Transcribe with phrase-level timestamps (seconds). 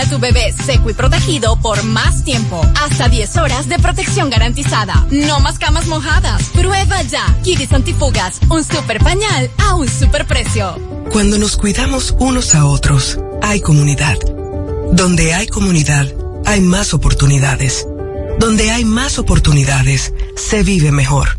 [0.00, 2.60] a tu bebé seco y protegido por más tiempo.
[2.82, 5.06] Hasta 10 horas de protección garantizada.
[5.10, 6.42] No más camas mojadas.
[6.50, 7.36] Prueba ya.
[7.42, 10.78] Kidis Antifugas, un super pañal a un super precio.
[11.12, 14.18] Cuando nos cuidamos unos a otros, hay comunidad.
[14.92, 16.06] Donde hay comunidad,
[16.44, 17.86] hay más oportunidades.
[18.38, 21.38] Donde hay más oportunidades, se vive mejor.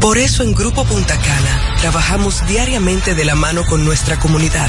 [0.00, 4.68] Por eso en Grupo Punta Cana trabajamos diariamente de la mano con nuestra comunidad,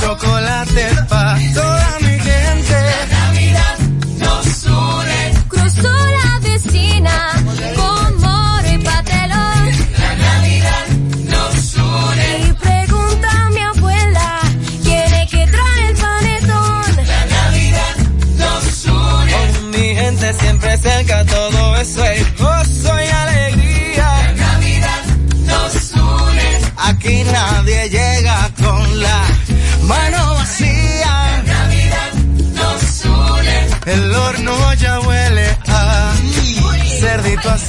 [0.00, 1.79] chocolate pa'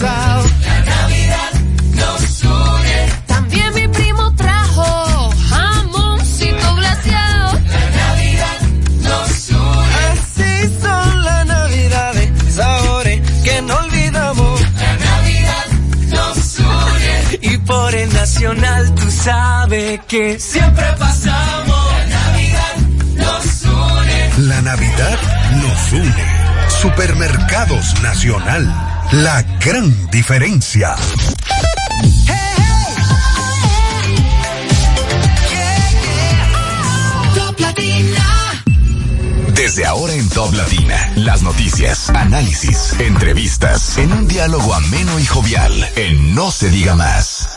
[0.02, 1.52] La Navidad
[1.94, 3.24] nos une.
[3.28, 7.54] También mi primo trajo jamoncito glaseado.
[7.54, 8.60] La Navidad
[9.04, 9.94] nos une.
[10.10, 14.62] Así son las navidades, sabores que no olvidamos.
[14.80, 15.68] La Navidad
[16.10, 17.40] nos une.
[17.54, 21.94] Y por el nacional tú sabes que siempre pasamos.
[21.94, 22.76] La Navidad
[23.18, 24.48] nos une.
[24.48, 25.20] La Navidad
[25.62, 26.26] nos une.
[26.82, 28.91] Supermercados Nacional.
[29.12, 30.96] La gran diferencia.
[39.54, 45.90] Desde ahora en Top Latina, las noticias, análisis, entrevistas, en un diálogo ameno y jovial,
[45.98, 47.50] en No se diga más.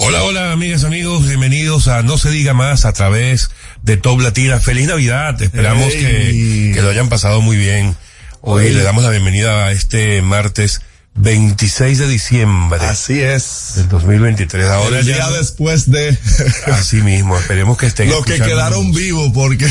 [0.00, 3.50] Hola, hola, amigas, amigos, bienvenidos a No se diga más a través
[3.82, 4.60] de Top Latina.
[4.60, 7.96] Feliz Navidad, esperamos que, que lo hayan pasado muy bien.
[8.40, 10.80] Hoy le damos la bienvenida a este martes
[11.14, 12.80] 26 de diciembre.
[12.80, 13.72] Así es.
[13.76, 14.66] Del 2023.
[14.66, 16.16] Ahora el ya día no- después de
[16.72, 19.70] Así mismo, esperemos que estén los que quedaron vivos porque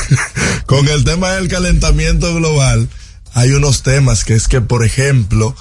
[0.66, 2.88] con el tema del calentamiento global
[3.34, 5.54] hay unos temas que es que por ejemplo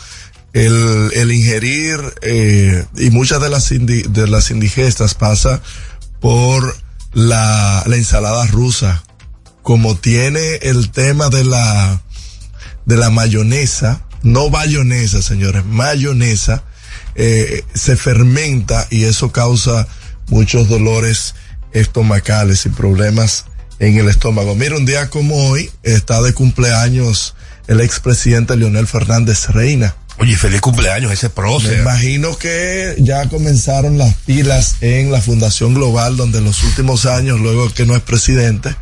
[0.53, 5.61] el, el ingerir eh, y muchas de las indi- de las indigestas pasa
[6.21, 6.75] por
[7.15, 9.03] la, la ensalada rusa
[9.63, 12.03] como tiene el tema de la
[12.85, 16.63] de la mayonesa, no bayonesa, señores, mayonesa,
[17.15, 19.87] eh, se fermenta y eso causa
[20.27, 21.33] muchos dolores
[21.71, 23.45] estomacales y problemas
[23.79, 24.53] en el estómago.
[24.53, 27.35] Mira, un día como hoy está de cumpleaños
[27.65, 29.95] el expresidente Leonel Fernández Reina.
[30.17, 31.79] Oye, feliz cumpleaños, ese Me prócer.
[31.79, 37.39] imagino que ya comenzaron las pilas en la Fundación Global, donde en los últimos años,
[37.41, 38.73] luego que no es presidente,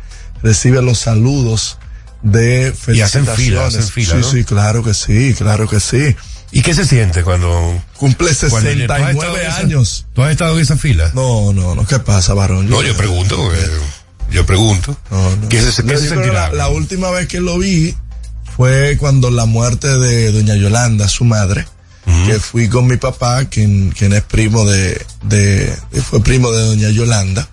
[0.42, 1.78] recibe los saludos
[2.22, 3.36] de Y hacen felicitaciones.
[3.36, 4.30] fila, hacen fila, Sí, ¿no?
[4.30, 6.14] sí, claro que sí, claro que sí.
[6.52, 7.82] ¿Y qué se siente cuando...
[7.96, 10.06] Cumple cuando- ¿tú has estado 69 en esa- años.
[10.14, 11.10] ¿Tú has estado en esa fila?
[11.14, 12.70] No, no, no, ¿qué pasa, varón?
[12.70, 13.58] No, yo pregunto, porque
[14.30, 14.96] yo pregunto.
[15.48, 16.48] ¿Qué se, qué No, se yo sentirá?
[16.50, 17.96] la, la última vez que lo vi
[18.56, 21.66] fue cuando la muerte de doña Yolanda, su madre,
[22.26, 26.90] que fui con mi papá, quien, quien es primo de, de, fue primo de doña
[26.90, 27.48] Yolanda,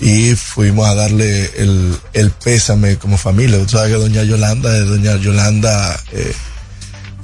[0.00, 3.58] y fuimos a darle el, el pésame como familia.
[3.58, 6.32] Tú sabes que doña Yolanda es doña Yolanda, eh,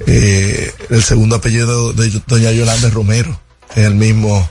[0.05, 3.39] eh, el segundo apellido de doña Yolanda Romero,
[3.75, 4.49] es el mismo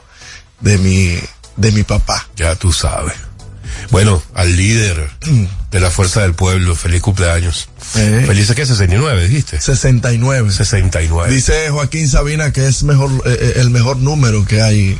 [0.61, 1.19] de mi,
[1.57, 2.27] de mi papá.
[2.37, 3.15] Ya tú sabes.
[3.91, 5.11] Bueno, al líder
[5.71, 7.69] de la Fuerza del Pueblo, feliz cumpleaños.
[7.97, 8.25] Eh.
[8.27, 9.61] Feliz que 69, dijiste.
[9.61, 10.53] 69.
[10.53, 11.33] 69.
[11.35, 14.99] Dice Joaquín Sabina que es mejor, eh, eh, el mejor número que hay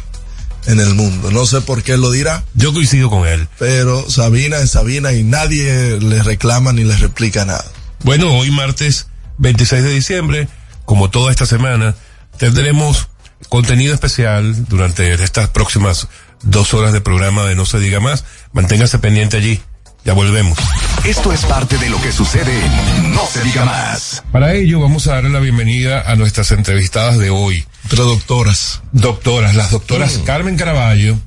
[0.67, 1.31] en el mundo.
[1.31, 3.49] No sé por qué lo dirá, Yo coincido con él.
[3.59, 7.65] pero Sabina es Sabina y nadie le reclama ni le replica nada.
[8.03, 9.07] Bueno, hoy martes
[9.39, 10.49] 26 de diciembre,
[10.85, 11.95] como toda esta semana,
[12.39, 13.09] tendremos
[13.49, 16.09] contenido especial durante estas próximas
[16.45, 18.25] dos horas de programa de No se diga más.
[18.53, 19.61] Manténgase pendiente allí.
[20.05, 20.59] Ya volvemos.
[21.05, 24.23] Esto es parte de lo que sucede en No se diga más.
[24.33, 27.67] Para ello vamos a darle la bienvenida a nuestras entrevistadas de hoy.
[27.89, 31.19] Pero doctoras, Doctoras, las doctoras Carmen Caraballo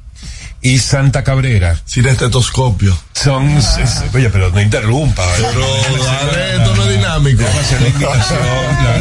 [0.67, 1.79] y Santa Cabrera.
[1.85, 2.97] sin estetoscopio.
[3.13, 5.23] Son, es- oye, pero no interrumpa.
[5.37, 7.43] Pero dale, esto no es dinámico.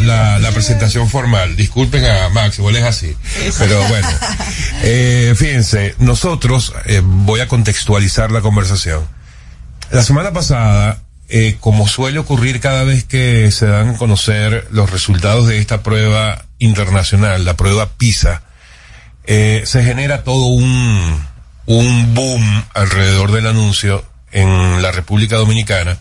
[0.02, 1.56] La la, presentación formal.
[1.56, 3.16] Disculpen a Max, igual es así.
[3.58, 4.08] Pero bueno,
[4.82, 9.04] eh, fíjense, nosotros, eh, voy a contextualizar la conversación.
[9.90, 14.90] La semana pasada, eh, como suele ocurrir cada vez que se dan a conocer los
[14.90, 18.42] resultados de esta prueba internacional, la prueba PISA,
[19.26, 21.26] se genera todo un,
[21.66, 25.98] un boom alrededor del anuncio en la República Dominicana,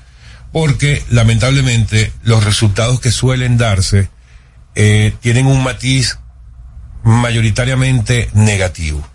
[0.52, 4.10] porque lamentablemente los resultados que suelen darse
[4.76, 6.20] eh, tienen un matiz
[7.04, 9.08] mayoritariamente negativo.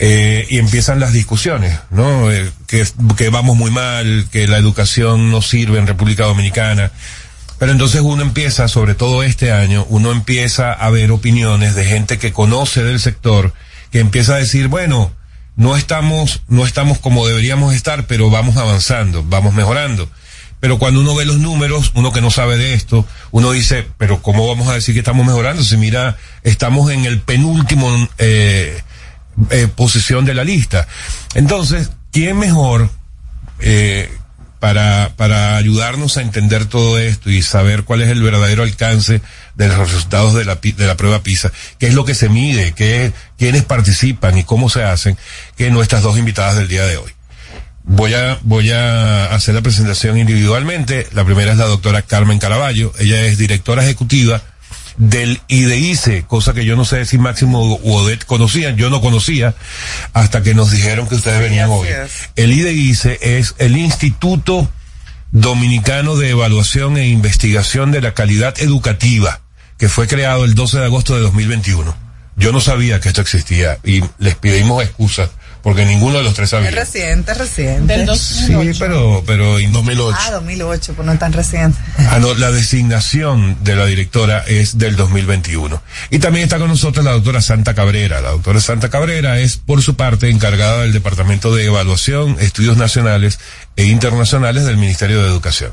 [0.00, 2.30] Eh, y empiezan las discusiones, ¿no?
[2.32, 2.84] Eh, que,
[3.16, 6.90] que vamos muy mal, que la educación no sirve en República Dominicana.
[7.58, 12.18] Pero entonces uno empieza, sobre todo este año, uno empieza a ver opiniones de gente
[12.18, 13.54] que conoce del sector,
[13.92, 15.12] que empieza a decir, bueno,
[15.56, 20.08] no estamos, no estamos como deberíamos estar, pero vamos avanzando, vamos mejorando.
[20.60, 24.22] Pero cuando uno ve los números, uno que no sabe de esto, uno dice, pero
[24.22, 25.62] ¿cómo vamos a decir que estamos mejorando?
[25.62, 28.80] Si mira, estamos en el penúltimo eh,
[29.50, 30.88] eh, posición de la lista.
[31.34, 32.88] Entonces, ¿quién mejor
[33.60, 34.10] eh,
[34.64, 39.20] para, para ayudarnos a entender todo esto y saber cuál es el verdadero alcance
[39.56, 41.52] de los resultados de la, de la prueba PISA?
[41.78, 42.72] ¿Qué es lo que se mide?
[42.72, 45.18] ¿Qué, ¿Quiénes participan y cómo se hacen?
[45.58, 47.12] Que nuestras dos invitadas del día de hoy.
[47.82, 51.08] Voy a, voy a hacer la presentación individualmente.
[51.12, 52.90] La primera es la doctora Carmen Caraballo.
[52.98, 54.40] Ella es directora ejecutiva
[54.96, 59.54] del IDICE, cosa que yo no sé si Máximo u Odette conocían, yo no conocía,
[60.12, 61.88] hasta que nos dijeron que ustedes venían hoy.
[62.36, 64.68] El IDICE es el Instituto
[65.32, 69.40] Dominicano de Evaluación e Investigación de la Calidad Educativa,
[69.78, 71.96] que fue creado el 12 de agosto de 2021.
[72.36, 75.30] Yo no sabía que esto existía y les pedimos excusas
[75.64, 76.68] porque ninguno de los tres sabía.
[76.68, 77.96] Es reciente, es reciente.
[77.98, 78.78] Del Sí, 2008.
[78.78, 80.16] pero, pero in- 2008.
[80.20, 81.76] Ah, 2008, pues no es tan reciente.
[82.10, 85.82] Ah, no, la designación de la directora es del 2021.
[86.10, 88.20] Y también está con nosotros la doctora Santa Cabrera.
[88.20, 93.40] La doctora Santa Cabrera es, por su parte, encargada del Departamento de Evaluación, Estudios Nacionales
[93.76, 95.72] e Internacionales del Ministerio de Educación.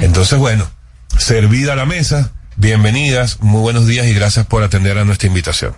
[0.00, 0.68] Entonces, bueno,
[1.16, 5.76] servida la mesa, bienvenidas, muy buenos días y gracias por atender a nuestra invitación.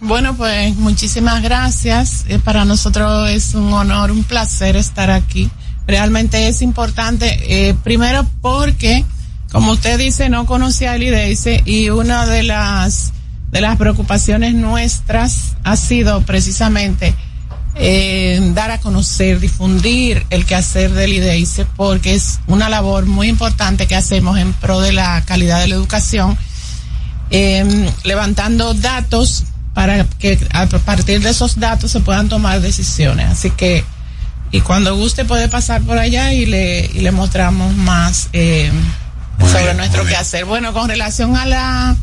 [0.00, 2.24] Bueno, pues muchísimas gracias.
[2.28, 5.50] Eh, para nosotros es un honor, un placer estar aquí.
[5.86, 9.04] Realmente es importante, eh, primero porque,
[9.52, 13.12] como usted dice, no conocía el IDEICE y una de las,
[13.50, 17.14] de las preocupaciones nuestras ha sido precisamente
[17.74, 23.86] eh, dar a conocer, difundir el quehacer del IDEICE porque es una labor muy importante
[23.86, 26.38] que hacemos en pro de la calidad de la educación
[27.30, 33.30] eh, levantando datos para que a partir de esos datos se puedan tomar decisiones.
[33.30, 33.84] Así que,
[34.50, 38.70] y cuando guste puede pasar por allá y le, y le mostramos más eh,
[39.38, 40.44] sobre bien, nuestro quehacer.
[40.44, 41.96] Bueno, con relación a la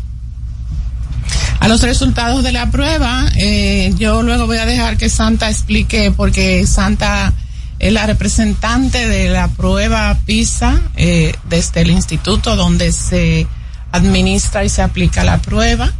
[1.59, 6.13] a los resultados de la prueba, eh, yo luego voy a dejar que Santa explique
[6.15, 7.33] porque Santa
[7.79, 13.47] es la representante de la prueba PISA eh, desde el instituto donde se
[13.91, 15.91] administra y se aplica la prueba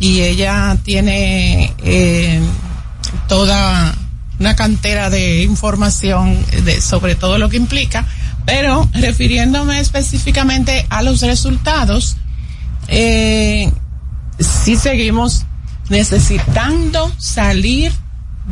[0.00, 2.40] y ella tiene eh,
[3.28, 3.94] toda
[4.38, 8.06] una cantera de información de, sobre todo lo que implica,
[8.44, 12.16] pero refiriéndome específicamente a los resultados,
[12.88, 13.70] eh,
[14.38, 15.44] sí seguimos
[15.88, 17.92] necesitando salir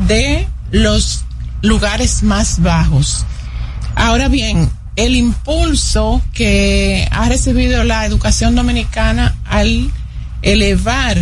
[0.06, 1.24] de los
[1.62, 3.24] lugares más bajos.
[3.94, 9.90] Ahora bien, el impulso que ha recibido la educación dominicana al
[10.42, 11.18] elevar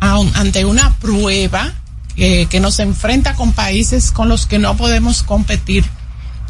[0.00, 1.72] a un- ante una prueba
[2.14, 5.84] que, que nos enfrenta con países con los que no podemos competir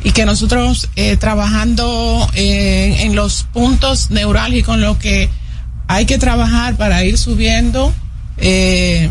[0.05, 5.29] y que nosotros eh, trabajando eh, en los puntos neurálgicos, lo que
[5.89, 7.93] hay que trabajar para ir subiendo,
[8.39, 9.09] eh,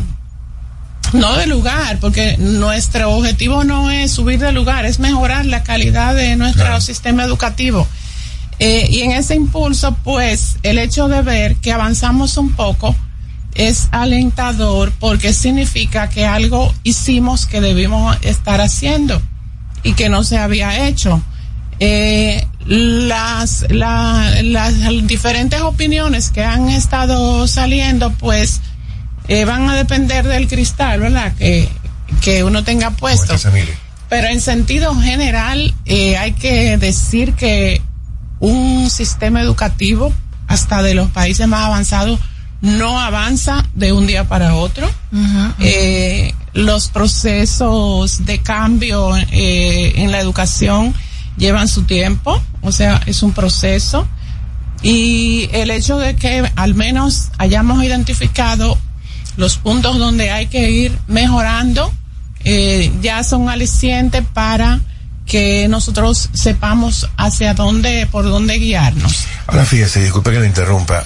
[1.14, 6.16] no de lugar, porque nuestro objetivo no es subir de lugar, es mejorar la calidad
[6.16, 7.88] de nuestro sistema educativo.
[8.60, 12.96] Eh, y en ese impulso, pues, el hecho de ver que avanzamos un poco
[13.54, 19.22] es alentador porque significa que algo hicimos que debimos estar haciendo
[19.84, 21.22] y que no se había hecho.
[21.80, 24.74] Eh, las, la, las
[25.08, 28.62] diferentes opiniones que han estado saliendo, pues,
[29.28, 31.34] eh, van a depender del cristal, ¿verdad?
[31.38, 31.70] Que,
[32.22, 33.36] que uno tenga puesto.
[34.10, 37.82] Pero en sentido general, eh, hay que decir que
[38.40, 40.14] un sistema educativo,
[40.48, 42.20] hasta de los países más avanzados,
[42.62, 44.90] no avanza de un día para otro.
[45.60, 50.94] Eh, los procesos de cambio eh, en la educación
[51.38, 54.08] llevan su tiempo, o sea, es un proceso.
[54.82, 58.78] Y el hecho de que al menos hayamos identificado
[59.38, 61.92] los puntos donde hay que ir mejorando,
[62.44, 64.80] eh, ya son alicientes para
[65.26, 69.26] que nosotros sepamos hacia dónde, por dónde guiarnos.
[69.48, 71.04] Ahora fíjese, disculpe que le interrumpa.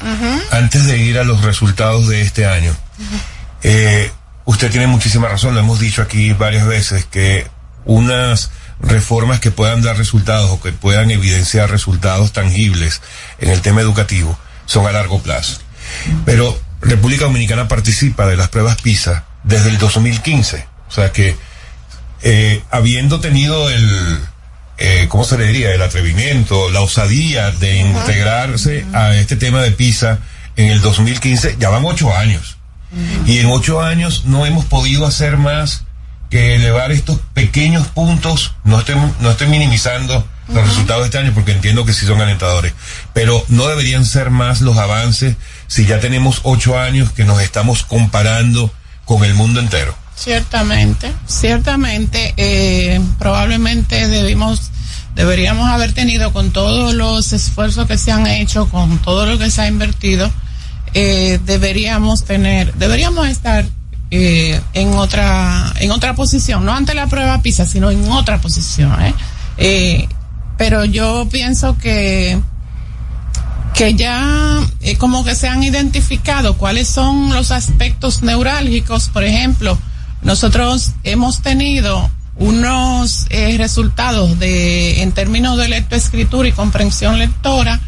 [0.51, 2.75] Antes de ir a los resultados de este año,
[3.63, 4.11] eh,
[4.45, 7.47] usted tiene muchísima razón, lo hemos dicho aquí varias veces, que
[7.85, 13.01] unas reformas que puedan dar resultados o que puedan evidenciar resultados tangibles
[13.39, 15.59] en el tema educativo son a largo plazo.
[16.25, 20.67] Pero República Dominicana participa de las pruebas PISA desde el 2015.
[20.87, 21.35] O sea que
[22.21, 24.19] eh, habiendo tenido el,
[24.77, 25.73] eh, ¿cómo se le diría?
[25.73, 30.19] El atrevimiento, la osadía de integrarse a este tema de PISA
[30.55, 32.57] en el 2015, ya van ocho años.
[33.27, 35.83] Y en ocho años no hemos podido hacer más
[36.31, 41.31] que elevar estos pequeños puntos, no estoy, no estoy minimizando los resultados de este año
[41.33, 42.73] porque entiendo que sí son alentadores,
[43.13, 45.35] pero no deberían ser más los avances
[45.67, 48.71] si ya tenemos ocho años que nos estamos comparando
[49.05, 49.95] con el mundo entero.
[50.19, 54.69] Ciertamente, ciertamente, eh, probablemente debimos,
[55.15, 59.49] deberíamos haber tenido con todos los esfuerzos que se han hecho, con todo lo que
[59.49, 60.29] se ha invertido,
[60.93, 63.65] eh, deberíamos tener, deberíamos estar
[64.11, 69.01] eh, en otra, en otra posición, no ante la prueba PISA, sino en otra posición,
[69.01, 69.13] ¿eh?
[69.57, 70.09] eh
[70.57, 72.37] pero yo pienso que
[73.73, 74.59] que ya
[74.97, 79.77] como que se han identificado cuáles son los aspectos neurálgicos, por ejemplo,
[80.21, 87.79] nosotros hemos tenido unos eh, resultados de, en términos de lectoescritura y comprensión lectora,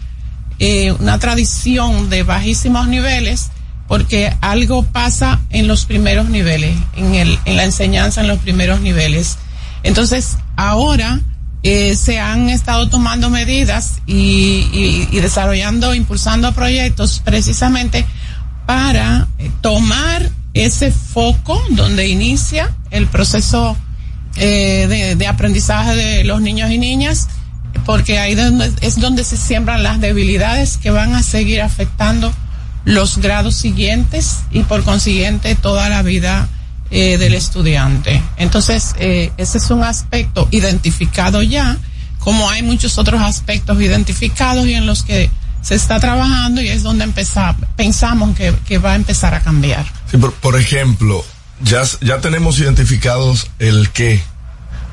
[0.59, 3.49] eh, una tradición de bajísimos niveles,
[3.87, 8.81] porque algo pasa en los primeros niveles, en, el, en la enseñanza en los primeros
[8.81, 9.37] niveles.
[9.83, 11.19] Entonces, ahora
[11.63, 18.05] eh, se han estado tomando medidas y, desarrollando, impulsando proyectos precisamente
[18.65, 19.27] para
[19.61, 23.77] tomar ese foco donde inicia el proceso
[24.35, 27.27] eh, de, aprendizaje de los niños y niñas,
[27.85, 32.31] porque ahí donde, es donde se siembran las debilidades que van a seguir afectando
[32.85, 36.47] los grados siguientes y por consiguiente toda la vida
[36.89, 38.21] eh, del estudiante.
[38.37, 41.77] Entonces, eh, ese es un aspecto identificado ya,
[42.19, 45.29] como hay muchos otros aspectos identificados y en los que
[45.61, 49.85] se está trabajando y es donde empezar, pensamos que, que va a empezar a cambiar.
[50.09, 51.23] Sí, por, por, ejemplo,
[51.63, 54.21] ya, ya tenemos identificados el qué,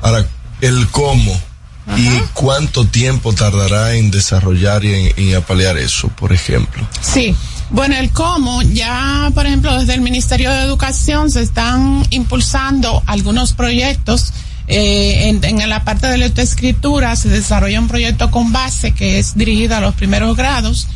[0.01, 0.25] ahora
[0.61, 1.39] el cómo
[1.87, 1.99] Ajá.
[1.99, 6.87] y cuánto tiempo tardará en desarrollar y en, en apalear eso, por ejemplo.
[7.01, 7.35] Sí.
[7.71, 13.53] Bueno, el cómo, ya por ejemplo desde el Ministerio de Educación se están impulsando algunos
[13.53, 14.33] proyectos
[14.69, 19.75] eh, en, la parte de lectoescritura se desarrolla un proyecto con base que es dirigido
[19.75, 20.87] a los primeros grados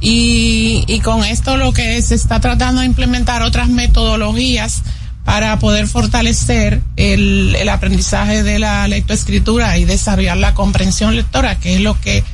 [0.00, 4.82] y, con esto lo que se está tratando de implementar otras metodologías
[5.26, 11.80] para poder fortalecer el, aprendizaje de la lectoescritura y desarrollar la comprensión lectora, que es
[11.82, 12.24] lo que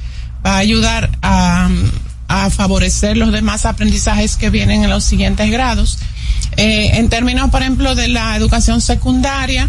[0.47, 1.69] va a ayudar a,
[2.29, 5.99] a favorecer los demás aprendizajes que vienen en los siguientes grados.
[6.57, 9.69] Eh, en términos, por ejemplo, de la educación secundaria,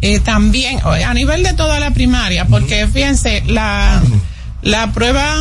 [0.00, 4.02] eh, también a nivel de toda la primaria, porque fíjense, la,
[4.62, 5.36] la prueba,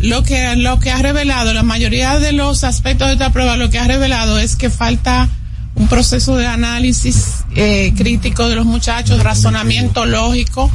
[0.00, 3.70] lo que, lo que ha revelado, la mayoría de los aspectos de esta prueba, lo
[3.70, 5.28] que ha revelado es que falta
[5.74, 10.70] un proceso de análisis eh, crítico de los muchachos, razonamiento lógico,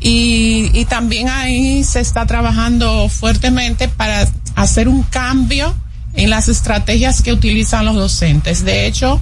[0.00, 4.26] y, y también ahí se está trabajando fuertemente para
[4.56, 5.74] hacer un cambio
[6.14, 8.64] en las estrategias que utilizan los docentes.
[8.64, 9.20] De hecho,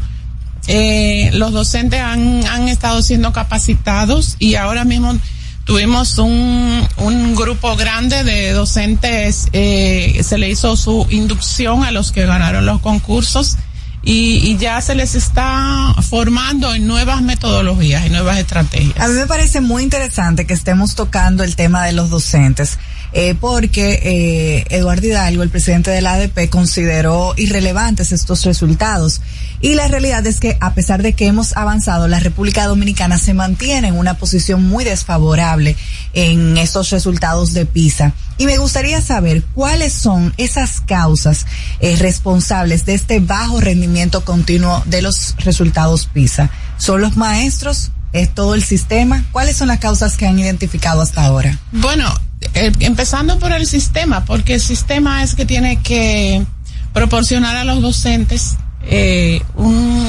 [0.73, 5.19] eh, los docentes han, han estado siendo capacitados y ahora mismo
[5.65, 12.12] tuvimos un, un grupo grande de docentes, eh, se le hizo su inducción a los
[12.12, 13.57] que ganaron los concursos
[14.03, 18.99] y, y, ya se les está formando en nuevas metodologías y nuevas estrategias.
[18.99, 22.79] A mí me parece muy interesante que estemos tocando el tema de los docentes.
[23.12, 29.21] Eh, porque eh, Eduardo Hidalgo, el presidente de la ADP, consideró irrelevantes estos resultados.
[29.62, 33.35] Y la realidad es que a pesar de que hemos avanzado, la República Dominicana se
[33.35, 35.76] mantiene en una posición muy desfavorable
[36.14, 38.14] en estos resultados de PISA.
[38.38, 41.45] Y me gustaría saber cuáles son esas causas
[41.81, 46.50] eh, responsables de este bajo rendimiento continuo de los resultados PISA.
[46.79, 47.90] ¿Son los maestros?
[48.14, 49.26] ¿Es todo el sistema?
[49.31, 51.59] ¿Cuáles son las causas que han identificado hasta ahora?
[51.71, 52.12] Bueno,
[52.55, 56.45] eh, empezando por el sistema, porque el sistema es que tiene que
[56.95, 60.06] proporcionar a los docentes eh, un,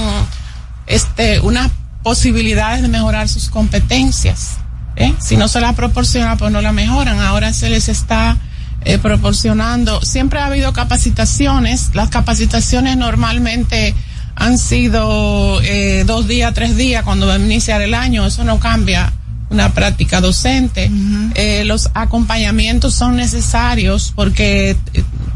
[0.87, 1.71] este, unas
[2.03, 4.57] posibilidades de mejorar sus competencias.
[4.95, 5.13] ¿eh?
[5.19, 7.19] Si no se la proporciona, pues no la mejoran.
[7.19, 8.37] Ahora se les está
[8.83, 10.01] eh, proporcionando.
[10.01, 11.91] Siempre ha habido capacitaciones.
[11.93, 13.93] Las capacitaciones normalmente
[14.35, 18.25] han sido eh, dos días, tres días cuando va a iniciar el año.
[18.25, 19.13] Eso no cambia
[19.51, 20.89] una práctica docente.
[20.89, 21.31] Uh -huh.
[21.35, 24.75] eh, los acompañamientos son necesarios porque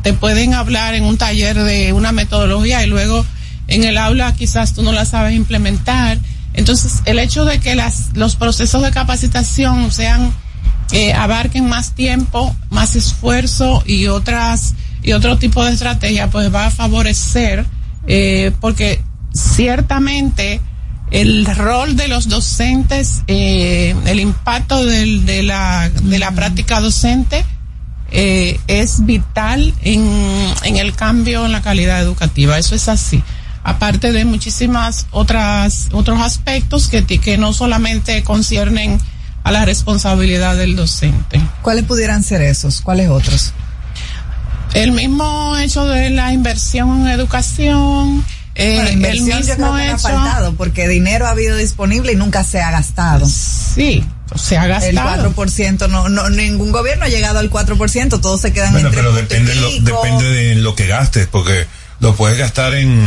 [0.02, 3.26] te pueden hablar en un taller de una metodología y luego
[3.68, 6.18] en el aula quizás tú no la sabes implementar.
[6.54, 10.32] Entonces, el hecho de que las, los procesos de capacitación sean,
[10.92, 16.68] eh, abarquen más tiempo, más esfuerzo y otras, y otro tipo de estrategia, pues va
[16.68, 17.66] a favorecer,
[18.08, 20.62] eh, porque ciertamente,
[21.12, 27.46] el rol de los docentes, eh, el impacto del, de, la, de la práctica docente
[28.12, 30.08] eh, es vital en,
[30.64, 32.58] en el cambio en la calidad educativa.
[32.58, 33.24] Eso es así.
[33.64, 39.00] Aparte de muchísimas otras otros aspectos que, que no solamente conciernen
[39.44, 41.40] a la responsabilidad del docente.
[41.62, 42.82] ¿Cuáles pudieran ser esos?
[42.82, 43.54] ¿Cuáles otros?
[44.74, 49.76] El mismo hecho de la inversión en educación, eh, bueno, inversión el mismo yo creo
[49.76, 53.28] que hecho, ha faltado porque dinero ha habido disponible y nunca se ha gastado.
[53.28, 54.04] Sí,
[54.36, 55.26] se ha gastado.
[55.26, 59.02] El 4%, no, no, ningún gobierno ha llegado al 4%, todos se quedan bueno, entre
[59.02, 61.68] pero depende, lo, depende de lo que gastes, porque
[62.00, 63.06] lo puedes gastar en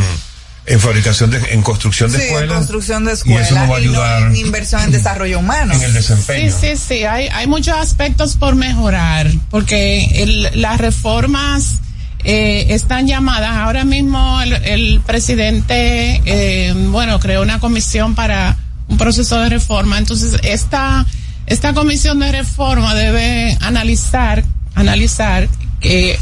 [0.69, 2.51] en fabricación de, en construcción de sí, escuelas.
[2.51, 3.49] En construcción de escuelas.
[3.49, 4.21] Y eso no va a ayudar.
[4.21, 5.73] No en inversión en desarrollo humano.
[5.73, 6.51] En el desempeño.
[6.51, 7.03] Sí, sí, sí.
[7.05, 11.79] Hay, hay muchos aspectos por mejorar, porque el, las reformas
[12.23, 13.57] eh, están llamadas.
[13.57, 19.97] Ahora mismo el, el presidente, eh, bueno, creó una comisión para un proceso de reforma.
[19.97, 21.05] Entonces, esta,
[21.45, 24.43] esta comisión de reforma debe analizar,
[24.75, 25.47] analizar
[25.79, 26.19] que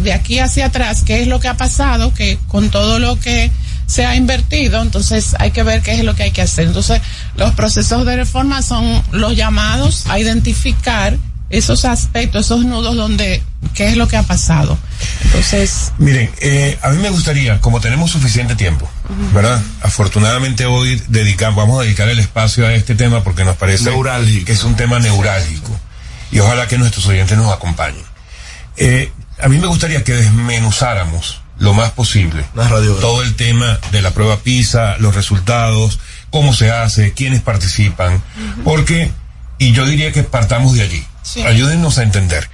[0.00, 3.50] de aquí hacia atrás qué es lo que ha pasado, que con todo lo que
[3.86, 6.68] se ha invertido, entonces hay que ver qué es lo que hay que hacer.
[6.68, 7.02] Entonces,
[7.36, 11.18] los procesos de reforma son los llamados a identificar
[11.56, 13.42] esos aspectos, esos nudos donde,
[13.74, 14.76] qué es lo que ha pasado.
[15.24, 15.92] Entonces.
[15.98, 19.32] Miren, eh, a mí me gustaría, como tenemos suficiente tiempo, uh -huh.
[19.32, 19.62] ¿verdad?
[19.82, 24.46] Afortunadamente hoy dedicamos, vamos a dedicar el espacio a este tema porque nos parece neurálgico.
[24.46, 25.70] que es un tema neurálgico.
[26.32, 28.02] Y ojalá que nuestros oyentes nos acompañen.
[28.76, 32.44] Eh, a mí me gustaría que desmenuzáramos lo más posible.
[33.00, 38.16] Todo el tema de la prueba PISA, los resultados, cómo se hace, quiénes participan, uh
[38.16, 38.64] -huh.
[38.64, 39.12] porque,
[39.58, 41.04] y yo diría que partamos de allí.
[41.22, 41.42] Sí.
[41.42, 42.48] Ayúdennos a entender.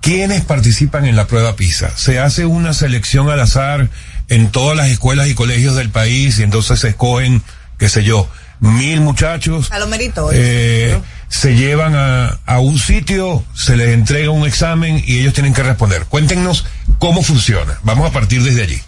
[0.00, 1.96] ¿Quiénes participan en la prueba PISA?
[1.96, 3.88] Se hace una selección al azar
[4.28, 7.42] en todas las escuelas y colegios del país y entonces se escogen,
[7.78, 8.28] qué sé yo,
[8.58, 9.70] mil muchachos.
[9.70, 10.42] A lo meritorios.
[10.44, 15.54] Eh, se llevan a, a, un sitio, se les entrega un examen y ellos tienen
[15.54, 16.04] que responder.
[16.06, 16.64] Cuéntenos
[16.98, 17.78] cómo funciona.
[17.84, 18.80] Vamos a partir desde allí.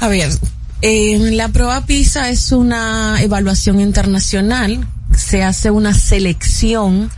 [0.00, 0.30] A ver,
[0.82, 4.86] eh, la prueba PISA es una evaluación internacional.
[5.18, 7.10] Se hace una selección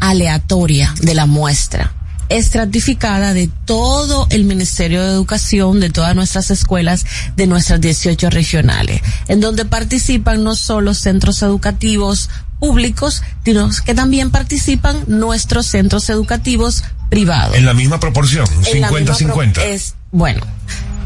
[0.00, 1.92] aleatoria de la muestra
[2.28, 7.04] estratificada de todo el Ministerio de Educación, de todas nuestras escuelas,
[7.36, 14.30] de nuestras 18 regionales, en donde participan no solo centros educativos públicos, sino que también
[14.30, 17.56] participan nuestros centros educativos privados.
[17.56, 19.58] En la misma proporción, 50-50.
[19.58, 20.40] Es, bueno,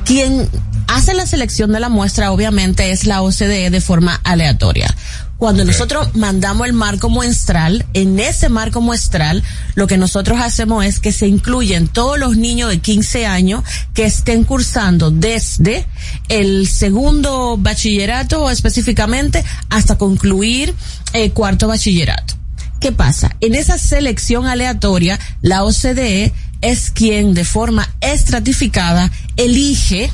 [0.05, 0.49] quien
[0.87, 4.95] hace la selección de la muestra obviamente es la OCDE de forma aleatoria.
[5.39, 5.73] Cuando okay.
[5.73, 9.43] nosotros mandamos el marco muestral, en ese marco muestral,
[9.75, 14.07] lo que nosotros hacemos es que se incluyen todos los niños de 15 años que
[14.07, 15.87] estén cursando desde
[16.29, 20.75] el segundo bachillerato específicamente hasta concluir
[21.13, 22.35] el cuarto bachillerato.
[22.81, 23.37] ¿Qué pasa?
[23.41, 30.11] En esa selección aleatoria, la OCDE es quien de forma estratificada elige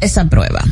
[0.00, 0.64] esa prueba.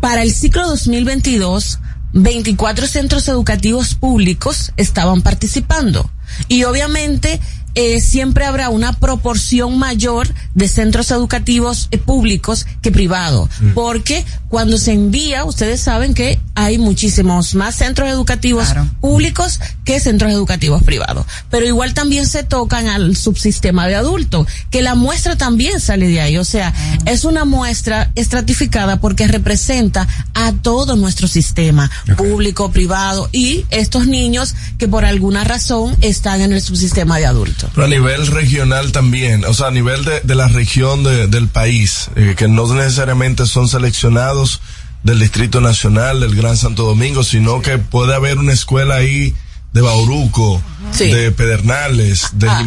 [0.00, 1.78] Para el ciclo 2022,
[2.14, 6.08] 24 centros educativos públicos estaban participando.
[6.48, 7.40] Y obviamente
[7.74, 14.78] eh, siempre habrá una proporción mayor de centros educativos eh, públicos que privados, porque cuando
[14.78, 18.68] se envía, ustedes saben que hay muchísimos más centros educativos
[19.00, 24.82] públicos que centros educativos privados, pero igual también se tocan al subsistema de adulto, que
[24.82, 26.72] la muestra también sale de ahí, o sea,
[27.06, 34.54] es una muestra estratificada porque representa a todo nuestro sistema, público, privado y estos niños
[34.78, 37.26] que por alguna razón están en el subsistema de
[37.74, 41.48] Pero a nivel regional también, o sea, a nivel de, de la región de- del
[41.48, 44.60] país, eh, que no necesariamente son seleccionados
[45.02, 49.34] del Distrito Nacional, del Gran Santo Domingo, sino que puede haber una escuela ahí
[49.72, 51.08] de Bauruco, Sí.
[51.12, 52.58] de Pedernales, de Ah.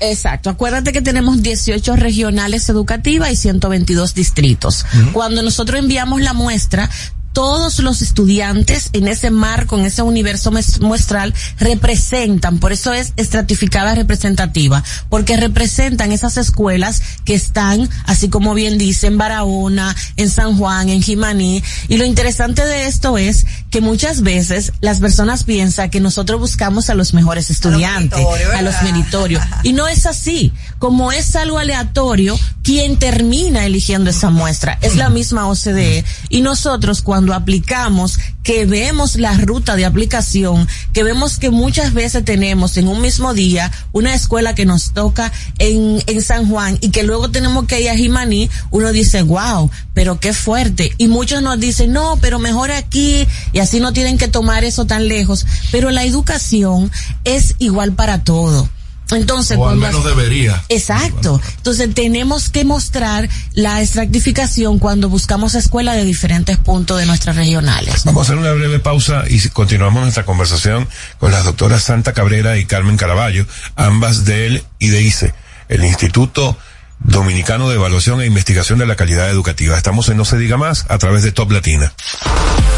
[0.00, 0.50] Exacto.
[0.50, 4.84] Acuérdate que tenemos 18 regionales educativas y 122 distritos.
[5.12, 6.90] Cuando nosotros enviamos la muestra,
[7.36, 13.94] todos los estudiantes en ese marco, en ese universo muestral, representan, por eso es estratificada
[13.94, 20.56] representativa, porque representan esas escuelas que están, así como bien dice, en Barahona, en San
[20.56, 21.62] Juan, en Jimaní.
[21.88, 26.88] Y lo interesante de esto es que muchas veces las personas piensan que nosotros buscamos
[26.88, 28.18] a los mejores estudiantes,
[28.54, 29.42] a los meritorios.
[29.62, 30.54] Y no es así.
[30.78, 36.02] Como es algo aleatorio, quien termina eligiendo esa muestra es la misma OCDE.
[36.30, 42.24] Y nosotros cuando aplicamos, que vemos la ruta de aplicación, que vemos que muchas veces
[42.24, 46.90] tenemos en un mismo día una escuela que nos toca en, en San Juan y
[46.90, 50.92] que luego tenemos que ir a Jimaní, uno dice, wow, pero qué fuerte.
[50.98, 54.84] Y muchos nos dicen, no, pero mejor aquí y así no tienen que tomar eso
[54.84, 55.46] tan lejos.
[55.72, 56.90] Pero la educación
[57.24, 58.68] es igual para todo.
[59.12, 60.62] Entonces, O al menos debería.
[60.68, 61.40] Exacto.
[61.58, 68.04] Entonces tenemos que mostrar la estratificación cuando buscamos escuelas de diferentes puntos de nuestras regionales.
[68.04, 70.88] Vamos a hacer una breve pausa y si- continuamos nuestra conversación
[71.18, 75.34] con las doctoras Santa Cabrera y Carmen Caraballo, ambas del IDICE,
[75.68, 76.56] el Instituto
[76.98, 79.76] Dominicano de Evaluación e Investigación de la Calidad Educativa.
[79.76, 81.92] Estamos en No se diga más a través de Top Latina.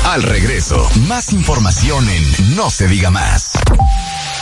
[0.04, 3.52] Al regreso, más información en No se diga más.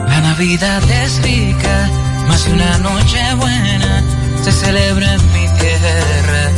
[0.08, 1.90] La Navidad es rica,
[2.26, 4.02] más una noche buena
[4.44, 6.52] se celebra en mi tierra.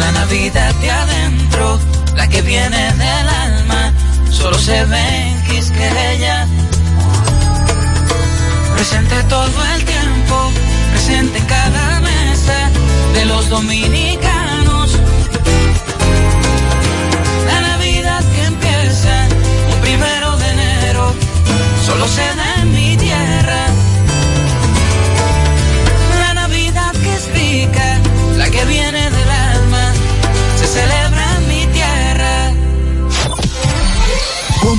[0.00, 1.78] La Navidad de adentro,
[2.16, 3.92] la que viene del alma,
[4.30, 6.48] solo se ve en Quisqueya.
[8.74, 10.50] Presente todo el tiempo,
[10.92, 12.70] presente en cada mesa
[13.12, 14.33] de los dominicanos.
[21.84, 22.53] Solo se da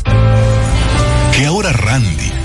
[1.34, 2.44] Que ahora Randy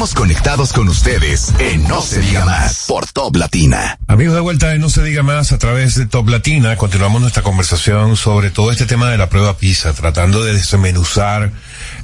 [0.00, 3.98] Seguimos conectados con ustedes en No Se Diga Más por Top Latina.
[4.06, 7.42] Amigos de vuelta en No Se Diga Más a través de Top Latina, continuamos nuestra
[7.42, 11.52] conversación sobre todo este tema de la prueba PISA, tratando de desmenuzar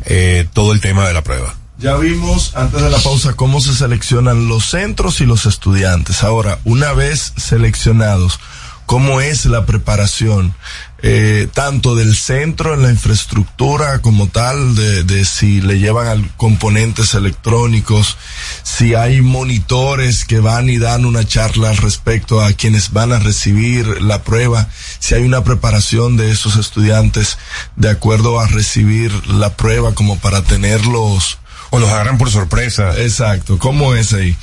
[0.04, 1.54] eh, todo el tema de la prueba.
[1.78, 6.22] Ya vimos antes de la pausa cómo se seleccionan los centros y los estudiantes.
[6.22, 8.38] Ahora, una vez seleccionados,
[8.86, 10.54] cómo es la preparación,
[11.02, 16.30] eh, tanto del centro en la infraestructura como tal, de, de si le llevan al
[16.36, 18.16] componentes electrónicos,
[18.62, 24.00] si hay monitores que van y dan una charla respecto a quienes van a recibir
[24.02, 24.68] la prueba,
[24.98, 27.38] si hay una preparación de esos estudiantes
[27.74, 31.38] de acuerdo a recibir la prueba como para tenerlos
[31.70, 32.96] o los agarran por sorpresa.
[32.98, 34.36] Exacto, ¿cómo es ahí?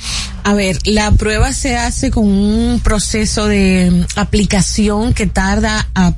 [0.44, 6.12] A ver, la prueba se hace con un proceso de aplicación que tarda a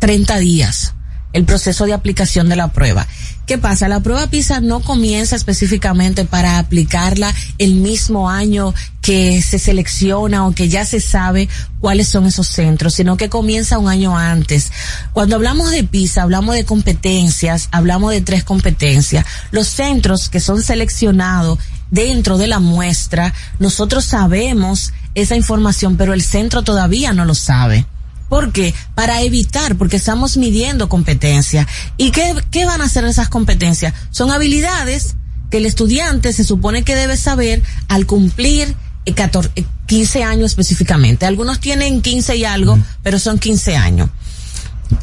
[0.00, 0.95] 30 días
[1.36, 3.06] el proceso de aplicación de la prueba.
[3.44, 3.88] ¿Qué pasa?
[3.88, 8.72] La prueba PISA no comienza específicamente para aplicarla el mismo año
[9.02, 13.78] que se selecciona o que ya se sabe cuáles son esos centros, sino que comienza
[13.78, 14.72] un año antes.
[15.12, 19.26] Cuando hablamos de PISA, hablamos de competencias, hablamos de tres competencias.
[19.50, 21.58] Los centros que son seleccionados
[21.90, 27.84] dentro de la muestra, nosotros sabemos esa información, pero el centro todavía no lo sabe.
[28.28, 28.74] ¿Por qué?
[28.94, 31.66] Para evitar, porque estamos midiendo competencia.
[31.96, 33.94] ¿Y qué, qué van a hacer esas competencias?
[34.10, 35.14] Son habilidades
[35.50, 38.74] que el estudiante se supone que debe saber al cumplir
[39.14, 39.50] 14,
[39.86, 41.26] 15 años específicamente.
[41.26, 44.10] Algunos tienen 15 y algo, pero son 15 años.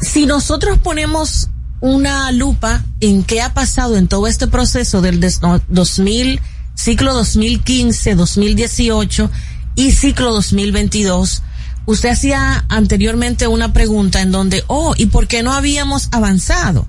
[0.01, 6.39] Si nosotros ponemos una lupa en qué ha pasado en todo este proceso del 2000,
[6.75, 9.31] ciclo 2015, 2018
[9.75, 11.41] y ciclo 2022,
[11.85, 16.87] usted hacía anteriormente una pregunta en donde, oh, ¿y por qué no habíamos avanzado?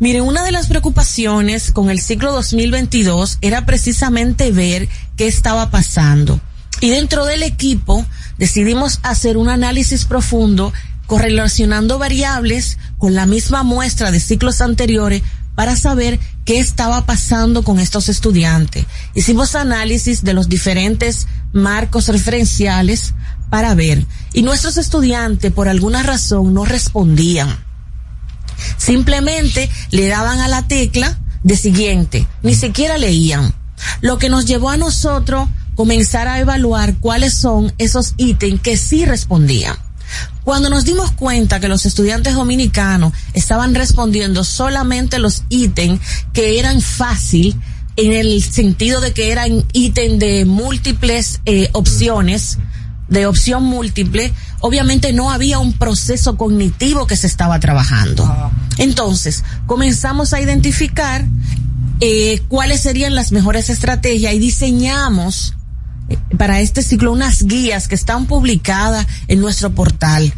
[0.00, 6.40] Mire, una de las preocupaciones con el ciclo 2022 era precisamente ver qué estaba pasando.
[6.80, 8.06] Y dentro del equipo
[8.38, 10.72] decidimos hacer un análisis profundo
[11.06, 15.22] correlacionando variables con la misma muestra de ciclos anteriores
[15.56, 18.86] para saber qué estaba pasando con estos estudiantes.
[19.14, 23.14] Hicimos análisis de los diferentes marcos referenciales
[23.50, 27.48] para ver y nuestros estudiantes por alguna razón no respondían.
[28.76, 33.54] Simplemente le daban a la tecla de siguiente, ni siquiera leían.
[34.00, 39.04] Lo que nos llevó a nosotros comenzar a evaluar cuáles son esos ítems que sí
[39.04, 39.76] respondían.
[40.42, 46.00] Cuando nos dimos cuenta que los estudiantes dominicanos estaban respondiendo solamente los ítems
[46.32, 47.54] que eran fácil,
[47.96, 52.58] en el sentido de que eran ítems de múltiples eh, opciones,
[53.08, 58.28] de opción múltiple, obviamente no había un proceso cognitivo que se estaba trabajando.
[58.76, 61.26] Entonces, comenzamos a identificar
[62.00, 65.54] eh, cuáles serían las mejores estrategias y diseñamos
[66.38, 70.32] para este ciclo unas guías que están publicadas en nuestro portal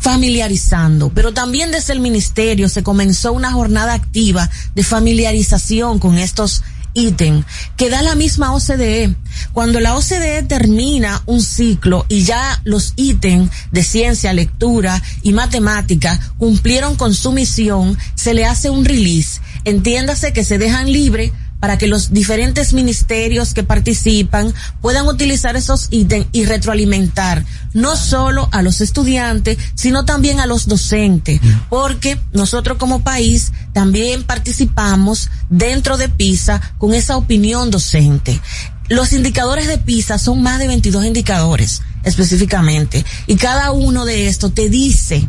[0.00, 6.62] familiarizando, pero también desde el ministerio se comenzó una jornada activa de familiarización con estos
[6.94, 7.44] ítems
[7.76, 9.14] que da la misma OCDE.
[9.52, 16.18] Cuando la OCDE termina un ciclo y ya los ítems de ciencia, lectura y matemática
[16.38, 19.40] cumplieron con su misión, se le hace un release.
[19.64, 25.88] Entiéndase que se dejan libre para que los diferentes ministerios que participan puedan utilizar esos
[25.90, 31.40] ítems y retroalimentar no solo a los estudiantes, sino también a los docentes,
[31.70, 38.40] porque nosotros como país también participamos dentro de PISA con esa opinión docente.
[38.88, 43.04] Los indicadores de PISA son más de 22 indicadores específicamente.
[43.26, 45.28] Y cada uno de estos te dice,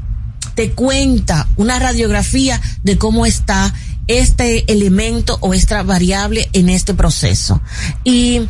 [0.56, 3.74] te cuenta una radiografía de cómo está
[4.08, 7.62] este elemento o esta variable en este proceso.
[8.04, 8.41] Y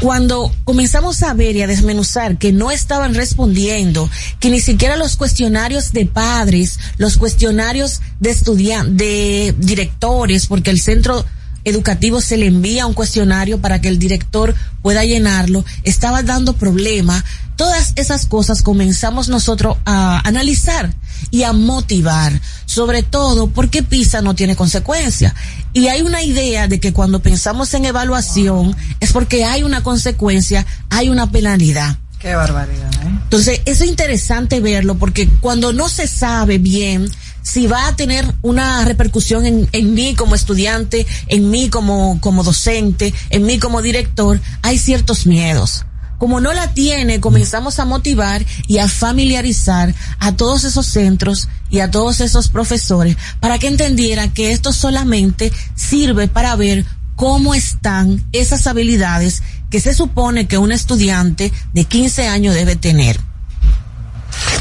[0.00, 4.08] cuando comenzamos a ver y a desmenuzar que no estaban respondiendo,
[4.40, 10.80] que ni siquiera los cuestionarios de padres, los cuestionarios de estudiantes, de directores, porque el
[10.80, 11.24] centro
[11.64, 17.24] educativo se le envía un cuestionario para que el director pueda llenarlo, estaba dando problema.
[17.56, 20.92] Todas esas cosas comenzamos nosotros a analizar
[21.30, 22.40] y a motivar,
[22.72, 25.34] sobre todo porque PISA no tiene consecuencia.
[25.74, 30.64] Y hay una idea de que cuando pensamos en evaluación es porque hay una consecuencia,
[30.88, 31.98] hay una penalidad.
[32.18, 33.18] Qué barbaridad, ¿eh?
[33.24, 37.10] Entonces, es interesante verlo porque cuando no se sabe bien
[37.42, 42.44] si va a tener una repercusión en, en mí como estudiante, en mí como, como
[42.44, 45.84] docente, en mí como director, hay ciertos miedos.
[46.22, 51.80] Como no la tiene, comenzamos a motivar y a familiarizar a todos esos centros y
[51.80, 58.24] a todos esos profesores para que entendieran que esto solamente sirve para ver cómo están
[58.30, 63.18] esas habilidades que se supone que un estudiante de 15 años debe tener.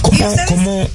[0.02, 0.88] ¿Cómo, cómo,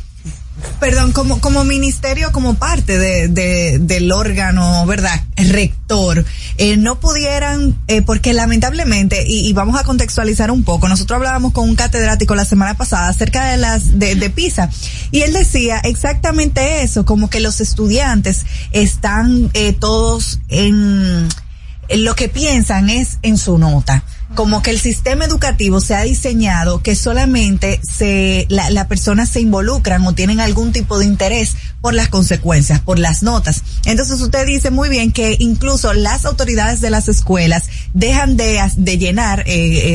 [0.80, 5.22] Perdón, como, como ministerio, como parte de, de- del órgano, ¿verdad?
[5.36, 6.24] Rector,
[6.56, 11.52] eh, no pudieran, eh, porque lamentablemente, y, y vamos a contextualizar un poco, nosotros hablábamos
[11.52, 14.70] con un catedrático la semana pasada acerca de las, de, de PISA,
[15.10, 21.28] y él decía exactamente eso, como que los estudiantes están eh, todos en,
[21.88, 24.04] en lo que piensan es en su nota.
[24.36, 29.40] Como que el sistema educativo se ha diseñado que solamente se, la, la personas se
[29.40, 33.64] involucran o tienen algún tipo de interés por las consecuencias, por las notas.
[33.86, 38.98] Entonces usted dice muy bien que incluso las autoridades de las escuelas dejan de, de
[38.98, 39.46] llenar eh,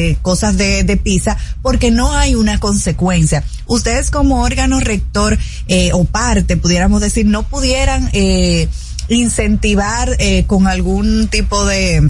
[0.10, 3.44] eh, cosas de, de PISA porque no hay una consecuencia.
[3.68, 8.68] Ustedes como órgano rector eh, o parte, pudiéramos decir, no pudieran eh,
[9.08, 12.10] incentivar eh, con algún tipo de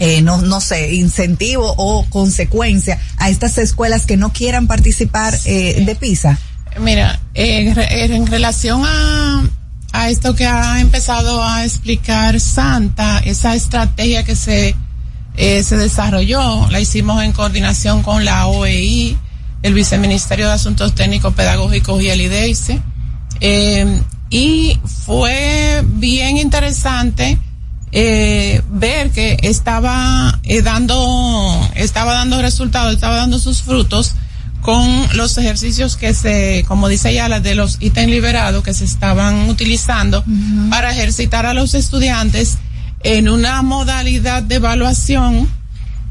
[0.00, 5.84] eh, no, no sé, incentivo o consecuencia a estas escuelas que no quieran participar eh,
[5.86, 6.38] de PISA?
[6.80, 9.44] Mira, en, re- en relación a,
[9.92, 14.74] a esto que ha empezado a explicar Santa, esa estrategia que se,
[15.36, 19.18] eh, se desarrolló, la hicimos en coordinación con la OEI,
[19.62, 22.80] el Viceministerio de Asuntos Técnicos Pedagógicos y el IDEICE,
[23.40, 27.36] eh, y fue bien interesante
[27.92, 34.14] eh, ver que estaba eh, dando estaba dando resultados estaba dando sus frutos
[34.60, 38.84] con los ejercicios que se como dice ya las de los ítems liberados que se
[38.84, 40.24] estaban utilizando
[40.68, 42.58] para ejercitar a los estudiantes
[43.02, 45.48] en una modalidad de evaluación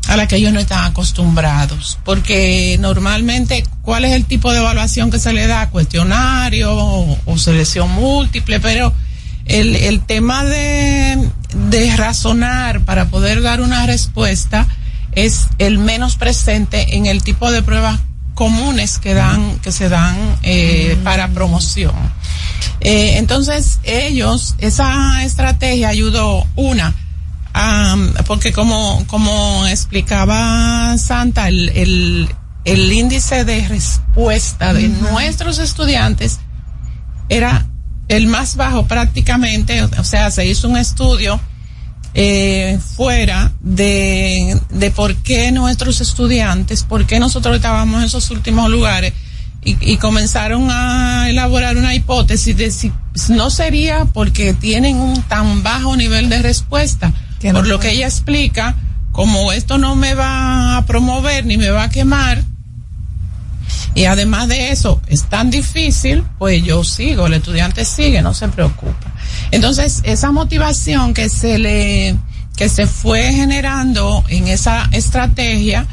[0.07, 5.11] a la que ellos no están acostumbrados, porque normalmente, ¿cuál es el tipo de evaluación
[5.11, 5.69] que se le da?
[5.69, 8.91] Cuestionario o, o selección múltiple, pero
[9.49, 11.29] el, el tema de,
[11.69, 14.67] de razonar para poder dar una respuesta
[15.11, 17.99] es el menos presente en el tipo de pruebas
[18.35, 21.95] comunes que dan, que se dan eh, para promoción.
[22.79, 26.95] Eh, entonces, ellos, esa estrategia ayudó, una,
[27.51, 32.29] Am, porque como, como explicaba Santa, el, el,
[32.63, 36.39] el índice de respuesta de nuestros estudiantes
[37.27, 37.65] era
[38.09, 41.39] el más bajo prácticamente, o sea, se hizo un estudio
[42.15, 48.69] eh, fuera de, de por qué nuestros estudiantes, por qué nosotros estábamos en esos últimos
[48.69, 49.13] lugares
[49.63, 52.91] y, y comenzaron a elaborar una hipótesis de si
[53.29, 57.13] no sería porque tienen un tan bajo nivel de respuesta.
[57.43, 58.75] No por lo que ella explica,
[59.11, 62.43] como esto no me va a promover ni me va a quemar,
[63.95, 68.47] y además de eso, es tan difícil, pues yo sigo, el estudiante sigue, no se
[68.47, 69.13] preocupa.
[69.51, 72.15] Entonces, esa motivación que se le,
[72.55, 75.87] que se fue generando en esa estrategia,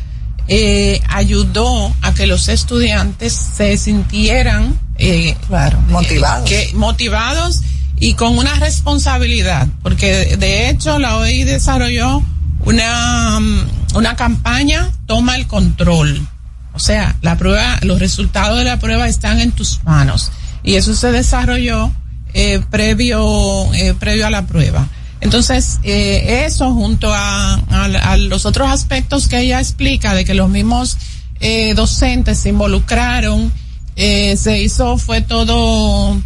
[0.49, 6.49] eh, ayudó a que los estudiantes se sintieran, eh, Claro, motivados.
[6.49, 7.63] que, motivados
[7.99, 12.23] y con una responsabilidad, porque de hecho la OEI desarrolló
[12.61, 16.29] una, mm, una campaña, toma el control.
[16.77, 20.31] O sea, la prueba, los resultados de la prueba están en tus manos.
[20.63, 21.91] Y eso se desarrolló
[22.35, 24.87] eh, previo, eh, previo a la prueba.
[25.23, 30.51] Entonces, eh, eso junto a, a- los otros aspectos que ella explica de que los
[30.51, 30.99] mismos
[31.41, 33.51] eh, docentes se involucraron,
[33.97, 36.21] se hizo, fue todo,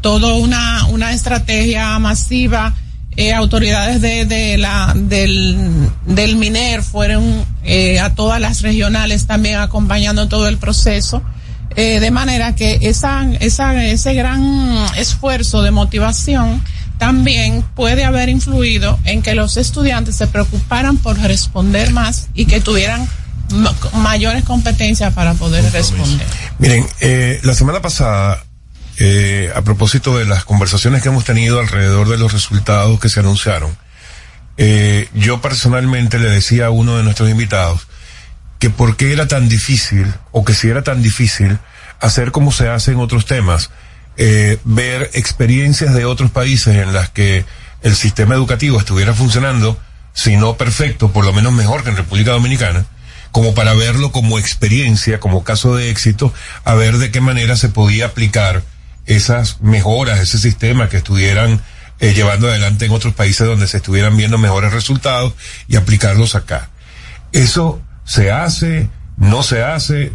[0.00, 2.74] todo una, una estrategia masiva.
[3.16, 5.56] Eh, autoridades de, de la, del,
[6.04, 11.22] del MINER fueron eh, a todas las regionales también acompañando todo el proceso.
[11.76, 16.62] Eh, de manera que esa, esa, ese gran esfuerzo de motivación
[16.98, 22.60] también puede haber influido en que los estudiantes se preocuparan por responder más y que
[22.60, 23.06] tuvieran
[23.50, 26.26] ma- mayores competencias para poder responder.
[26.58, 28.42] Miren, eh, la semana pasada,
[28.98, 33.20] eh, a propósito de las conversaciones que hemos tenido alrededor de los resultados que se
[33.20, 33.76] anunciaron,
[34.56, 37.86] eh, yo personalmente le decía a uno de nuestros invitados
[38.58, 41.58] que por qué era tan difícil, o que si era tan difícil,
[42.00, 43.70] hacer como se hace en otros temas,
[44.16, 47.44] eh, ver experiencias de otros países en las que
[47.82, 49.78] el sistema educativo estuviera funcionando,
[50.14, 52.86] si no perfecto, por lo menos mejor que en República Dominicana,
[53.30, 56.32] como para verlo como experiencia, como caso de éxito,
[56.64, 58.62] a ver de qué manera se podía aplicar
[59.06, 61.60] esas mejoras, ese sistema que estuvieran
[61.98, 65.32] eh, llevando adelante en otros países donde se estuvieran viendo mejores resultados
[65.68, 66.68] y aplicarlos acá.
[67.32, 70.12] Eso se hace, no se hace,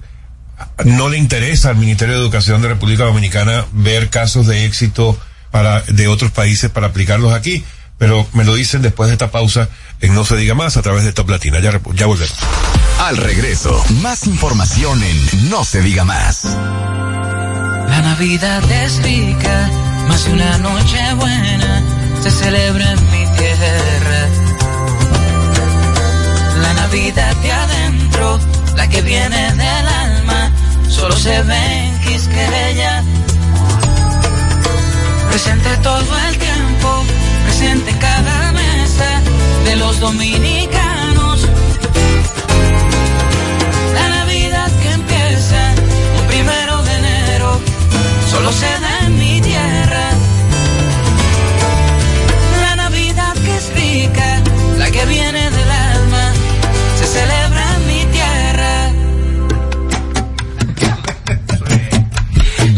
[0.86, 5.20] no le interesa al Ministerio de Educación de República Dominicana ver casos de éxito
[5.50, 7.64] para, de otros países para aplicarlos aquí,
[7.98, 9.70] pero me lo dicen después de esta pausa
[10.00, 11.60] en No se diga más a través de Top Latina.
[11.60, 12.36] Ya, ya volvemos.
[13.00, 16.46] Al regreso, más información en No se diga más.
[18.22, 19.68] La Navidad es rica,
[20.08, 21.82] más una noche buena
[22.22, 24.30] se celebra en mi tierra.
[26.62, 28.40] La Navidad de adentro,
[28.76, 30.52] la que viene del alma,
[30.88, 33.04] solo se ve en Quisqueya.
[35.32, 37.04] Presente todo el tiempo,
[37.46, 39.22] presente en cada mesa
[39.66, 40.81] de los dominicanos.
[48.32, 50.06] Solo se da en mi tierra.
[52.62, 54.30] La Navidad que es rica,
[54.78, 56.26] la que viene del alma,
[56.98, 58.74] se celebra en mi tierra.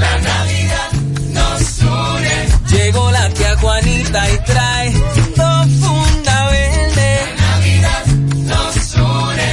[0.04, 0.90] La Navidad
[1.38, 1.62] nos
[2.08, 2.36] une.
[2.74, 4.92] Llegó la tía Juanita y trae
[5.38, 7.10] dos funda verde.
[7.38, 8.06] La Navidad
[8.52, 9.50] nos une.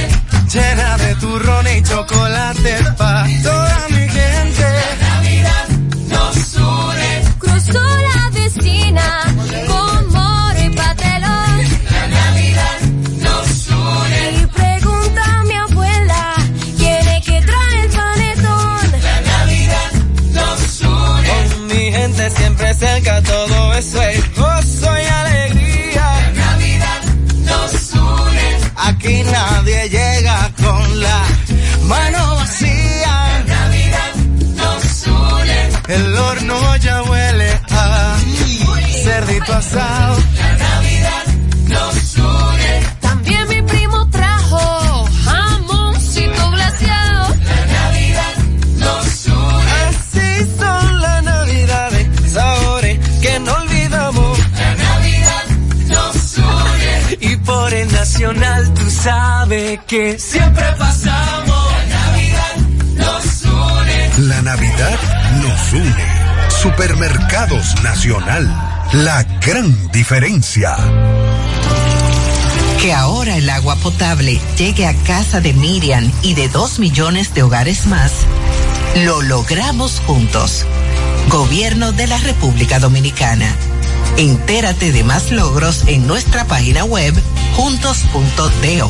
[0.53, 4.80] Llena de turrón y chocolate pa' toda mi gente.
[31.91, 33.13] Mano vacía.
[33.27, 34.13] La Navidad
[34.59, 35.59] nos une.
[35.95, 38.17] El horno ya huele a
[39.05, 40.15] cerdito asado.
[40.41, 41.25] La Navidad
[41.73, 42.71] nos une.
[43.07, 44.63] También mi primo trajo
[45.25, 47.23] jamoncito glaseado.
[47.51, 48.35] La Navidad
[48.83, 49.71] nos une.
[49.87, 50.29] Así
[50.59, 52.03] son las navidades,
[52.37, 54.33] sabores que no olvidamos.
[54.63, 55.45] La Navidad
[55.93, 56.93] nos une.
[57.31, 59.30] Y por el nacional tú sabes
[59.85, 61.73] que siempre pasamos.
[61.83, 62.55] La Navidad
[62.95, 64.27] nos une.
[64.29, 64.99] La Navidad
[65.41, 66.05] nos une.
[66.61, 68.47] Supermercados Nacional.
[68.93, 70.77] La gran diferencia.
[72.81, 77.43] Que ahora el agua potable llegue a casa de Miriam y de dos millones de
[77.43, 78.13] hogares más,
[79.03, 80.65] lo logramos juntos.
[81.27, 83.53] Gobierno de la República Dominicana.
[84.15, 87.13] Entérate de más logros en nuestra página web
[87.57, 88.89] juntos.do.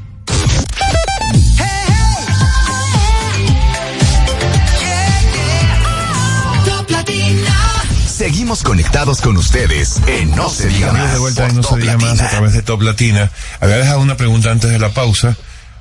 [8.21, 11.11] Seguimos conectados con ustedes en No se diga más.
[11.11, 13.31] de vuelta en No se diga más a través de Top Latina.
[13.59, 15.35] Había dejado una pregunta antes de la pausa,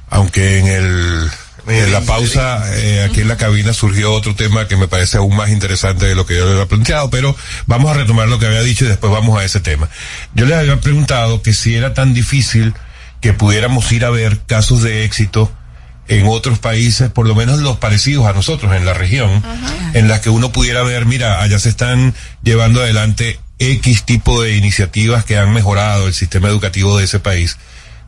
[0.08, 1.30] aunque en el
[1.66, 5.36] en la pausa eh, aquí en la cabina surgió otro tema que me parece aún
[5.36, 7.36] más interesante de lo que yo le había planteado, pero
[7.66, 9.90] vamos a retomar lo que había dicho y después vamos a ese tema.
[10.34, 12.72] Yo les había preguntado que si era tan difícil
[13.20, 15.52] que pudiéramos ir a ver casos de éxito
[16.10, 19.42] en otros países, por lo menos los parecidos a nosotros en la región,
[19.94, 24.56] en las que uno pudiera ver, mira, allá se están llevando adelante X tipo de
[24.56, 27.58] iniciativas que han mejorado el sistema educativo de ese país.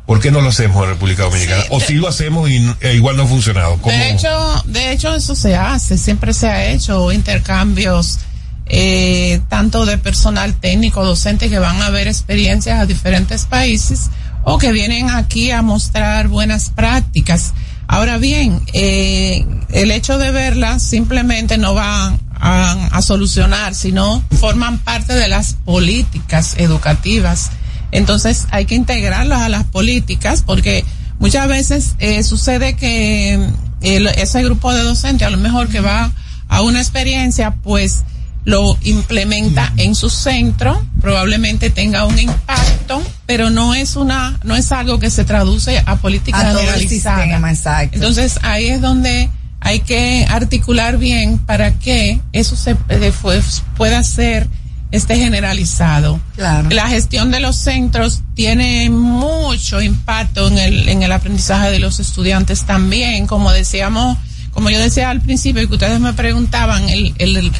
[0.04, 1.62] ¿Por qué no lo hacemos en República Dominicana?
[1.70, 3.78] o si lo hacemos y e igual no ha funcionado.
[3.80, 3.96] ¿Cómo?
[3.96, 8.18] De hecho, de hecho eso se hace, siempre se ha hecho intercambios
[8.66, 14.10] eh, tanto de personal técnico, docente que van a ver experiencias a diferentes países
[14.42, 17.52] o que vienen aquí a mostrar buenas prácticas.
[17.92, 24.78] Ahora bien, eh, el hecho de verlas simplemente no va a, a solucionar, sino forman
[24.78, 27.50] parte de las políticas educativas.
[27.90, 30.86] Entonces hay que integrarlas a las políticas porque
[31.18, 33.34] muchas veces eh, sucede que
[33.82, 36.10] el- ese grupo de docentes a lo mejor que va
[36.48, 38.04] a una experiencia pues
[38.44, 44.72] lo implementa en su centro, probablemente tenga un impacto, pero no es una, no es
[44.72, 47.22] algo que se traduce a política A generalizada.
[47.22, 47.94] sistema, exacto.
[47.96, 49.30] Entonces ahí es donde
[49.60, 53.40] hay que articular bien para que eso se eh, fue-
[53.76, 54.48] pueda ser
[54.90, 56.20] este generalizado.
[56.36, 56.68] Claro.
[56.70, 62.00] La gestión de los centros tiene mucho impacto en el, en el aprendizaje de los
[62.00, 64.18] estudiantes también, como decíamos,
[64.50, 67.52] como yo decía al principio y que ustedes me preguntaban, el, el- el-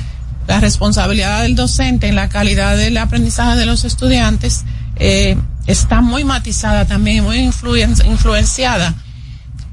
[0.46, 4.64] la responsabilidad del docente en la calidad del aprendizaje de los estudiantes
[4.96, 5.36] eh,
[5.66, 8.94] está muy matizada también, muy influen- influenciada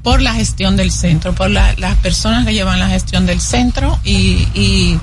[0.02, 3.98] por la gestión del centro, por la- las personas que llevan la gestión del centro
[4.04, 4.98] y, y,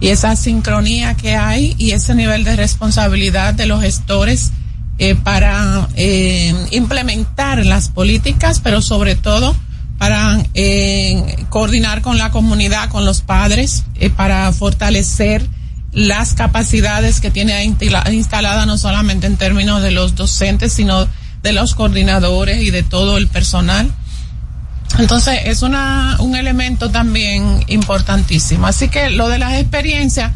[0.00, 4.50] y esa sincronía que hay y ese nivel de responsabilidad de los gestores
[4.98, 9.54] eh, para eh, implementar las políticas, pero sobre todo
[9.98, 15.46] para eh, coordinar con la comunidad, con los padres, eh, para fortalecer
[15.92, 21.06] las capacidades que tiene instala- instalada no solamente en términos de los docentes, sino
[21.42, 23.92] de los coordinadores y de todo el personal.
[24.98, 28.66] Entonces es una, un elemento también importantísimo.
[28.66, 30.32] Así que lo de las experiencias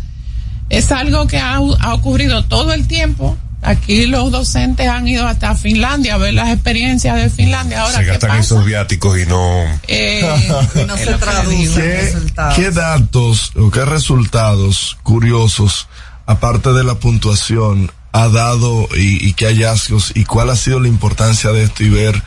[0.69, 3.37] es algo que ha, ha ocurrido todo el tiempo.
[3.63, 7.83] Aquí los docentes han ido hasta Finlandia a ver las experiencias de Finlandia.
[7.83, 8.41] Ahora, se ¿qué gastan pasa?
[8.41, 9.65] esos viáticos y no.
[9.89, 10.23] Eh,
[10.87, 11.81] no es se.
[11.81, 12.15] ¿Qué,
[12.55, 15.89] qué datos o qué resultados curiosos,
[16.27, 20.89] aparte de la puntuación, ha dado y, y qué hallazgos y cuál ha sido la
[20.89, 22.23] importancia de esto y ver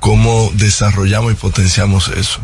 [0.00, 2.40] cómo desarrollamos y potenciamos eso?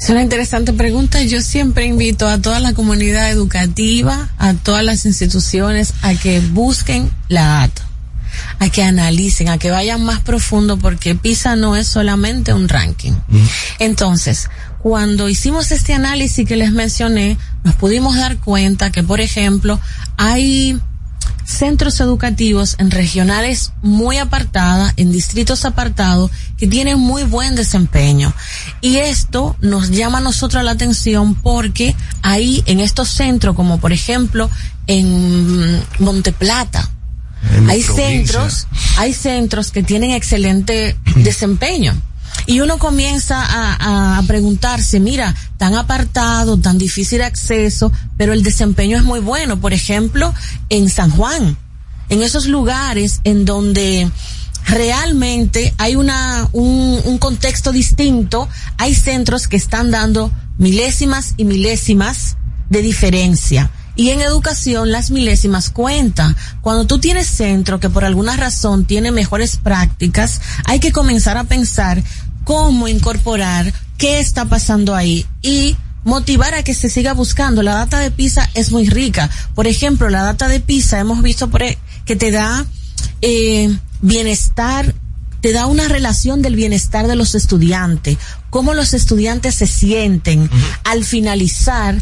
[0.00, 1.22] Es una interesante pregunta.
[1.22, 7.10] Yo siempre invito a toda la comunidad educativa, a todas las instituciones, a que busquen
[7.28, 7.82] la data,
[8.60, 13.12] a que analicen, a que vayan más profundo, porque PISA no es solamente un ranking.
[13.80, 19.80] Entonces, cuando hicimos este análisis que les mencioné, nos pudimos dar cuenta que, por ejemplo,
[20.16, 20.80] hay
[21.48, 28.34] centros educativos en regionales muy apartadas, en distritos apartados, que tienen muy buen desempeño.
[28.82, 33.92] Y esto nos llama a nosotros la atención porque ahí en estos centros, como por
[33.92, 34.50] ejemplo
[34.86, 36.90] en Monteplata,
[37.54, 38.08] En hay provincia.
[38.08, 38.66] centros,
[38.98, 41.94] hay centros que tienen excelente desempeño.
[42.46, 48.96] Y uno comienza a, a preguntarse, mira, tan apartado, tan difícil acceso, pero el desempeño
[48.96, 49.60] es muy bueno.
[49.60, 50.34] Por ejemplo,
[50.70, 51.58] en San Juan,
[52.08, 54.10] en esos lugares en donde
[54.66, 62.36] realmente hay una, un, un contexto distinto, hay centros que están dando milésimas y milésimas
[62.68, 63.70] de diferencia.
[63.98, 66.36] Y en educación las milésimas cuentan.
[66.60, 71.42] Cuando tú tienes centro que por alguna razón tiene mejores prácticas, hay que comenzar a
[71.42, 72.00] pensar
[72.44, 77.64] cómo incorporar qué está pasando ahí y motivar a que se siga buscando.
[77.64, 79.30] La data de PISA es muy rica.
[79.56, 82.66] Por ejemplo, la data de PISA hemos visto por e- que te da
[83.20, 84.94] eh, bienestar,
[85.40, 88.16] te da una relación del bienestar de los estudiantes,
[88.48, 90.48] cómo los estudiantes se sienten
[90.84, 92.00] al finalizar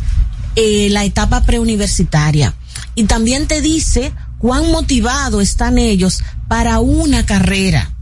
[0.57, 2.55] eh, la etapa preuniversitaria.
[2.95, 7.93] Y también te dice cuán motivados están ellos para una carrera.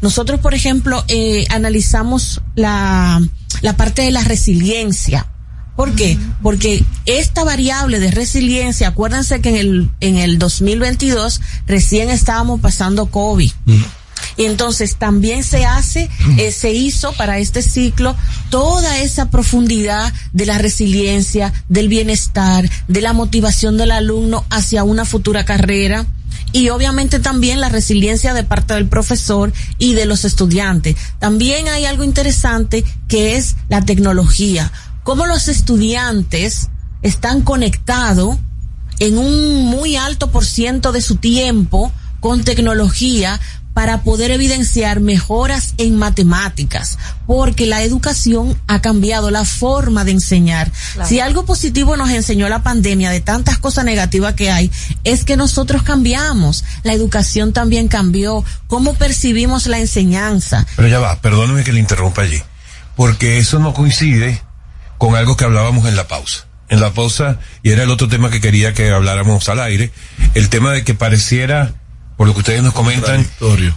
[0.00, 3.20] Nosotros, por ejemplo, eh, analizamos la,
[3.62, 5.26] la parte de la resiliencia.
[5.76, 6.18] ¿Por qué?
[6.42, 13.06] Porque esta variable de resiliencia, acuérdense que en el, en el 2022 recién estábamos pasando
[13.06, 13.52] COVID.
[14.36, 18.14] Y entonces también se hace, eh, se hizo para este ciclo
[18.50, 25.04] toda esa profundidad de la resiliencia, del bienestar, de la motivación del alumno hacia una
[25.04, 26.06] futura carrera
[26.52, 30.96] y obviamente también la resiliencia de parte del profesor y de los estudiantes.
[31.18, 34.72] También hay algo interesante que es la tecnología.
[35.04, 36.70] Cómo los estudiantes
[37.02, 38.38] están conectados
[38.98, 43.40] en un muy alto por ciento de su tiempo con tecnología
[43.78, 46.98] para poder evidenciar mejoras en matemáticas,
[47.28, 50.68] porque la educación ha cambiado la forma de enseñar.
[50.94, 51.08] Claro.
[51.08, 54.72] Si algo positivo nos enseñó la pandemia de tantas cosas negativas que hay,
[55.04, 56.64] es que nosotros cambiamos.
[56.82, 58.44] La educación también cambió.
[58.66, 60.66] ¿Cómo percibimos la enseñanza?
[60.74, 62.42] Pero ya va, perdóneme que le interrumpa allí.
[62.96, 64.42] Porque eso no coincide
[64.98, 66.48] con algo que hablábamos en la pausa.
[66.68, 69.92] en la pausa, y era el otro tema que quería que habláramos al aire,
[70.34, 71.74] el tema de que pareciera,
[72.18, 73.24] por lo que ustedes nos comentan,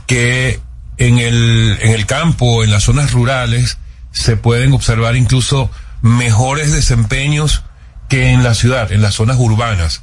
[0.08, 0.60] que
[0.98, 3.78] en el, en el campo, en las zonas rurales,
[4.12, 5.70] se pueden observar incluso
[6.02, 7.62] mejores desempeños
[8.10, 10.02] que en la ciudad, en las zonas urbanas.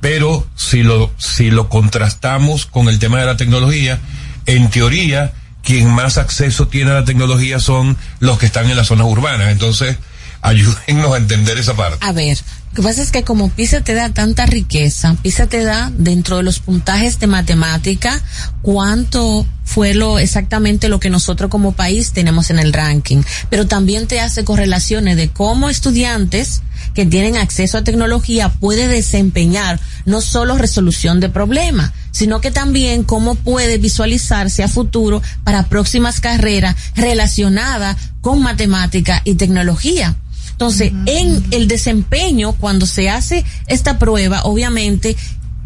[0.00, 4.00] Pero si lo, si lo contrastamos con el tema de la tecnología,
[4.46, 5.32] en teoría,
[5.62, 9.52] quien más acceso tiene a la tecnología son los que están en las zonas urbanas.
[9.52, 9.96] Entonces,
[10.42, 12.04] ayúdennos a entender esa parte.
[12.04, 12.36] A ver,
[12.76, 16.36] lo que pasa es que como PISA te da tanta riqueza, PISA te da dentro
[16.36, 18.22] de los puntajes de matemática
[18.60, 24.06] cuánto fue lo exactamente lo que nosotros como país tenemos en el ranking, pero también
[24.06, 26.60] te hace correlaciones de cómo estudiantes
[26.92, 33.04] que tienen acceso a tecnología puede desempeñar no solo resolución de problemas, sino que también
[33.04, 40.14] cómo puede visualizarse a futuro para próximas carreras relacionadas con matemática y tecnología.
[40.56, 45.14] Entonces, en el desempeño, cuando se hace esta prueba, obviamente,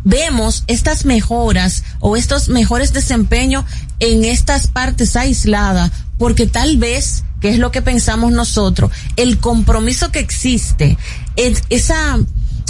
[0.03, 3.65] vemos estas mejoras o estos mejores desempeños
[4.01, 10.11] en estas partes aisladas, porque tal vez, que es lo que pensamos nosotros, el compromiso
[10.11, 10.99] que existe,
[11.37, 12.19] es, esa,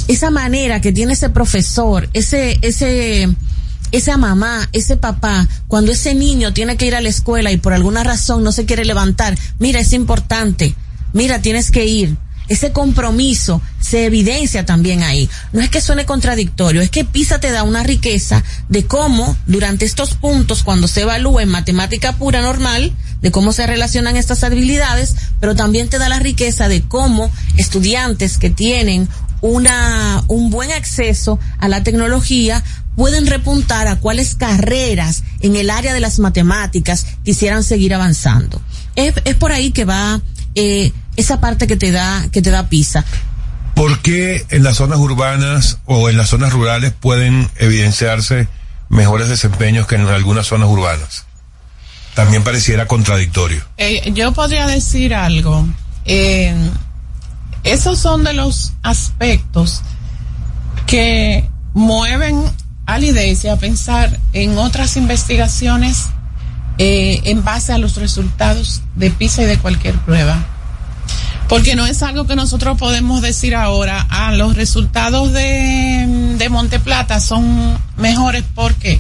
[0.07, 3.31] esa manera que tiene ese profesor, ese, ese,
[3.93, 7.73] esa mamá, ese papá, cuando ese niño tiene que ir a la escuela y por
[7.73, 10.75] alguna razón no se quiere levantar, mira, es importante,
[11.13, 12.17] mira, tienes que ir.
[12.49, 15.31] Ese compromiso se evidencia también ahí.
[15.53, 19.85] No es que suene contradictorio, es que PISA te da una riqueza de cómo durante
[19.85, 22.93] estos puntos, cuando se evalúa en matemática pura normal,
[23.23, 28.37] de cómo se relacionan estas habilidades, pero también te da la riqueza de cómo estudiantes
[28.37, 29.09] que tienen
[29.43, 32.65] una, un buen acceso a la tecnología
[32.97, 38.61] pueden repuntar a cuáles carreras en el área de las matemáticas quisieran seguir avanzando.
[38.97, 40.21] Es, es por ahí que va
[40.55, 43.05] eh, esa parte que te da que te da PISA.
[43.75, 48.49] ¿Por qué en las zonas urbanas o en las zonas rurales pueden evidenciarse
[48.89, 51.25] mejores desempeños que en algunas zonas urbanas?
[52.15, 53.63] También pareciera contradictorio.
[53.79, 55.67] Eh, yo podría decir algo.
[56.05, 56.55] Eh,
[57.65, 59.83] esos son de los aspectos
[60.87, 62.43] que mueven
[62.87, 66.09] a la idea a pensar en otras investigaciones
[66.83, 70.43] eh, en base a los resultados de PISA y de cualquier prueba.
[71.47, 76.07] Porque no es algo que nosotros podemos decir ahora, ah, los resultados de,
[76.39, 78.99] de Monteplata son mejores porque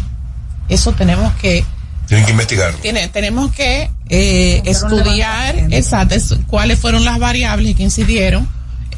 [0.68, 1.64] eso tenemos que
[2.06, 2.74] tienen que investigar.
[2.74, 6.16] Tiene, tenemos que eh, estudiar exacto,
[6.48, 8.46] cuáles fueron las variables que incidieron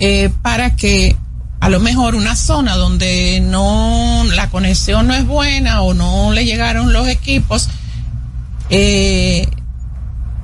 [0.00, 1.14] eh, para que
[1.60, 6.44] a lo mejor una zona donde no la conexión no es buena o no le
[6.44, 7.68] llegaron los equipos
[8.72, 9.48] eh,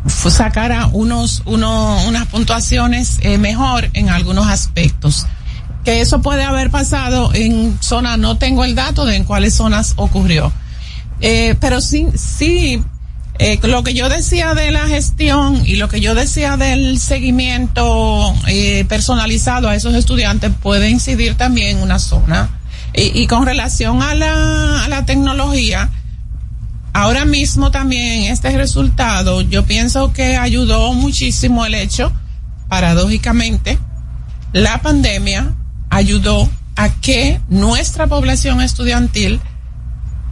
[0.07, 5.27] sacara unos, unos unas puntuaciones eh, mejor en algunos aspectos
[5.85, 9.95] que eso puede haber pasado en zonas no tengo el dato de en cuáles zonas
[9.97, 10.53] ocurrió
[11.21, 12.83] eh, pero sí, sí,
[13.39, 18.35] eh, lo que yo decía de la gestión y lo que yo decía del seguimiento
[18.47, 22.51] eh, personalizado a esos estudiantes puede incidir también en una zona.
[22.95, 25.91] Y, y con relación a la, a la tecnología,
[26.93, 32.13] ahora mismo también este resultado, yo pienso que ayudó muchísimo el hecho,
[32.69, 33.79] paradójicamente,
[34.53, 35.55] la pandemia
[35.91, 39.41] ayudó a que nuestra población estudiantil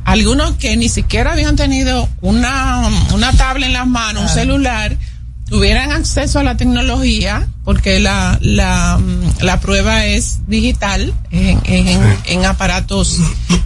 [0.05, 4.97] algunos que ni siquiera habían tenido una, una tabla en las manos, un celular,
[5.49, 9.01] tuvieran acceso a la tecnología, porque la, la,
[9.41, 13.21] la prueba es digital en, en, en aparatos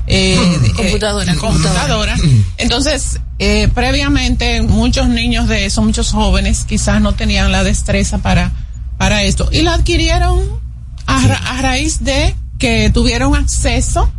[0.06, 0.38] eh,
[0.76, 2.16] computadora, eh, computadora.
[2.58, 8.52] Entonces, eh, previamente muchos niños de eso, muchos jóvenes quizás no tenían la destreza para,
[8.98, 9.48] para esto.
[9.50, 10.40] Y la adquirieron
[11.06, 11.24] a,
[11.56, 14.12] a raíz de que tuvieron acceso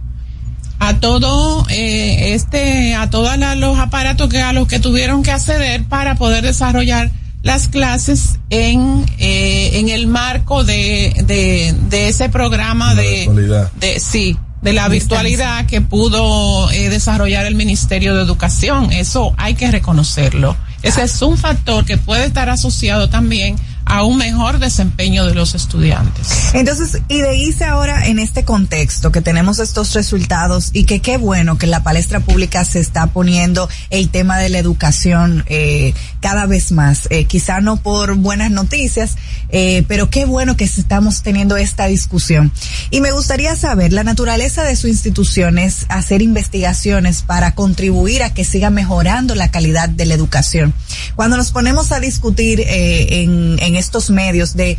[0.80, 5.84] a todo eh, este a todos los aparatos que a los que tuvieron que acceder
[5.84, 7.12] para poder desarrollar
[7.44, 14.38] las clases en eh, en el marco de, de, de ese programa de, de sí
[14.62, 18.92] de la virtualidad que pudo eh, desarrollar el Ministerio de Educación.
[18.92, 23.56] Eso hay que reconocerlo ese es un factor que puede estar asociado también
[23.86, 26.54] a un mejor desempeño de los estudiantes.
[26.54, 31.58] Entonces, y de ahora en este contexto que tenemos estos resultados y que qué bueno
[31.58, 36.72] que la palestra pública se está poniendo el tema de la educación eh, cada vez
[36.72, 39.18] más, eh, quizá no por buenas noticias,
[39.50, 42.52] eh, pero qué bueno que estamos teniendo esta discusión.
[42.92, 48.34] Y me gustaría saber la naturaleza de su institución es hacer investigaciones para contribuir a
[48.34, 50.71] que siga mejorando la calidad de la educación.
[51.16, 54.78] Cuando nos ponemos a discutir eh, en, estos medios de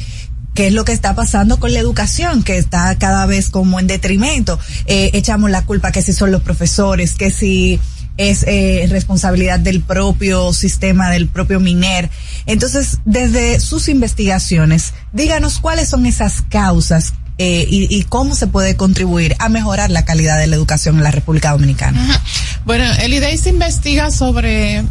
[0.54, 3.86] qué es lo que está pasando con la educación, que está cada vez como en
[3.86, 4.58] detrimento.
[4.86, 7.80] Eh, echamos la culpa que si son los profesores, que si
[8.18, 12.10] es eh, responsabilidad del propio sistema, del propio MINER.
[12.44, 19.34] Entonces, desde sus investigaciones, díganos cuáles son esas causas y, y cómo se puede contribuir
[19.40, 22.22] a mejorar la calidad de la educación en la República Dominicana.
[22.64, 24.84] Bueno, el IDEI se investiga sobre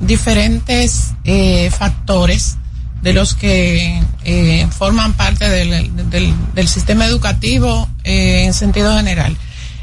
[0.00, 2.56] diferentes eh, factores
[3.02, 9.36] de los que eh, forman parte del, del, del sistema educativo eh, en sentido general.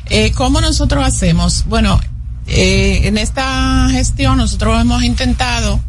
[0.07, 1.66] Eh, ¿Cómo nosotros hacemos?
[1.68, 2.01] Bueno,
[2.47, 5.80] eh, en esta gestión nosotros hemos intentado,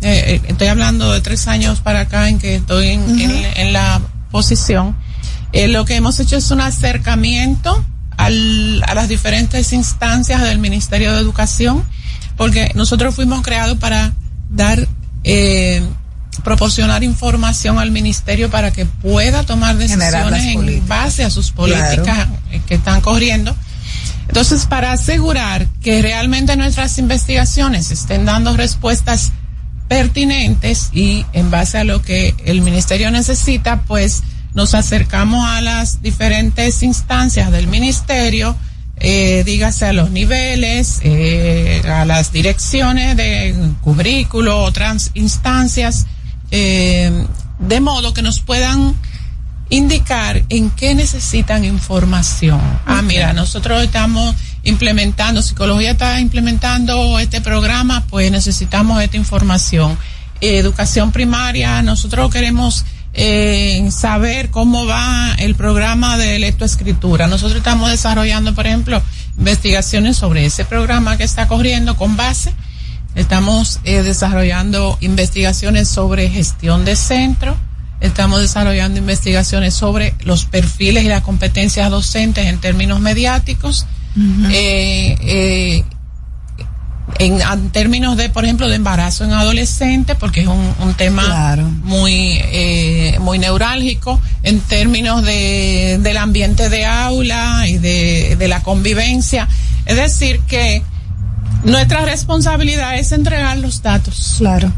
[0.00, 4.00] estoy hablando de tres años para acá en que estoy en, en, en la
[4.30, 4.96] posición,
[5.52, 7.84] lo que hemos hecho es un acercamiento
[8.16, 11.84] al, a las diferentes instancias del Ministerio de Educación,
[12.40, 14.14] porque nosotros fuimos creados para
[14.48, 14.88] dar,
[15.24, 15.82] eh,
[16.42, 20.88] proporcionar información al ministerio para que pueda tomar decisiones en políticas.
[20.88, 22.30] base a sus políticas Claro.
[22.66, 23.54] que están corriendo.
[24.26, 29.32] Entonces, para asegurar que realmente nuestras investigaciones estén dando respuestas
[29.86, 34.22] pertinentes y en base a lo que el ministerio necesita, pues
[34.54, 38.56] nos acercamos a las diferentes instancias del ministerio,
[39.00, 46.06] eh, dígase a los niveles, eh, a las direcciones de currículo, otras instancias,
[46.50, 47.24] eh,
[47.58, 48.94] de modo que nos puedan
[49.70, 52.60] indicar en qué necesitan información.
[52.84, 59.96] Ah, mira, nosotros estamos implementando, psicología está implementando este programa, pues necesitamos esta información.
[60.42, 67.26] Educación primaria, nosotros queremos eh, saber cómo va el programa de lectoescritura.
[67.26, 69.02] Nosotros estamos desarrollando, por ejemplo,
[69.36, 72.52] investigaciones sobre ese programa que está corriendo con base.
[73.14, 77.56] Estamos eh, desarrollando investigaciones sobre gestión de centro.
[78.00, 83.86] Estamos desarrollando investigaciones sobre los perfiles y las competencias docentes en términos mediáticos.
[85.20, 85.84] eh,
[87.18, 91.24] en, en términos de, por ejemplo, de embarazo en adolescentes, porque es un, un tema
[91.24, 91.62] Claro.
[91.82, 98.62] muy, eh, muy neurálgico, en términos de, del ambiente de aula y de, de la
[98.62, 99.48] convivencia.
[99.86, 100.82] Es decir, que
[101.64, 104.36] nuestra responsabilidad es entregar los datos.
[104.38, 104.72] Claro.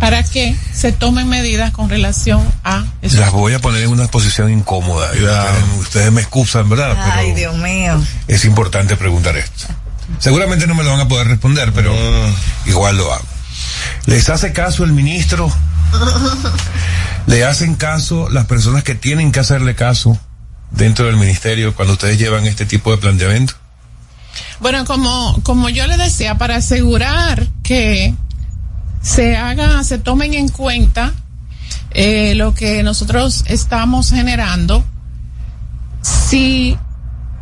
[0.00, 3.20] Para que se tomen medidas con relación a eso.
[3.20, 5.10] Las voy a poner en una posición incómoda.
[5.78, 6.96] Ustedes me excusan, ¿verdad?
[6.98, 8.02] Ay, Pero Dios mío.
[8.26, 9.66] es importante preguntar esto.
[10.18, 11.94] Seguramente no me lo van a poder responder, pero
[12.66, 13.24] igual lo hago.
[14.06, 15.50] ¿Les hace caso el ministro?
[17.26, 20.18] ¿Le hacen caso las personas que tienen que hacerle caso
[20.70, 23.54] dentro del ministerio cuando ustedes llevan este tipo de planteamiento?
[24.60, 28.14] Bueno, como, como yo le decía, para asegurar que
[29.00, 31.12] se haga, se tomen en cuenta
[31.90, 34.84] eh, lo que nosotros estamos generando,
[36.02, 36.76] si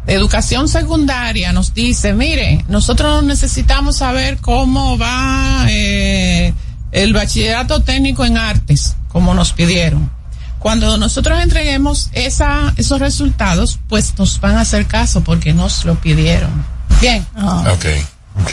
[0.07, 6.53] educación secundaria nos dice, mire, nosotros necesitamos saber cómo va eh,
[6.91, 10.11] el bachillerato técnico en artes, como nos pidieron.
[10.59, 15.97] Cuando nosotros entreguemos esa, esos resultados, pues nos van a hacer caso porque nos lo
[15.97, 16.65] pidieron.
[17.01, 17.27] Bien.
[17.37, 17.87] Ok.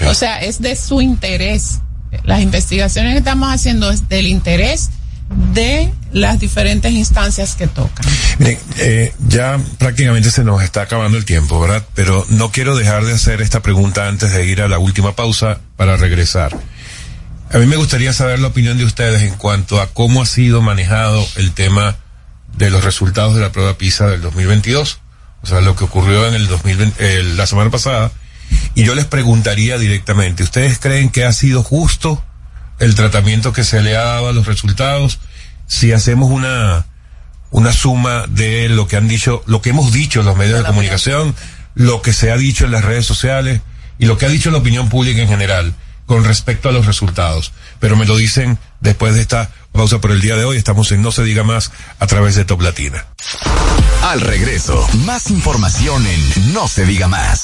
[0.07, 1.81] O sea, es de su interés.
[2.23, 4.89] Las investigaciones que estamos haciendo es del interés
[5.29, 8.05] de las diferentes instancias que tocan.
[8.39, 11.85] Miren, eh, ya prácticamente se nos está acabando el tiempo, ¿verdad?
[11.93, 15.59] Pero no quiero dejar de hacer esta pregunta antes de ir a la última pausa
[15.75, 16.57] para regresar.
[17.51, 20.61] A mí me gustaría saber la opinión de ustedes en cuanto a cómo ha sido
[20.61, 21.97] manejado el tema
[22.57, 24.99] de los resultados de la prueba PISA del 2022,
[25.41, 28.11] o sea, lo que ocurrió en el 2020, eh, la semana pasada.
[28.75, 32.23] Y yo les preguntaría directamente, ¿ustedes creen que ha sido justo
[32.79, 35.19] el tratamiento que se le ha dado a los resultados?
[35.67, 36.85] Si hacemos una,
[37.51, 40.65] una suma de lo que han dicho, lo que hemos dicho en los medios de
[40.65, 41.35] comunicación,
[41.75, 43.61] lo que se ha dicho en las redes sociales
[43.99, 45.73] y lo que ha dicho la opinión pública en general
[46.05, 47.51] con respecto a los resultados.
[47.79, 50.57] Pero me lo dicen después de esta pausa por el día de hoy.
[50.57, 53.05] Estamos en No se diga más a través de Top Latina.
[54.03, 57.43] Al regreso, más información en No se diga más.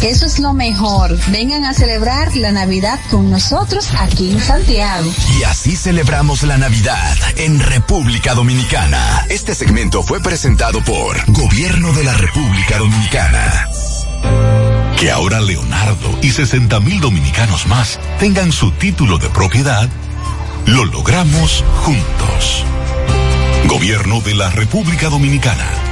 [0.00, 1.18] Eso es lo mejor.
[1.30, 5.12] Vengan a celebrar la Navidad con nosotros aquí en Santiago.
[5.38, 9.26] Y así celebramos la Navidad en República Dominicana.
[9.28, 13.68] Este segmento fue presentado por Gobierno de la República Dominicana.
[14.98, 19.86] Que ahora Leonardo y 60 mil dominicanos más tengan su título de propiedad,
[20.64, 22.64] lo logramos juntos.
[23.68, 25.91] Gobierno de la República Dominicana.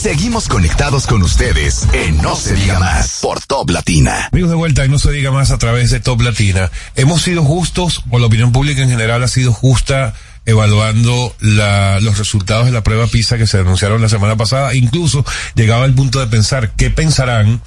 [0.00, 4.30] Seguimos conectados con ustedes en No se diga más por Top Latina.
[4.32, 6.70] Amigos de vuelta, y no se diga más a través de Top Latina.
[6.96, 10.14] Hemos sido justos, o la opinión pública en general ha sido justa
[10.46, 14.74] evaluando la, los resultados de la prueba PISA que se anunciaron la semana pasada.
[14.74, 15.22] Incluso
[15.54, 17.60] llegaba al punto de pensar qué pensarán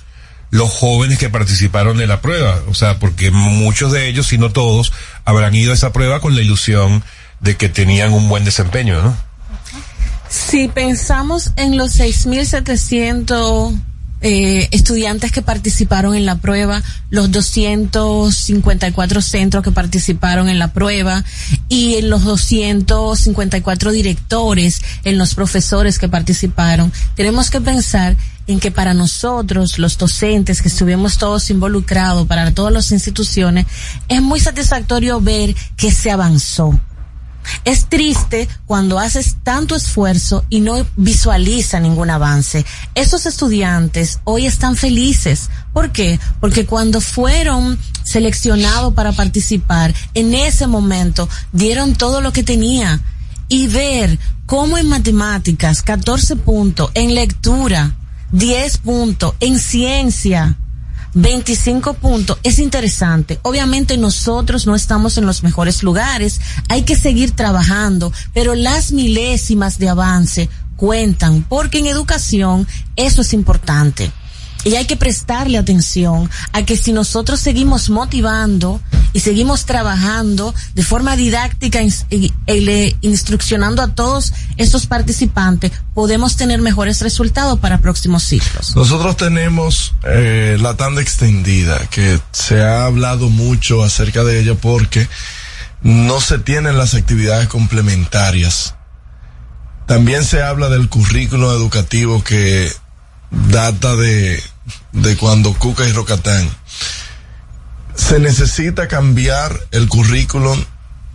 [0.50, 2.64] los jóvenes que participaron de la prueba.
[2.68, 4.92] O sea, porque muchos de ellos, si no todos,
[5.24, 7.04] habrán ido a esa prueba con la ilusión
[7.42, 9.33] de que tenían un buen desempeño, ¿no?
[10.34, 13.80] Si pensamos en los 6.700
[14.22, 16.82] eh, estudiantes que participaron en la prueba,
[17.12, 21.24] los 254 centros que participaron en la prueba
[21.70, 28.18] y en los 254 directores, en los profesores que participaron, tenemos que pensar
[28.48, 33.68] en que para nosotros, los docentes que estuvimos todos involucrados, para todas las instituciones,
[34.08, 36.80] es muy satisfactorio ver que se avanzó.
[37.66, 42.66] Es triste cuando haces tanto esfuerzo y no visualiza ningún avance.
[42.96, 45.50] Esos estudiantes hoy están felices.
[45.74, 46.20] ¿Por qué?
[46.40, 53.02] Porque cuando fueron seleccionados para participar, en ese momento dieron todo lo que tenía.
[53.50, 57.96] Y ver cómo en matemáticas, 14 puntos, en lectura,
[58.32, 60.58] 10 puntos, en ciencia,
[61.14, 63.40] 25 puntos, es interesante.
[63.44, 69.78] Obviamente nosotros no estamos en los mejores lugares, hay que seguir trabajando, pero las milésimas
[69.78, 74.12] de avance cuentan, porque en educación eso es importante.
[74.64, 78.80] Y hay que prestarle atención a que si nosotros seguimos motivando
[79.12, 81.80] y seguimos trabajando de forma didáctica
[82.48, 88.76] le- instruccionando a todos estos participantes, podemos tener mejores resultados para próximos ciclos.
[88.76, 95.08] Nosotros tenemos eh, la tanda extendida, que se ha hablado mucho acerca de ella porque
[95.82, 98.76] no se tienen las actividades complementarias.
[99.86, 102.72] También se habla del currículo educativo que
[103.52, 104.42] data de,
[104.92, 106.50] de cuando Cuca y Rocatán.
[107.96, 110.64] Se necesita cambiar el currículum,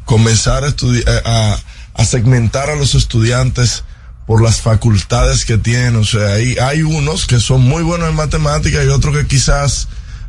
[0.04, 1.58] comenzar a, eh, a,
[1.94, 3.84] a segmentar a los estudiantes
[4.26, 5.96] por las facultades que tienen.
[5.96, 9.88] O sea, hay, hay unos que son muy buenos en matemáticas y otros que quizás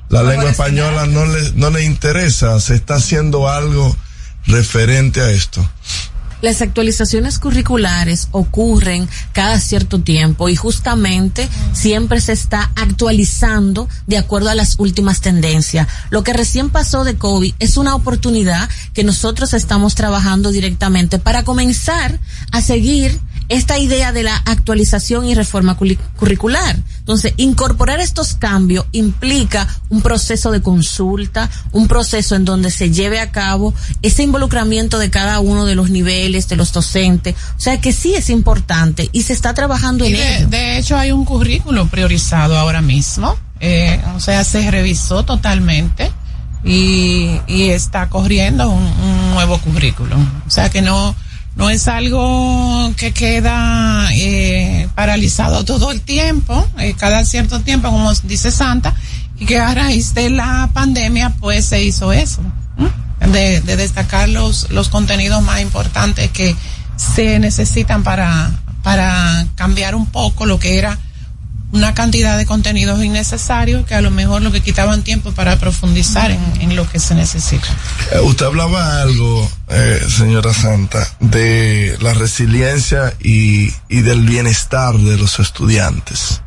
[0.10, 2.60] la lengua española no le, no le interesa.
[2.60, 3.96] Se está haciendo algo
[4.48, 5.70] referente a esto.
[6.42, 14.50] Las actualizaciones curriculares ocurren cada cierto tiempo y justamente siempre se está actualizando de acuerdo
[14.50, 15.88] a las últimas tendencias.
[16.10, 21.44] Lo que recién pasó de COVID es una oportunidad que nosotros estamos trabajando directamente para
[21.44, 22.20] comenzar
[22.52, 23.20] a seguir
[23.50, 25.76] esta idea de la actualización y reforma
[26.18, 26.78] curricular.
[27.00, 33.20] Entonces, incorporar estos cambios implica un proceso de consulta, un proceso en donde se lleve
[33.20, 33.74] a cabo
[34.04, 37.36] ese involucramiento de cada uno de los niveles, de los docentes.
[37.58, 40.48] O sea que sí es importante y se está trabajando Y en de, ello.
[40.50, 43.36] de hecho, hay un currículo priorizado ahora mismo.
[43.60, 46.12] Eh, o sea, se revisó totalmente
[46.64, 50.16] y, y está corriendo un, un nuevo currículo.
[50.48, 51.16] O sea, que no,
[51.56, 58.14] no es algo que queda eh, paralizado todo el tiempo, eh, cada cierto tiempo, como
[58.24, 58.96] dice Santa,
[59.38, 62.42] y que a raíz de la pandemia, pues se hizo eso.
[63.20, 66.56] De, de destacar los, los contenidos más importantes que
[66.96, 68.50] se necesitan para,
[68.82, 70.98] para cambiar un poco lo que era
[71.72, 76.32] una cantidad de contenidos innecesarios que a lo mejor lo que quitaban tiempo para profundizar
[76.32, 77.68] en, en lo que se necesita.
[78.12, 85.18] Eh, Usted hablaba algo, eh, señora Santa, de la resiliencia y, y del bienestar de
[85.18, 86.42] los estudiantes.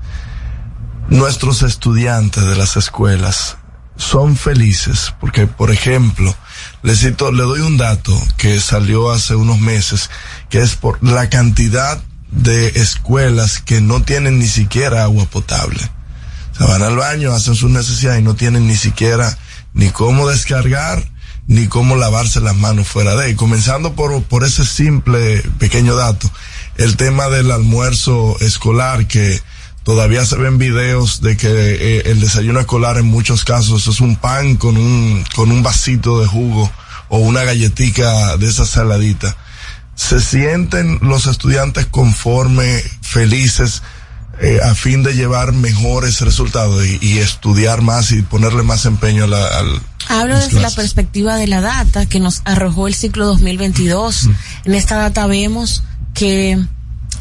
[1.08, 3.58] Nuestros estudiantes de las escuelas
[3.96, 6.34] son felices porque, por ejemplo,
[6.82, 10.10] le cito, le doy un dato que salió hace unos meses,
[10.48, 12.00] que es por la cantidad
[12.32, 15.80] de escuelas que no tienen ni siquiera agua potable.
[16.56, 19.38] Se van al baño, hacen sus necesidades y no tienen ni siquiera
[19.72, 21.02] ni cómo descargar
[21.46, 23.30] ni cómo lavarse las manos fuera de.
[23.30, 26.30] Y comenzando por, por ese simple pequeño dato,
[26.76, 29.40] el tema del almuerzo escolar que
[29.82, 34.16] todavía se ven videos de que eh, el desayuno escolar en muchos casos es un
[34.16, 36.70] pan con un, con un vasito de jugo
[37.08, 39.36] o una galletica de esa saladita.
[39.95, 43.82] Se sienten los estudiantes conforme, felices,
[44.40, 49.24] eh, a fin de llevar mejores resultados y, y estudiar más y ponerle más empeño
[49.24, 53.26] a la, al, Hablo desde la perspectiva de la data que nos arrojó el ciclo
[53.26, 54.28] 2022.
[54.64, 55.82] En esta data vemos
[56.14, 56.62] que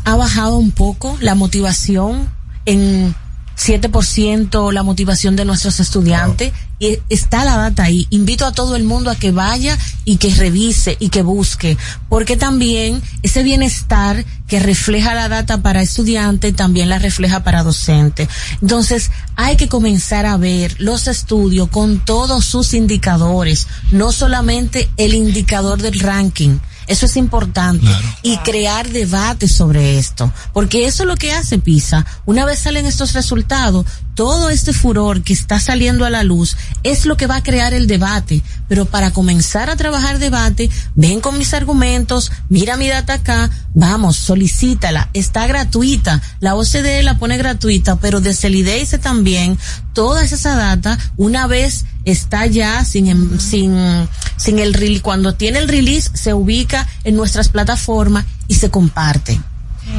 [0.04, 2.30] ha bajado un poco la motivación
[2.66, 3.16] en
[3.62, 8.08] 7% la motivación de nuestros estudiantes y está la data ahí.
[8.10, 11.78] Invito a todo el mundo a que vaya y que revise y que busque,
[12.10, 18.28] porque también ese bienestar que refleja la data para estudiante también la refleja para docente.
[18.62, 25.14] Entonces, hay que comenzar a ver los estudios con todos sus indicadores, no solamente el
[25.14, 26.58] indicador del ranking.
[26.92, 27.88] Eso es importante.
[28.22, 30.32] Y crear debate sobre esto.
[30.54, 32.06] Porque eso es lo que hace PISA.
[32.26, 37.06] Una vez salen estos resultados, todo este furor que está saliendo a la luz es
[37.06, 38.44] lo que va a crear el debate.
[38.68, 44.18] Pero para comenzar a trabajar debate, ven con mis argumentos, mira mi data acá, vamos,
[44.18, 46.22] solicítala, está gratuita.
[46.42, 49.58] La OCDE la pone gratuita, pero desde el IDEICE también,
[49.94, 55.60] toda esa data, una vez está ya sin, em- sin, sin el release, cuando tiene
[55.60, 59.40] el release, se ubica en nuestras plataformas y se comparte.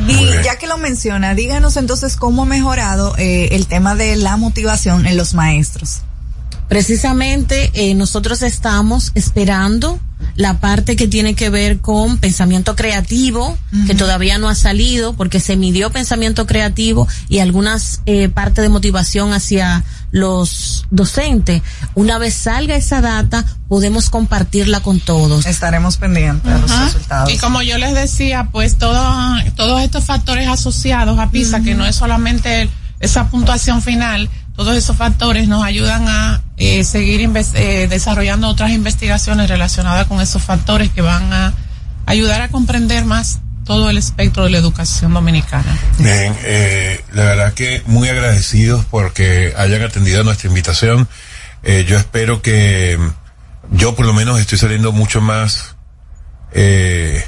[0.08, 4.36] Y ya que lo menciona, díganos entonces cómo ha mejorado eh, el tema de la
[4.36, 6.02] motivación en los maestros.
[6.68, 10.00] Precisamente eh, nosotros estamos esperando
[10.34, 13.56] la parte que tiene que ver con pensamiento creativo,
[13.86, 18.68] que todavía no ha salido porque se midió pensamiento creativo y algunas eh, partes de
[18.68, 21.62] motivación hacia los docentes.
[21.94, 25.46] Una vez salga esa data, podemos compartirla con todos.
[25.46, 27.30] Estaremos pendientes de los resultados.
[27.32, 29.02] Y como yo les decía, pues todo,
[29.56, 32.70] todos estos factores asociados a PISA, que no es solamente el-
[33.00, 39.48] esa puntuación final, todos esos factores nos ayudan a eh, seguir eh, desarrollando otras investigaciones
[39.48, 41.54] relacionadas con esos factores que van a
[42.06, 45.78] ayudar a comprender más todo el espectro de la educación dominicana.
[45.98, 51.08] Bien, eh, la verdad que muy agradecidos porque hayan atendido nuestra invitación.
[51.62, 52.98] Eh, yo espero que
[53.70, 55.76] yo por lo menos estoy saliendo mucho más,
[56.52, 57.24] eh,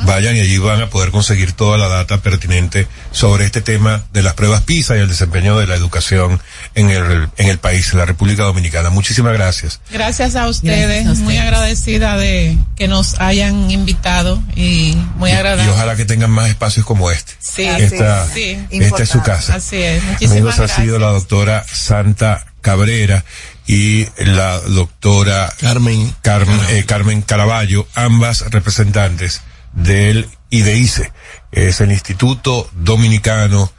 [0.03, 4.21] Vayan y allí van a poder conseguir toda la data pertinente sobre este tema de
[4.23, 6.41] las pruebas PISA y el desempeño de la educación
[6.75, 8.89] en el, en el país, en la República Dominicana.
[8.89, 9.79] Muchísimas gracias.
[9.91, 11.23] Gracias a ustedes, Gracias a ustedes.
[11.25, 15.69] muy agradecida de que nos hayan invitado y muy Y agradable.
[15.71, 17.33] ojalá que tengan más espacios como este.
[17.39, 19.55] Sí, esta, sí, esta es su casa.
[19.55, 20.79] Así es, muchísimas Amigos, ha gracias.
[20.81, 23.23] sido la doctora Santa Cabrera
[23.67, 29.41] y la doctora Carmen, Carmen, eh, Carmen Caraballo, ambas representantes
[29.75, 31.11] del IDICE,
[31.51, 33.71] es el Instituto Dominicano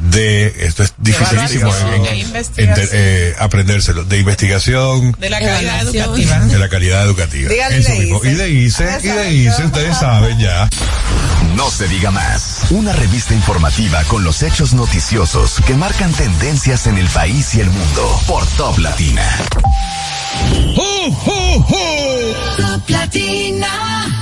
[0.00, 1.70] de, esto es dificilísimo
[2.06, 2.26] e
[2.56, 6.38] eh, aprendérselo, de investigación De la calidad educativa.
[6.40, 7.52] de la calidad educativa.
[7.52, 8.20] Eso mismo.
[8.24, 10.68] IDICE, IDICE, ustedes saben ya.
[11.56, 12.62] No se diga más.
[12.70, 17.70] Una revista informativa con los hechos noticiosos que marcan tendencias en el país y el
[17.70, 19.22] mundo por Top Latina.
[22.56, 24.21] Top Latina.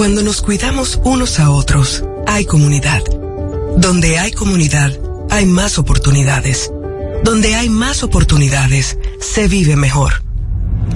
[0.00, 3.02] Cuando nos cuidamos unos a otros, hay comunidad.
[3.76, 4.98] Donde hay comunidad,
[5.28, 6.72] hay más oportunidades.
[7.22, 10.22] Donde hay más oportunidades, se vive mejor.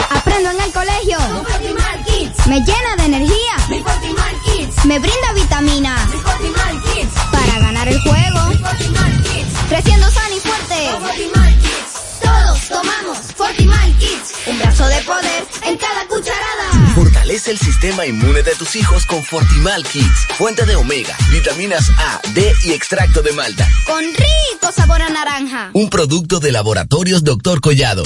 [0.09, 1.18] Aprendo en el colegio.
[2.47, 3.55] Me llena de energía.
[4.85, 5.95] Me brinda vitamina.
[7.31, 8.39] Para ganar el juego.
[9.67, 10.89] Creciendo sano y fuerte.
[12.22, 14.34] Todos tomamos Fortimal Kids.
[14.45, 16.93] Un brazo de poder en cada cucharada.
[16.93, 22.22] Fortalece el sistema inmune de tus hijos con Fortimal Kids, fuente de omega, vitaminas A,
[22.34, 23.67] D y extracto de malta.
[23.88, 25.72] Con rico sabor a naranja.
[25.73, 27.59] Un producto de laboratorios Dr.
[27.59, 28.03] Collado.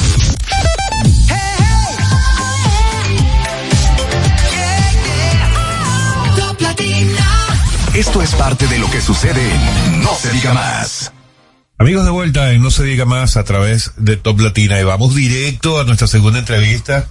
[7.99, 11.11] Esto es parte de lo que sucede en No se diga más.
[11.77, 15.15] Amigos de vuelta en No se diga más a través de Top Latina y vamos
[15.15, 17.09] directo a nuestra segunda entrevista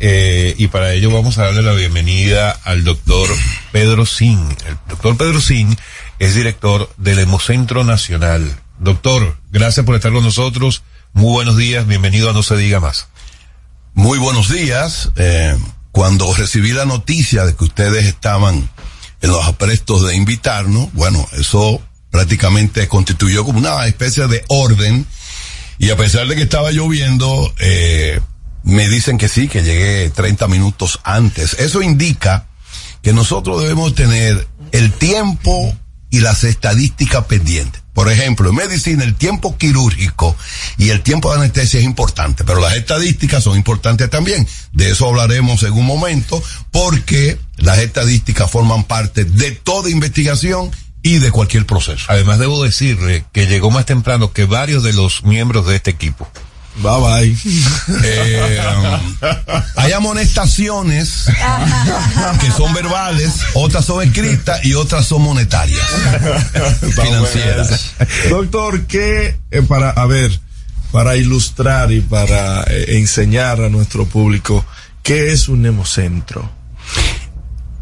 [0.00, 3.30] eh, y para ello vamos a darle la bienvenida al doctor
[3.70, 4.40] Pedro Sin.
[4.66, 5.78] El doctor Pedro Sin
[6.18, 8.56] es director del Hemocentro Nacional.
[8.80, 10.82] Doctor, gracias por estar con nosotros.
[11.12, 13.06] Muy buenos días, bienvenido a No se diga más.
[13.92, 15.12] Muy buenos días.
[15.14, 15.56] Eh,
[15.92, 18.68] cuando recibí la noticia de que ustedes estaban
[19.24, 21.80] en los aprestos de invitarnos, bueno, eso
[22.10, 25.06] prácticamente constituyó como una especie de orden.
[25.78, 28.20] Y a pesar de que estaba lloviendo, eh,
[28.64, 31.54] me dicen que sí, que llegué 30 minutos antes.
[31.54, 32.48] Eso indica
[33.00, 35.74] que nosotros debemos tener el tiempo
[36.14, 37.82] y las estadísticas pendientes.
[37.92, 40.36] Por ejemplo, en medicina el tiempo quirúrgico
[40.78, 44.46] y el tiempo de anestesia es importante, pero las estadísticas son importantes también.
[44.72, 50.70] De eso hablaremos en un momento, porque las estadísticas forman parte de toda investigación
[51.02, 52.04] y de cualquier proceso.
[52.06, 56.28] Además debo decirle que llegó más temprano que varios de los miembros de este equipo.
[56.76, 57.36] Bye bye.
[58.02, 58.60] Eh,
[59.76, 61.26] hay amonestaciones
[62.40, 65.86] que son verbales, otras son escritas y otras son monetarias,
[66.80, 67.92] financieras.
[68.30, 70.40] Doctor, ¿qué, eh, para, a ver,
[70.94, 74.64] para ilustrar y para eh, enseñar a nuestro público
[75.02, 76.48] qué es un hemocentro.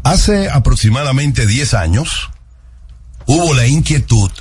[0.03, 2.31] Hace aproximadamente 10 años
[3.27, 4.31] hubo la inquietud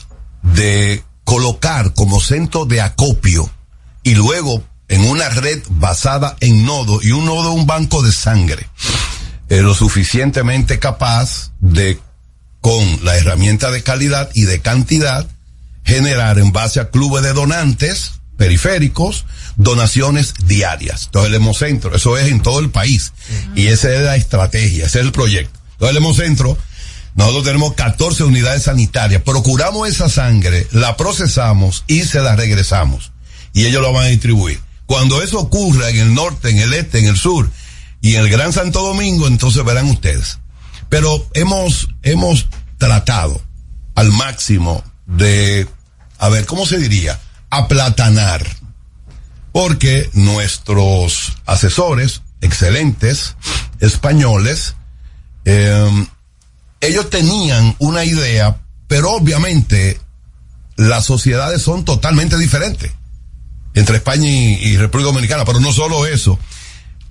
[0.42, 3.50] de colocar como centro de acopio
[4.02, 8.68] y luego en una red basada en nodo y un nodo un banco de sangre
[9.48, 11.98] eh, lo suficientemente capaz de
[12.60, 15.26] con la herramienta de calidad y de cantidad
[15.84, 19.24] generar en base a clubes de donantes periféricos
[19.56, 21.04] donaciones diarias.
[21.06, 23.12] Entonces el Hemocentro, eso es en todo el país.
[23.54, 25.58] Y esa es la estrategia, ese es el proyecto.
[25.72, 26.58] Entonces el Hemocentro,
[27.14, 33.11] nosotros tenemos 14 unidades sanitarias, procuramos esa sangre, la procesamos y se la regresamos.
[33.52, 34.60] Y ellos lo van a distribuir.
[34.86, 37.50] Cuando eso ocurra en el norte, en el este, en el sur
[38.00, 40.38] y en el Gran Santo Domingo, entonces verán ustedes.
[40.88, 42.46] Pero hemos, hemos
[42.78, 43.40] tratado
[43.94, 45.66] al máximo de,
[46.18, 47.18] a ver, ¿cómo se diría?
[47.50, 48.46] Aplatanar.
[49.52, 53.36] Porque nuestros asesores, excelentes,
[53.80, 54.74] españoles,
[55.44, 56.06] eh,
[56.80, 60.00] ellos tenían una idea, pero obviamente
[60.76, 62.92] las sociedades son totalmente diferentes
[63.74, 66.38] entre España y, y República Dominicana, pero no solo eso.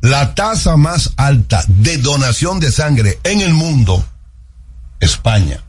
[0.01, 4.03] La tasa más alta de donación de sangre en el mundo,
[4.99, 5.63] España.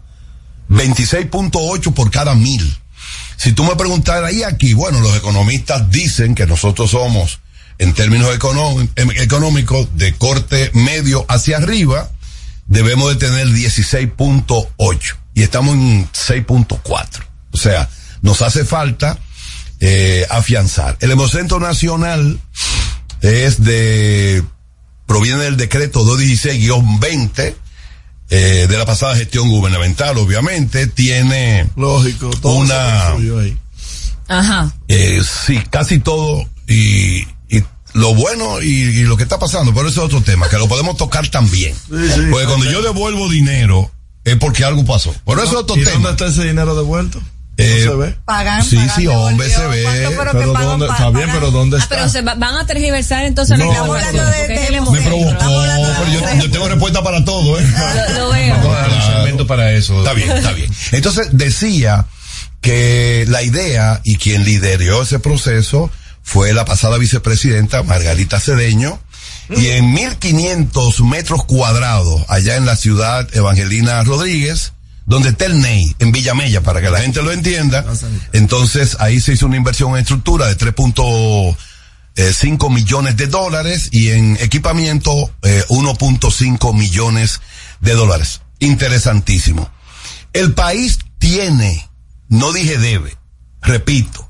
[0.71, 2.79] 26.8 por cada mil.
[3.37, 7.41] Si tú me preguntaras ahí aquí, bueno, los economistas dicen que nosotros somos,
[7.79, 8.31] en términos
[8.97, 12.11] em- económicos, de corte medio hacia arriba,
[12.67, 17.07] debemos de tener 16.8 y estamos en 6.4.
[17.51, 17.89] O sea,
[18.23, 19.19] nos hace falta
[19.85, 20.97] eh, afianzar.
[21.01, 22.39] El Hemocentro Nacional
[23.21, 24.45] es de,
[25.07, 27.55] proviene del decreto 216-20
[28.31, 33.59] eh, de la pasada gestión gubernamental, obviamente, tiene Lógico, todo una, ahí.
[34.29, 34.73] Ajá.
[34.89, 39.89] eh, sí, casi todo y, y lo bueno y, y lo que está pasando, pero
[39.89, 41.75] ese es otro tema, que lo podemos tocar también.
[41.75, 42.23] sí.
[42.31, 43.91] porque cuando yo devuelvo dinero
[44.25, 45.13] es porque algo pasó.
[45.27, 45.95] Pero eso es otro ¿Y tema.
[45.95, 47.21] dónde está ese dinero devuelto?
[47.59, 48.17] Eh, no se ve.
[48.25, 49.85] Pagan, sí, pagan, sí, hombre, se ve.
[50.17, 51.97] pero ¿dónde, está bien, pero ¿dónde Ah, está?
[51.97, 53.71] pero se va- van a tergiversar entonces la No.
[53.73, 54.09] información.
[54.15, 57.67] Estamos hablando de- de- Me provocó, pero yo, yo tengo respuesta para todo, ¿eh?
[58.17, 58.57] Lo, lo veo.
[58.73, 59.99] Dar un segmento para eso.
[59.99, 60.71] Está bien, está bien.
[60.93, 62.07] Entonces decía
[62.63, 65.91] que la idea y quien lideró ese proceso
[66.23, 69.01] fue la pasada vicepresidenta Margarita Cedeño
[69.57, 74.73] y en 1500 metros cuadrados allá en la ciudad Evangelina Rodríguez,
[75.13, 77.85] donde está el NEI, en Villamella, para que la gente lo entienda.
[78.33, 84.39] Entonces ahí se hizo una inversión en estructura de 3.5 millones de dólares y en
[84.41, 87.43] equipamiento eh, 1.5 millones
[87.81, 88.41] de dólares.
[88.59, 89.71] Interesantísimo.
[90.33, 91.91] El país tiene,
[92.29, 93.19] no dije debe,
[93.61, 94.27] repito,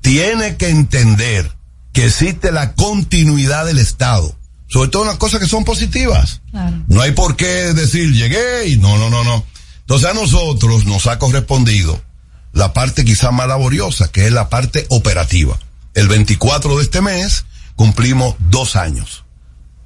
[0.00, 1.52] tiene que entender
[1.92, 4.34] que existe la continuidad del Estado,
[4.66, 6.40] sobre todo en las cosas que son positivas.
[6.86, 9.51] No hay por qué decir llegué y no, no, no, no.
[9.92, 12.00] Entonces a nosotros nos ha correspondido
[12.54, 15.58] la parte quizá más laboriosa, que es la parte operativa.
[15.92, 17.44] El 24 de este mes
[17.76, 19.26] cumplimos dos años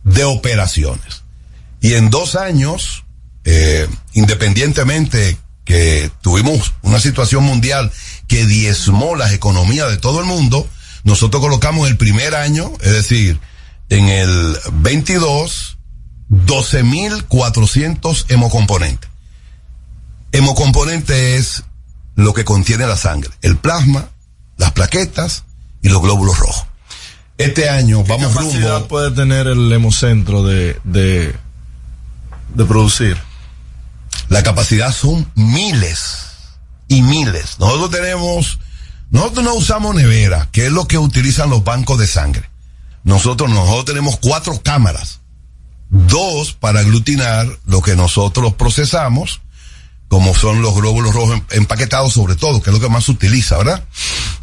[0.04, 1.24] de operaciones.
[1.80, 3.04] Y en dos años,
[3.44, 7.90] eh, independientemente que tuvimos una situación mundial
[8.28, 10.68] que diezmó las economías de todo el mundo,
[11.02, 13.40] nosotros colocamos el primer año, es decir,
[13.88, 15.78] en el 22,
[16.30, 19.15] 12.400 hemocomponentes.
[20.36, 21.64] Hemocomponente es
[22.14, 24.10] lo que contiene la sangre, el plasma,
[24.58, 25.44] las plaquetas
[25.80, 26.66] y los glóbulos rojos.
[27.38, 31.34] Este año ¿Qué vamos capacidad rumbo puede tener el hemocentro de, de,
[32.54, 33.16] de producir?
[34.28, 36.18] La capacidad son miles
[36.86, 37.58] y miles.
[37.58, 38.58] Nosotros tenemos,
[39.10, 42.50] nosotros no usamos nevera, que es lo que utilizan los bancos de sangre.
[43.04, 45.20] Nosotros, nosotros tenemos cuatro cámaras.
[45.88, 49.40] Dos para aglutinar lo que nosotros procesamos,
[50.08, 53.12] como son los glóbulos rojos em- empaquetados sobre todo, que es lo que más se
[53.12, 53.84] utiliza, ¿verdad?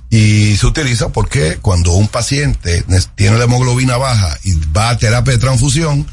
[0.09, 2.85] Y se utiliza porque cuando un paciente
[3.15, 6.05] tiene la hemoglobina baja y va a terapia de transfusión,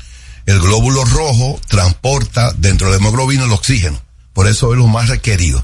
[0.47, 4.01] el glóbulo rojo transporta dentro de la hemoglobina el oxígeno.
[4.33, 5.63] Por eso es lo más requerido.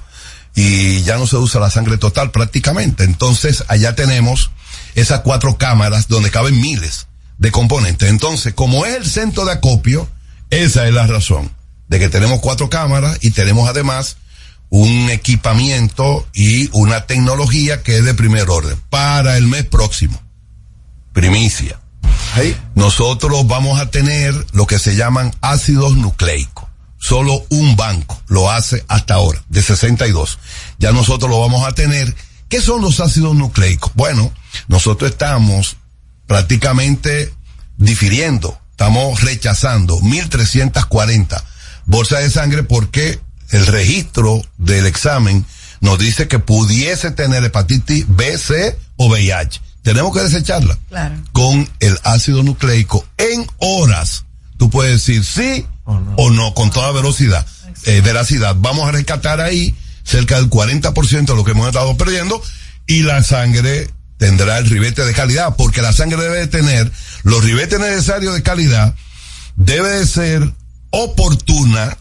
[0.54, 3.04] Y ya no se usa la sangre total prácticamente.
[3.04, 4.50] Entonces allá tenemos
[4.94, 7.06] esas cuatro cámaras donde caben miles
[7.38, 8.10] de componentes.
[8.10, 10.08] Entonces, como es el centro de acopio,
[10.50, 11.55] esa es la razón
[11.88, 14.16] de que tenemos cuatro cámaras y tenemos además
[14.68, 20.20] un equipamiento y una tecnología que es de primer orden para el mes próximo.
[21.12, 21.80] Primicia.
[22.74, 26.66] Nosotros vamos a tener lo que se llaman ácidos nucleicos.
[26.98, 30.38] Solo un banco lo hace hasta ahora, de 62.
[30.78, 32.14] Ya nosotros lo vamos a tener
[32.48, 33.92] ¿Qué son los ácidos nucleicos?
[33.94, 34.32] Bueno,
[34.68, 35.76] nosotros estamos
[36.26, 37.32] prácticamente
[37.76, 41.44] difiriendo, estamos rechazando 1340
[41.86, 43.18] bolsas de sangre porque
[43.50, 45.44] el registro del examen
[45.80, 49.60] nos dice que pudiese tener hepatitis B, C o VIH.
[49.82, 51.14] Tenemos que desecharla Claro.
[51.32, 54.24] con el ácido nucleico en horas.
[54.58, 57.46] Tú puedes decir sí o no, con toda velocidad,
[57.84, 58.56] eh, veracidad.
[58.58, 62.42] Vamos a rescatar ahí cerca del 40% de lo que hemos estado perdiendo
[62.86, 63.88] y la sangre
[64.18, 66.90] tendrá el ribete de calidad, porque la sangre debe de tener
[67.22, 68.94] los ribetes necesarios de calidad,
[69.56, 70.52] debe de ser
[70.96, 71.96] oportuna,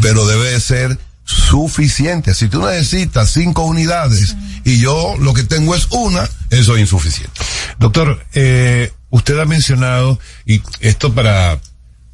[0.00, 2.34] pero debe de ser suficiente.
[2.34, 7.40] Si tú necesitas cinco unidades y yo lo que tengo es una, eso es insuficiente.
[7.78, 11.60] Doctor, eh, usted ha mencionado, y esto para,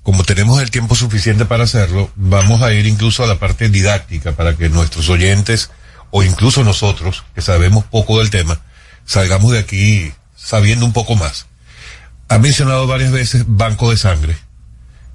[0.02, 4.32] como tenemos el tiempo suficiente para hacerlo, vamos a ir incluso a la parte didáctica
[4.32, 5.70] para que nuestros oyentes,
[6.10, 8.60] o incluso nosotros, que sabemos poco del tema,
[9.04, 11.46] salgamos de aquí sabiendo un poco más.
[12.28, 14.36] Ha mencionado varias veces banco de sangre,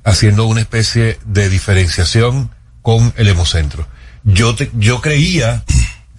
[0.03, 2.51] haciendo una especie de diferenciación
[2.81, 3.87] con el hemocentro.
[4.23, 5.63] Yo te, yo creía,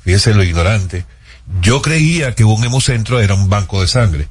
[0.04, 1.04] fíjese lo ignorante,
[1.60, 4.28] yo creía que un hemocentro era un banco de sangre.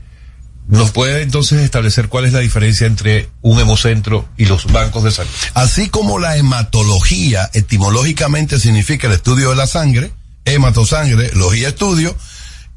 [0.67, 5.11] ¿Nos puede entonces establecer cuál es la diferencia entre un hemocentro y los bancos de
[5.11, 5.33] sangre?
[5.53, 10.13] Así como la hematología etimológicamente significa el estudio de la sangre,
[10.45, 12.15] hematosangre, logía estudio,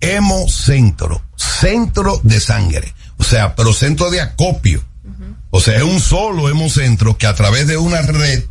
[0.01, 4.82] hemocentro, centro de sangre, o sea, pero centro de acopio.
[5.56, 8.43] O sea, es un solo hemocentro que a través de una red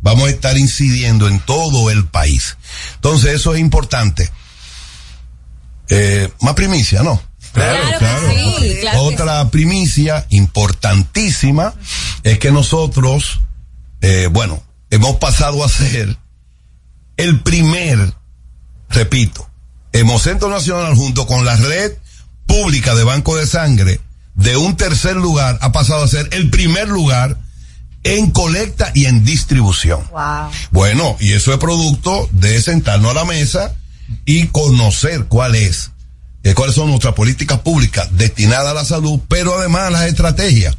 [0.00, 2.56] vamos a estar incidiendo en todo el país.
[2.94, 4.30] Entonces, eso es importante.
[5.88, 7.20] Eh, más primicia, ¿no?
[7.52, 11.74] Claro que sí, claro Otra primicia importantísima
[12.22, 13.40] es que nosotros,
[14.00, 16.16] eh, bueno, hemos pasado a ser
[17.16, 18.14] el primer,
[18.90, 19.50] repito,
[19.92, 21.94] Hemocentro Nacional junto con la red
[22.46, 24.00] pública de Banco de Sangre
[24.34, 27.38] de un tercer lugar ha pasado a ser el primer lugar
[28.02, 30.06] en colecta y en distribución.
[30.10, 30.50] Wow.
[30.70, 33.74] Bueno, y eso es producto de sentarnos a la mesa
[34.26, 35.90] y conocer cuál es,
[36.42, 40.76] eh, cuáles son nuestras políticas públicas destinadas a la salud, pero además las estrategias.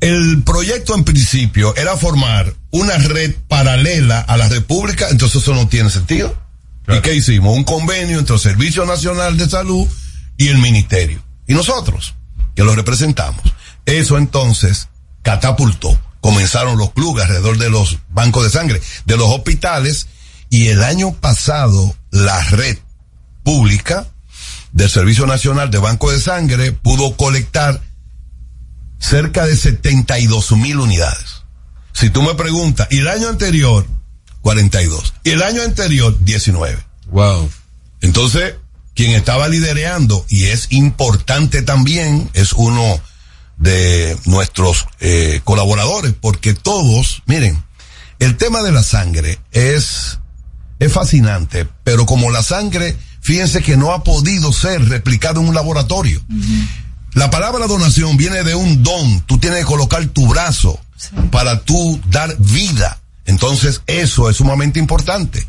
[0.00, 5.68] El proyecto en principio era formar una red paralela a la República, entonces eso no
[5.68, 6.36] tiene sentido.
[6.88, 7.56] ¿Y qué hicimos?
[7.56, 9.86] Un convenio entre el Servicio Nacional de Salud
[10.36, 11.22] y el Ministerio.
[11.46, 12.14] Y nosotros,
[12.54, 13.42] que lo representamos.
[13.86, 14.88] Eso entonces
[15.22, 15.98] catapultó.
[16.20, 20.06] Comenzaron los clubes alrededor de los bancos de sangre, de los hospitales,
[20.50, 22.78] y el año pasado la red
[23.42, 24.06] pública
[24.72, 27.80] del Servicio Nacional de Banco de Sangre pudo colectar
[28.98, 31.42] cerca de 72 mil unidades.
[31.92, 33.86] Si tú me preguntas, y el año anterior,
[34.42, 35.14] 42.
[35.24, 36.78] Y el año anterior, 19.
[37.10, 37.50] Wow.
[38.00, 38.54] Entonces,
[38.94, 43.00] quien estaba lidereando, y es importante también, es uno
[43.56, 47.62] de nuestros eh, colaboradores, porque todos, miren,
[48.18, 50.18] el tema de la sangre es,
[50.78, 55.54] es fascinante, pero como la sangre, fíjense que no ha podido ser replicado en un
[55.54, 56.22] laboratorio.
[57.14, 59.20] La palabra donación viene de un don.
[59.22, 60.80] Tú tienes que colocar tu brazo
[61.30, 63.00] para tú dar vida.
[63.26, 65.46] Entonces, eso es sumamente importante.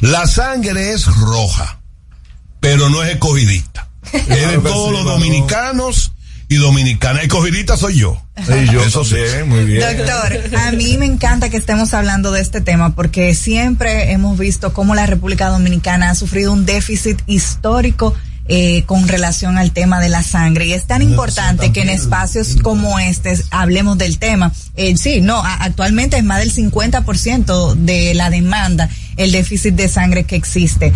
[0.00, 1.80] La sangre es roja,
[2.66, 3.88] pero no es escogidista.
[4.12, 6.12] Es de todos los dominicanos
[6.48, 7.22] y dominicanas.
[7.22, 8.20] Escogidista soy yo.
[8.84, 9.16] Eso sí.
[9.46, 9.80] muy bien.
[9.80, 14.72] Doctor, a mí me encanta que estemos hablando de este tema porque siempre hemos visto
[14.72, 18.14] cómo la República Dominicana ha sufrido un déficit histórico
[18.48, 22.56] eh, con relación al tema de la sangre y es tan importante que en espacios
[22.62, 24.52] como este hablemos del tema.
[24.76, 30.24] Eh, sí, no, actualmente es más del 50% de la demanda el déficit de sangre
[30.24, 30.92] que existe.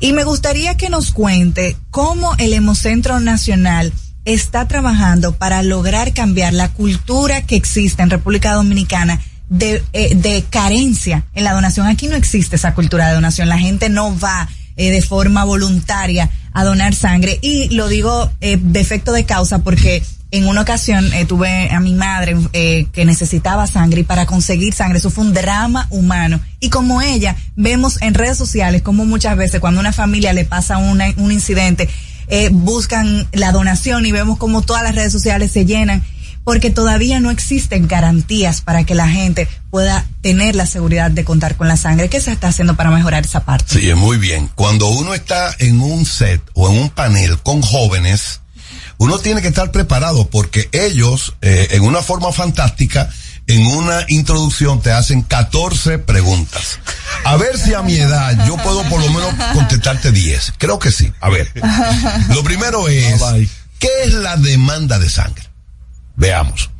[0.00, 3.92] Y me gustaría que nos cuente cómo el Hemocentro Nacional
[4.24, 10.44] está trabajando para lograr cambiar la cultura que existe en República Dominicana de, eh, de
[10.50, 11.86] carencia en la donación.
[11.86, 13.48] Aquí no existe esa cultura de donación.
[13.48, 17.38] La gente no va eh, de forma voluntaria a donar sangre.
[17.42, 21.80] Y lo digo eh, de efecto de causa porque en una ocasión eh, tuve a
[21.80, 26.38] mi madre eh, que necesitaba sangre y para conseguir sangre eso fue un drama humano.
[26.60, 30.44] Y como ella, vemos en redes sociales como muchas veces cuando a una familia le
[30.44, 31.88] pasa una- un incidente,
[32.28, 36.04] eh, buscan la donación y vemos como todas las redes sociales se llenan
[36.44, 41.56] porque todavía no existen garantías para que la gente pueda tener la seguridad de contar
[41.56, 42.08] con la sangre.
[42.08, 43.78] ¿Qué se está haciendo para mejorar esa parte?
[43.80, 44.48] Sí, muy bien.
[44.54, 48.40] Cuando uno está en un set o en un panel con jóvenes,
[48.98, 53.08] uno tiene que estar preparado porque ellos, eh, en una forma fantástica,
[53.46, 56.78] en una introducción te hacen 14 preguntas.
[57.24, 60.54] A ver si a mi edad yo puedo por lo menos contestarte 10.
[60.58, 61.12] Creo que sí.
[61.20, 61.50] A ver.
[62.28, 63.22] Lo primero es,
[63.78, 65.48] ¿qué es la demanda de sangre?
[66.16, 66.70] Veamos.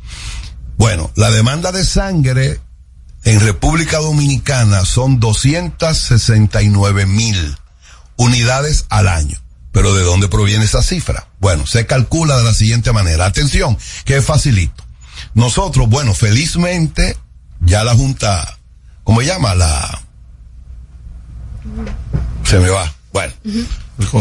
[0.77, 2.59] Bueno, la demanda de sangre
[3.23, 7.57] en República Dominicana son 269 mil
[8.15, 9.39] unidades al año.
[9.71, 11.27] Pero ¿de dónde proviene esa cifra?
[11.39, 13.25] Bueno, se calcula de la siguiente manera.
[13.25, 14.83] Atención, que es facilito.
[15.33, 17.17] Nosotros, bueno, felizmente,
[17.61, 18.57] ya la Junta,
[19.03, 19.55] ¿cómo se llama?
[19.55, 20.01] La...
[22.45, 22.93] Se me va.
[23.11, 23.33] Bueno,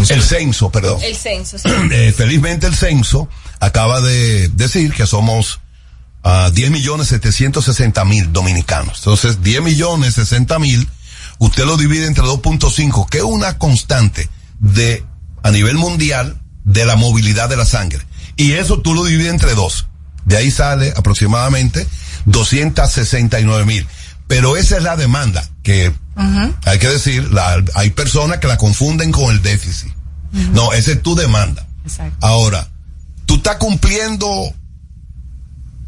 [0.09, 1.01] el censo, perdón.
[1.03, 1.69] El censo, sí.
[1.93, 3.29] Eh, felizmente el censo
[3.61, 5.61] acaba de decir que somos
[6.23, 8.99] a 10 millones 760 mil dominicanos.
[8.99, 10.89] Entonces, 10 millones 60 mil,
[11.39, 15.05] usted lo divide entre 2.5, que es una constante de,
[15.43, 18.01] a nivel mundial, de la movilidad de la sangre.
[18.37, 19.87] Y eso tú lo divides entre dos.
[20.25, 21.87] De ahí sale aproximadamente
[22.27, 23.87] 269 mil.
[24.27, 25.93] Pero esa es la demanda, que
[26.65, 29.93] hay que decir, la, hay personas que la confunden con el déficit.
[30.53, 31.67] No, esa es tu demanda.
[32.21, 32.69] Ahora,
[33.25, 34.29] tú estás cumpliendo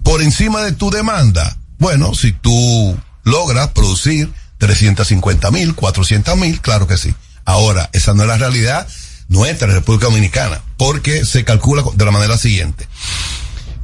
[0.03, 1.59] por encima de tu demanda.
[1.79, 7.15] Bueno, si tú logras producir 350 mil, 400 mil, claro que sí.
[7.45, 8.87] Ahora, esa no es la realidad
[9.31, 12.86] nuestra, República Dominicana, porque se calcula de la manera siguiente.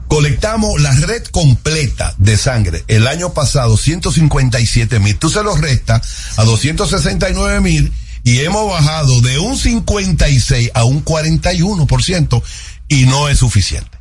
[0.09, 5.17] Colectamos la red completa de sangre el año pasado, 157 mil.
[5.17, 6.03] Tú se lo restas
[6.37, 7.93] a 269 mil
[8.23, 12.43] y hemos bajado de un 56 a un 41%
[12.89, 13.99] y no es suficiente.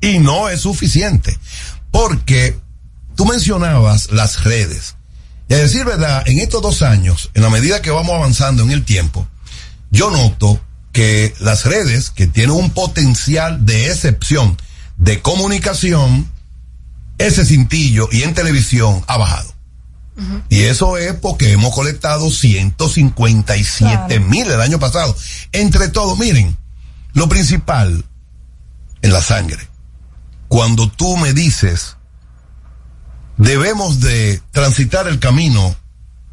[0.00, 1.38] Y no es suficiente.
[1.90, 2.58] Porque
[3.16, 4.96] tú mencionabas las redes.
[5.48, 8.70] Y a decir verdad, en estos dos años, en la medida que vamos avanzando en
[8.70, 9.26] el tiempo,
[9.90, 10.60] yo noto
[10.96, 14.56] que las redes, que tienen un potencial de excepción
[14.96, 16.26] de comunicación,
[17.18, 19.52] ese cintillo y en televisión ha bajado.
[20.48, 25.14] Y eso es porque hemos colectado 157 mil el año pasado.
[25.52, 26.56] Entre todo, miren,
[27.12, 28.02] lo principal
[29.02, 29.68] en la sangre,
[30.48, 31.98] cuando tú me dices,
[33.36, 35.76] debemos de transitar el camino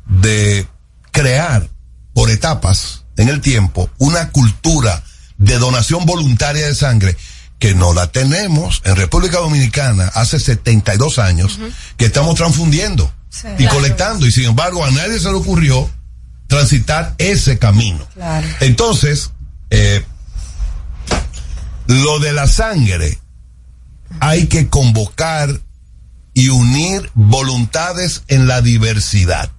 [0.06, 0.66] de
[1.12, 1.70] crear
[2.14, 5.04] por etapas en el tiempo una cultura
[5.38, 7.18] de donación voluntaria de sangre
[7.60, 11.60] que no la tenemos en República Dominicana hace 72 años
[11.98, 13.12] que estamos transfundiendo
[13.58, 14.26] y colectando.
[14.28, 15.90] Y sin embargo a nadie se le ocurrió
[16.48, 18.06] transitar ese camino.
[18.60, 19.32] Entonces,
[19.70, 20.04] eh,
[21.88, 23.20] lo de la sangre
[24.20, 25.62] hay que convocar
[26.34, 29.52] y unir voluntades en la diversidad.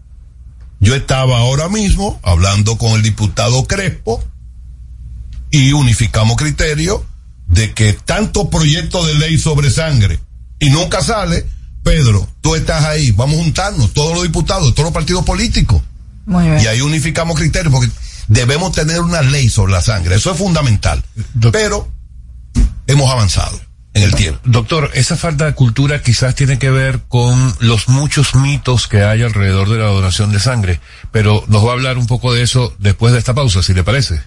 [0.84, 4.22] Yo estaba ahora mismo hablando con el diputado Crespo
[5.50, 7.02] y unificamos criterio
[7.46, 10.20] de que tanto proyecto de ley sobre sangre
[10.58, 11.46] y nunca sale,
[11.82, 15.80] Pedro, tú estás ahí, vamos a juntarnos, todos los diputados, todos los partidos políticos.
[16.26, 16.60] Muy bien.
[16.60, 17.90] Y ahí unificamos criterios porque
[18.28, 21.02] debemos tener una ley sobre la sangre, eso es fundamental.
[21.50, 21.88] Pero
[22.86, 23.58] hemos avanzado
[23.94, 24.40] en el tiempo.
[24.44, 29.22] Doctor, esa falta de cultura quizás tiene que ver con los muchos mitos que hay
[29.22, 30.80] alrededor de la donación de sangre,
[31.12, 33.84] pero nos va a hablar un poco de eso después de esta pausa, si le
[33.84, 34.20] parece.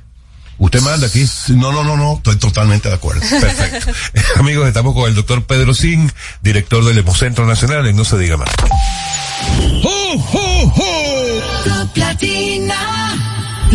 [0.59, 1.23] ¿Usted manda aquí?
[1.49, 3.21] No, no, no, no, estoy totalmente de acuerdo.
[3.21, 3.91] Perfecto.
[4.37, 6.11] Amigos, estamos con el doctor Pedro Singh,
[6.41, 8.49] director del Hemocentro Nacional en No Se Diga Más.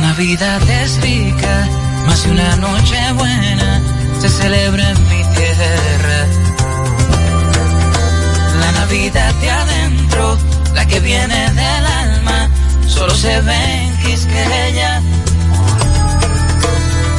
[0.00, 1.68] La Navidad es rica,
[2.06, 3.82] más de una noche buena
[4.18, 6.26] se celebra en mi tierra.
[8.60, 10.38] La Navidad de adentro,
[10.74, 12.48] la que viene del alma,
[12.88, 15.02] solo se ve en Quisqueya.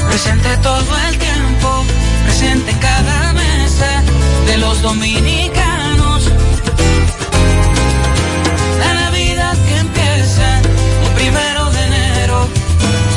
[0.10, 1.86] Presente todo el tiempo,
[2.26, 4.04] presente en cada mesa
[4.48, 5.71] de los dominicanos.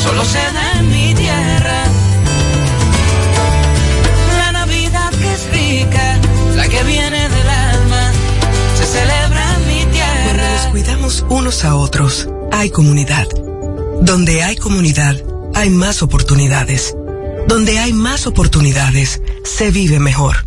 [0.04, 1.84] Solo se da mi tierra.
[4.38, 6.20] La Navidad que es rica,
[6.56, 8.12] la que viene del alma,
[8.76, 10.52] se celebra en mi Cuando tierra.
[10.56, 13.26] nos cuidamos unos a otros, hay comunidad.
[14.02, 15.16] Donde hay comunidad,
[15.54, 16.94] hay más oportunidades.
[17.48, 20.46] Donde hay más oportunidades, se vive mejor.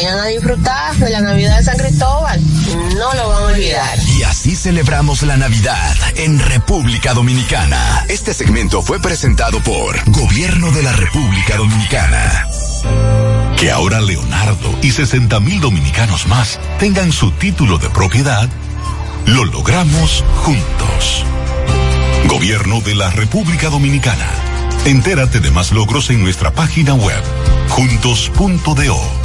[0.01, 2.41] Vengan a disfrutar de la Navidad de San Cristóbal.
[2.97, 3.99] No lo van a olvidar.
[4.17, 8.03] Y así celebramos la Navidad en República Dominicana.
[8.07, 12.47] Este segmento fue presentado por Gobierno de la República Dominicana.
[13.57, 18.49] Que ahora Leonardo y 60 mil dominicanos más tengan su título de propiedad,
[19.27, 21.25] lo logramos juntos.
[22.25, 24.27] Gobierno de la República Dominicana.
[24.85, 27.21] Entérate de más logros en nuestra página web,
[27.69, 29.20] juntos.do.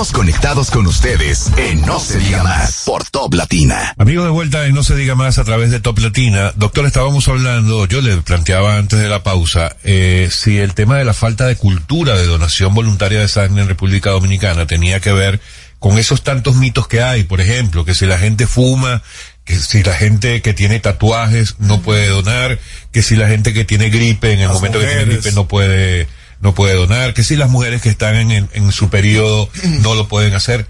[0.00, 3.94] Seguimos conectados con ustedes en No Se Diga Más por Top Latina.
[3.98, 6.54] Amigos de vuelta en No se diga más a través de Top Latina.
[6.56, 11.04] Doctor, estábamos hablando, yo le planteaba antes de la pausa, eh, si el tema de
[11.04, 15.38] la falta de cultura de donación voluntaria de sangre en República Dominicana tenía que ver
[15.78, 19.02] con esos tantos mitos que hay, por ejemplo, que si la gente fuma,
[19.44, 22.58] que si la gente que tiene tatuajes no puede donar,
[22.90, 25.46] que si la gente que tiene gripe en el Las momento que tiene gripe no
[25.46, 26.08] puede
[26.40, 29.48] no puede donar, que si las mujeres que están en, su periodo
[29.80, 30.68] no lo pueden hacer.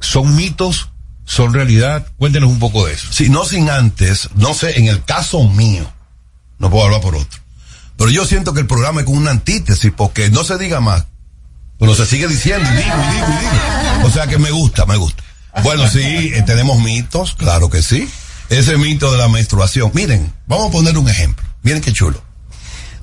[0.00, 0.90] ¿Son mitos?
[1.24, 2.06] ¿Son realidad?
[2.18, 3.08] Cuéntenos un poco de eso.
[3.10, 5.90] Sí, no sin antes, no sé, en el caso mío,
[6.58, 7.40] no puedo hablar por otro,
[7.96, 11.06] pero yo siento que el programa es con una antítesis, porque no se diga más,
[11.78, 14.06] pero se sigue diciendo, y digo, y digo, y digo.
[14.06, 15.22] O sea que me gusta, me gusta.
[15.62, 18.08] Bueno, sí, eh, tenemos mitos, claro que sí.
[18.50, 19.90] Ese mito de la menstruación.
[19.94, 21.44] Miren, vamos a poner un ejemplo.
[21.62, 22.22] Miren qué chulo.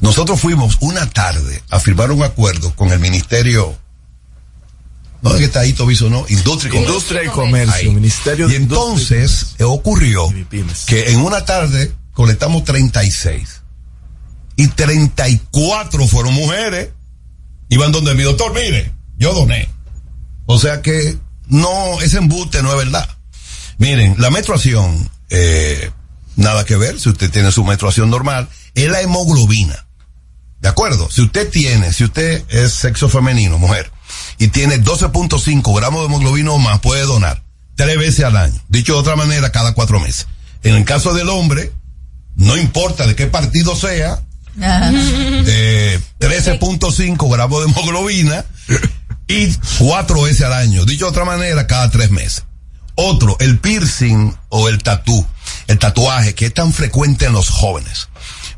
[0.01, 3.77] Nosotros fuimos una tarde a firmar un acuerdo con el Ministerio,
[5.21, 6.89] no es que está ahí Tobiso, no, Industria y Comercio.
[6.89, 7.89] Industria y Comercio, Ahí.
[7.89, 10.27] Ministerio de Y entonces eh, ocurrió
[10.87, 13.61] que en una tarde colectamos 36
[14.55, 16.89] y 34 fueron mujeres.
[17.69, 19.69] Iban donde mi doctor, mire, yo doné.
[20.47, 21.17] O sea que
[21.47, 23.07] no, ese embuste no es verdad.
[23.77, 25.91] Miren, la menstruación, eh,
[26.35, 29.87] nada que ver, si usted tiene su menstruación normal, es la hemoglobina.
[30.61, 31.09] ¿De acuerdo?
[31.09, 33.91] Si usted tiene, si usted es sexo femenino, mujer,
[34.37, 37.43] y tiene 12.5 gramos de hemoglobina o más, puede donar
[37.75, 38.61] tres veces al año.
[38.69, 40.27] Dicho de otra manera, cada cuatro meses.
[40.63, 41.71] En el caso del hombre,
[42.35, 44.21] no importa de qué partido sea,
[44.55, 48.45] de 13.5 gramos de hemoglobina
[49.27, 50.85] y cuatro veces al año.
[50.85, 52.43] Dicho de otra manera, cada tres meses.
[52.95, 55.25] Otro, el piercing o el tatú,
[55.67, 58.09] el tatuaje que es tan frecuente en los jóvenes.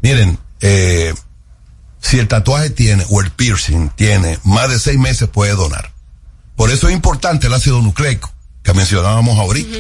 [0.02, 1.14] Miren, eh,
[2.04, 5.92] si el tatuaje tiene o el piercing tiene más de seis meses puede donar.
[6.58, 8.30] Por eso es importante el ácido nucleico
[8.62, 9.78] que mencionábamos ahorita.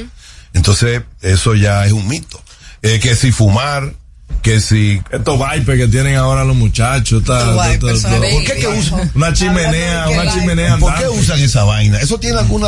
[0.53, 2.41] Entonces, eso ya es un mito.
[2.81, 3.93] Eh, que si fumar,
[4.41, 5.01] que si...
[5.11, 10.31] Estos vipers que tienen ahora los muchachos, está, ¿por qué que usan una chimenea, una
[10.33, 11.99] chimenea ¿Por qué usan esa vaina?
[11.99, 12.67] ¿Eso tiene alguna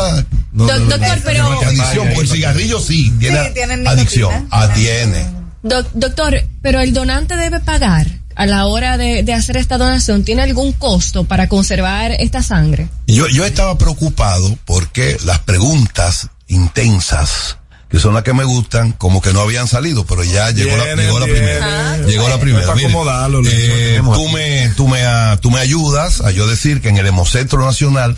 [0.52, 2.08] No, doctor, pero- adicción?
[2.14, 4.48] Porque el cigarrillo sí, tiene Sí, tienen adicción.
[4.52, 5.26] Ah, tiene.
[5.64, 8.06] Doc- doctor, pero el donante debe pagar
[8.36, 10.24] a la hora de, de hacer esta donación.
[10.24, 12.90] ¿Tiene algún costo para conservar esta sangre?
[13.08, 17.58] Yo, yo estaba preocupado porque las preguntas intensas,
[17.90, 20.96] que son las que me gustan, como que no habían salido, pero ya llegó, la,
[20.96, 21.92] llegó la primera.
[21.94, 22.66] Ah, llegó la primera.
[22.66, 26.82] Para Mire, acomodarlo, lo eh, tú, me, tú, me, tú me ayudas a yo decir
[26.82, 28.18] que en el Hemocentro Nacional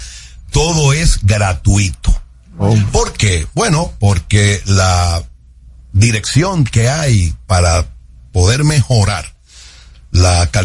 [0.52, 2.22] todo es gratuito.
[2.92, 3.46] ¿Por qué?
[3.54, 5.24] Bueno, porque la
[5.94, 7.86] dirección que hay para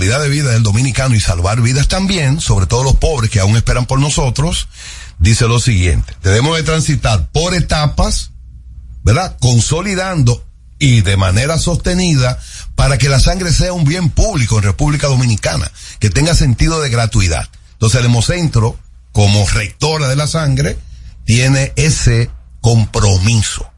[0.03, 3.87] de vida del dominicano y salvar vidas también, sobre todo los pobres que aún esperan
[3.87, 4.69] por nosotros,
[5.19, 8.31] dice lo siguiente, debemos de transitar por etapas,
[9.03, 9.37] ¿verdad?
[9.41, 10.45] Consolidando
[10.79, 12.39] y de manera sostenida
[12.75, 15.71] para que la sangre sea un bien público en República Dominicana,
[16.01, 17.49] que tenga sentido de gratuidad.
[17.75, 18.77] Entonces el Hemocentro,
[19.13, 20.77] como rectora de la sangre,
[21.25, 22.31] tiene ese
[22.61, 23.71] compromiso.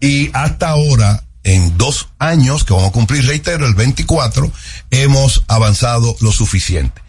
[0.00, 4.50] Y hasta ahora, en dos años, que vamos a cumplir, reitero, el 24,
[4.90, 7.02] hemos avanzado lo suficiente.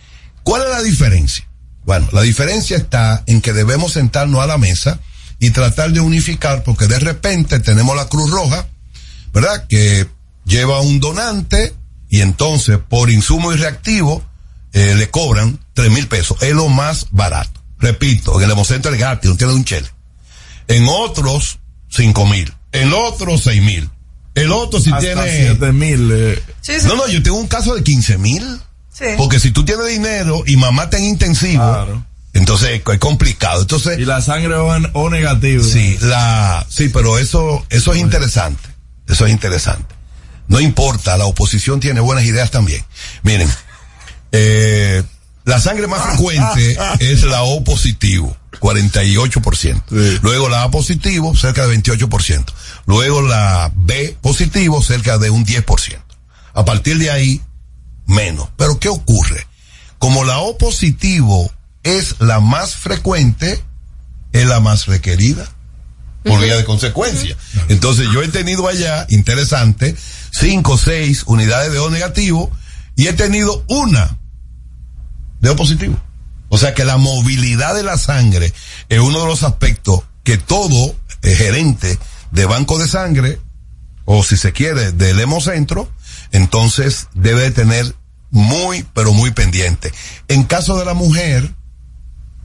[0.43, 1.47] ¿Cuál es la diferencia?
[1.85, 4.99] Bueno, la diferencia está en que debemos sentarnos a la mesa
[5.39, 8.68] y tratar de unificar, porque de repente tenemos la Cruz Roja,
[9.34, 9.68] ¿verdad?
[9.68, 10.07] Que
[10.45, 11.73] lleva un donante
[12.10, 14.23] y entonces por insumo y reactivo
[14.72, 16.41] eh, le cobran tres mil pesos.
[16.41, 17.61] Es lo más barato.
[17.80, 19.89] Repito, en el Hemocentro es gratis, no tiene un chele.
[20.68, 22.53] En otros, cinco mil.
[22.72, 23.89] En otros, seis mil.
[24.35, 25.47] El otro si Hasta tiene...
[25.47, 26.10] siete mil.
[26.11, 26.43] eh.
[26.85, 28.43] No, no, yo tengo un caso de 15 mil.
[28.91, 29.05] Sí.
[29.18, 32.03] Porque si tú tienes dinero y mamá está en intensivo,
[32.34, 33.61] entonces es complicado.
[33.61, 35.64] Entonces, y la sangre o, o negativo.
[35.64, 38.61] Sí, la, sí, pero eso, eso es interesante.
[39.07, 39.93] Eso es interesante.
[40.47, 42.84] No importa, la oposición tiene buenas ideas también.
[43.23, 43.49] Miren,
[44.31, 45.03] eh,
[45.45, 50.19] la sangre más frecuente es la O positivo, 48%.
[50.21, 52.45] Luego la A positivo, cerca de 28%.
[52.85, 55.99] Luego la B positivo, cerca de un 10%.
[56.53, 57.41] A partir de ahí,
[58.05, 58.49] menos.
[58.57, 59.47] Pero ¿qué ocurre?
[59.99, 61.51] Como la O positivo
[61.83, 63.63] es la más frecuente,
[64.31, 65.47] es la más requerida
[66.23, 67.35] por vía de consecuencia.
[67.67, 69.95] Entonces yo he tenido allá, interesante,
[70.31, 72.49] cinco o seis unidades de O negativo
[72.95, 74.19] y he tenido una
[75.43, 75.99] de O positivo.
[76.49, 78.53] O sea que la movilidad de la sangre
[78.89, 81.99] es uno de los aspectos que todo eh, gerente
[82.31, 83.39] de banco de sangre,
[84.05, 85.91] o si se quiere, del hemocentro,
[86.31, 87.93] entonces debe de tener
[88.31, 89.91] muy, pero muy pendiente.
[90.29, 91.53] En caso de la mujer,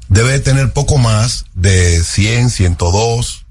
[0.08, 3.46] debe de tener poco más de 100, 102,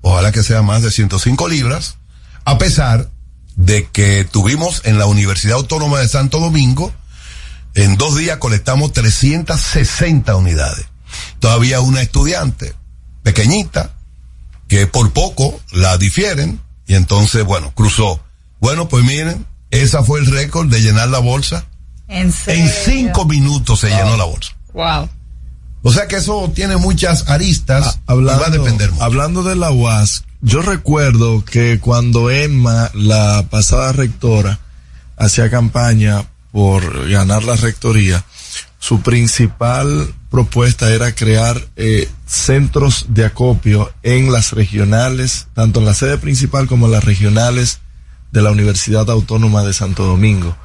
[0.00, 1.98] ojalá que sea más de 105 libras,
[2.44, 3.10] a pesar
[3.56, 6.92] de que tuvimos en la Universidad Autónoma de Santo Domingo,
[7.76, 10.86] en dos días colectamos 360 unidades.
[11.38, 12.74] Todavía una estudiante
[13.22, 13.92] pequeñita
[14.66, 18.20] que por poco la difieren y entonces, bueno, cruzó.
[18.60, 21.66] Bueno, pues miren, esa fue el récord de llenar la bolsa.
[22.08, 22.64] En serio.
[22.64, 24.56] En cinco minutos se llenó la bolsa.
[24.72, 25.08] Wow.
[25.82, 29.04] O sea que eso tiene muchas aristas y va a depender mucho.
[29.04, 34.60] Hablando de la UAS, yo recuerdo que cuando Emma, la pasada rectora,
[35.16, 36.24] hacía campaña
[36.56, 38.24] por ganar la rectoría,
[38.78, 45.92] su principal propuesta era crear eh, centros de acopio en las regionales, tanto en la
[45.92, 47.80] sede principal como en las regionales
[48.32, 50.56] de la Universidad Autónoma de Santo Domingo.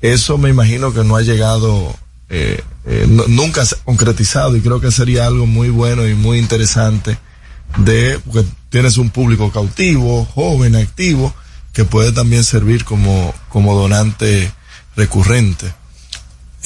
[0.00, 1.96] Eso me imagino que no ha llegado,
[2.28, 6.38] eh, eh, nunca se ha concretizado y creo que sería algo muy bueno y muy
[6.38, 7.18] interesante
[7.76, 11.34] de, porque tienes un público cautivo, joven, activo,
[11.72, 14.52] que puede también servir como, como donante
[14.96, 15.72] recurrente.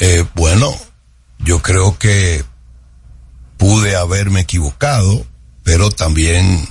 [0.00, 0.74] Eh, bueno,
[1.38, 2.44] yo creo que
[3.56, 5.26] pude haberme equivocado,
[5.62, 6.68] pero también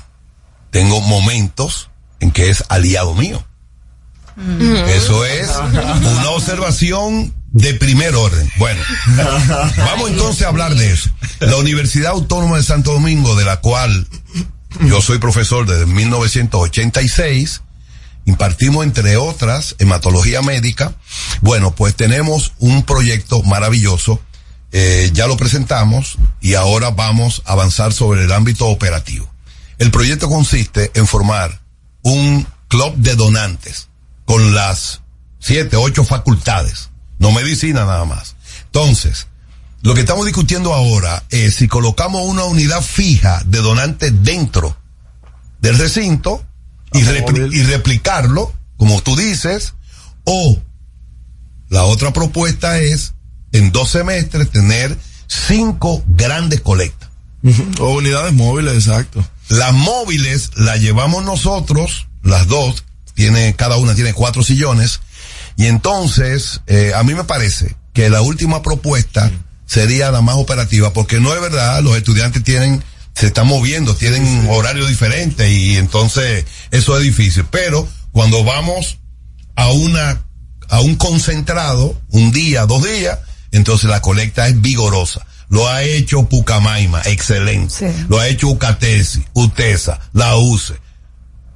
[0.72, 1.90] tengo momentos
[2.20, 3.44] en que es aliado mío.
[4.88, 8.50] Eso es una observación de primer orden.
[8.58, 8.82] Bueno,
[9.78, 11.12] vamos entonces a hablar de eso.
[11.40, 14.08] La Universidad Autónoma de Santo Domingo, de la cual
[14.82, 17.62] yo soy profesor desde 1986,
[18.26, 20.94] impartimos entre otras hematología médica.
[21.42, 24.22] Bueno, pues tenemos un proyecto maravilloso.
[24.76, 29.32] eh, ya lo presentamos y ahora vamos a avanzar sobre el ámbito operativo.
[29.78, 31.62] El proyecto consiste en formar
[32.02, 33.90] un club de donantes
[34.26, 35.02] con las
[35.40, 36.90] siete, ocho facultades,
[37.20, 38.36] no medicina nada más.
[38.66, 39.28] Entonces,
[39.84, 44.76] lo que estamos discutiendo ahora es si colocamos una unidad fija de donantes dentro
[45.60, 46.46] del recinto
[46.94, 49.74] y, repli- y replicarlo, como tú dices,
[50.26, 50.60] o
[51.70, 53.14] la otra propuesta es
[53.52, 54.98] en dos semestres tener
[55.28, 57.10] cinco grandes colectas.
[57.80, 59.26] O unidades móviles, exacto.
[59.50, 65.02] Las móviles las llevamos nosotros, las dos, tiene, cada una tiene cuatro sillones,
[65.58, 69.30] y entonces, eh, a mí me parece que la última propuesta
[69.66, 72.84] sería la más operativa, porque no es verdad, los estudiantes tienen,
[73.16, 77.46] se están moviendo, tienen horario diferente, y entonces eso es difícil.
[77.52, 78.98] Pero cuando vamos
[79.56, 80.24] a una,
[80.70, 83.20] a un concentrado, un día, dos días,
[83.52, 85.26] entonces la colecta es vigorosa.
[85.50, 87.94] Lo ha hecho Pucamaima, excelente.
[88.10, 90.74] Lo ha hecho Ucatesi, UTESA, la UCE.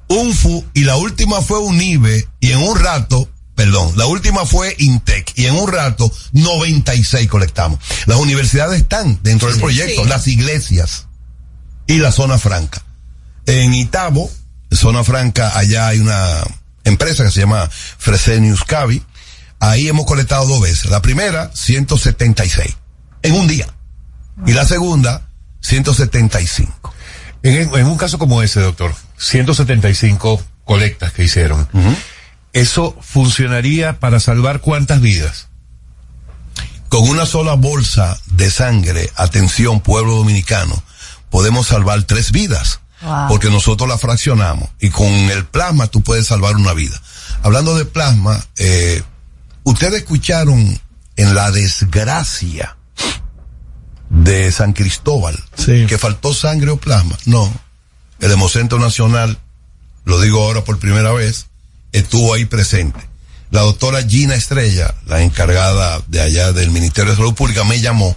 [0.08, 5.32] UNFU y la última fue UNIBE y en un rato, perdón, la última fue INTEC
[5.36, 7.80] y en un rato 96 colectamos.
[8.06, 9.60] Las universidades están dentro del Sí.
[9.60, 10.08] proyecto, Sí.
[10.08, 11.07] las iglesias.
[11.88, 12.80] Y la zona franca.
[13.46, 14.30] En Itabo,
[14.70, 16.44] zona franca, allá hay una
[16.84, 19.02] empresa que se llama Fresenius Cavi.
[19.58, 20.90] Ahí hemos colectado dos veces.
[20.90, 22.76] La primera, 176
[23.22, 23.66] en un día.
[24.46, 25.28] Y la segunda,
[25.60, 26.94] 175.
[27.42, 31.66] En, en un caso como ese, doctor, 175 colectas que hicieron,
[32.52, 35.48] ¿eso funcionaría para salvar cuántas vidas?
[36.88, 40.82] Con una sola bolsa de sangre, atención pueblo dominicano,
[41.30, 42.80] podemos salvar tres vidas.
[43.00, 43.28] Wow.
[43.28, 47.00] Porque nosotros la fraccionamos y con el plasma tú puedes salvar una vida.
[47.42, 49.02] Hablando de plasma, eh,
[49.62, 50.80] ustedes escucharon
[51.16, 52.76] en la desgracia
[54.10, 57.16] de San Cristóbal que faltó sangre o plasma.
[57.26, 57.52] No,
[58.20, 59.38] el Hemocentro Nacional,
[60.04, 61.46] lo digo ahora por primera vez,
[61.92, 62.98] estuvo ahí presente.
[63.50, 68.16] La doctora Gina Estrella, la encargada de allá del Ministerio de Salud Pública, me llamó.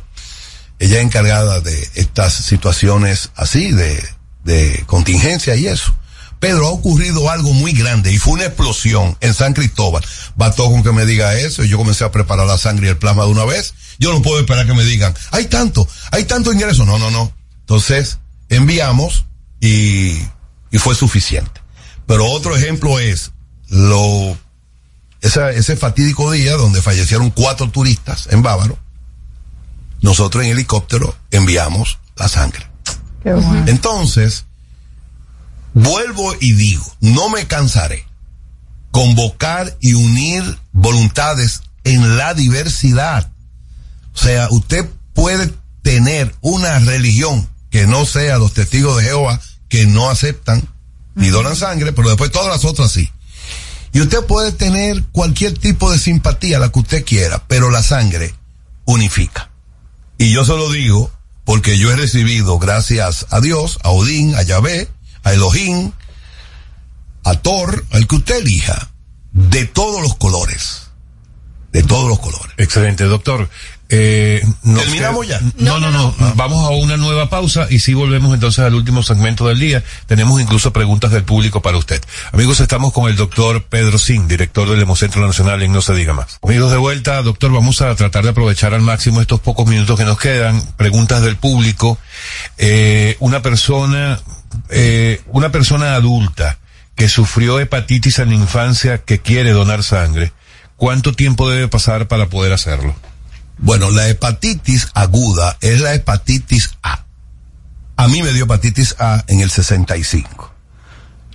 [0.81, 4.03] Ella es encargada de estas situaciones así, de,
[4.43, 5.95] de contingencia y eso.
[6.39, 10.03] Pedro, ha ocurrido algo muy grande y fue una explosión en San Cristóbal.
[10.35, 12.97] Bastó con que me diga eso y yo comencé a preparar la sangre y el
[12.97, 13.75] plasma de una vez.
[13.99, 16.83] Yo no puedo esperar que me digan, hay tanto, hay tanto ingreso.
[16.83, 17.31] No, no, no.
[17.59, 18.17] Entonces,
[18.49, 19.25] enviamos
[19.59, 20.17] y,
[20.71, 21.61] y fue suficiente.
[22.07, 23.33] Pero otro ejemplo es
[23.69, 24.35] lo,
[25.21, 28.79] ese fatídico día donde fallecieron cuatro turistas en Bávaro.
[30.01, 32.67] Nosotros en helicóptero enviamos la sangre.
[33.67, 34.45] Entonces,
[35.73, 38.05] vuelvo y digo, no me cansaré.
[38.91, 43.31] Convocar y unir voluntades en la diversidad.
[44.13, 49.85] O sea, usted puede tener una religión que no sea los testigos de Jehová, que
[49.85, 50.67] no aceptan
[51.15, 53.09] ni donan sangre, pero después todas las otras sí.
[53.93, 58.33] Y usted puede tener cualquier tipo de simpatía, la que usted quiera, pero la sangre
[58.85, 59.50] unifica.
[60.21, 61.09] Y yo se lo digo
[61.45, 64.87] porque yo he recibido, gracias a Dios, a Odín, a Yahvé,
[65.23, 65.93] a Elohim,
[67.23, 68.91] a Thor, al que usted elija,
[69.31, 70.91] de todos los colores.
[71.71, 72.53] De todos los colores.
[72.57, 73.49] Excelente, doctor.
[73.93, 75.51] Eh, nos ¿Terminamos queda- ya?
[75.57, 76.15] No, no, no.
[76.35, 79.83] Vamos a una nueva pausa y si volvemos entonces al último segmento del día.
[80.07, 82.01] Tenemos incluso preguntas del público para usted.
[82.31, 86.13] Amigos, estamos con el doctor Pedro Sin, director del Hemocentro Nacional en No se diga
[86.13, 86.39] más.
[86.41, 90.05] Amigos de vuelta, doctor, vamos a tratar de aprovechar al máximo estos pocos minutos que
[90.05, 90.61] nos quedan.
[90.77, 91.97] Preguntas del público.
[92.57, 94.21] Eh, una persona,
[94.69, 96.59] eh, una persona adulta
[96.95, 100.31] que sufrió hepatitis en la infancia que quiere donar sangre,
[100.77, 102.95] ¿cuánto tiempo debe pasar para poder hacerlo?
[103.57, 107.05] Bueno, la hepatitis aguda es la hepatitis A.
[107.97, 110.51] A mí me dio hepatitis A en el 65.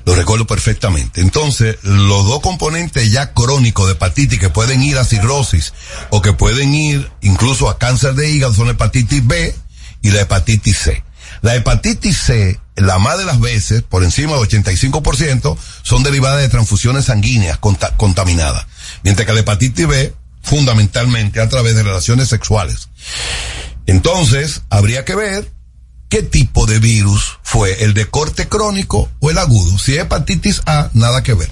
[0.04, 1.20] Lo recuerdo perfectamente.
[1.20, 5.72] Entonces, los dos componentes ya crónicos de hepatitis que pueden ir a cirrosis
[6.10, 9.54] o que pueden ir incluso a cáncer de hígado son la hepatitis B
[10.02, 11.04] y la hepatitis C.
[11.42, 16.48] La hepatitis C, la más de las veces, por encima del 85%, son derivadas de
[16.48, 18.66] transfusiones sanguíneas conta- contaminadas.
[19.02, 20.14] Mientras que la hepatitis B,
[20.46, 22.88] fundamentalmente a través de relaciones sexuales.
[23.86, 25.50] Entonces, habría que ver
[26.08, 29.76] qué tipo de virus fue, el de corte crónico o el agudo.
[29.78, 31.50] Si es hepatitis A, nada que ver.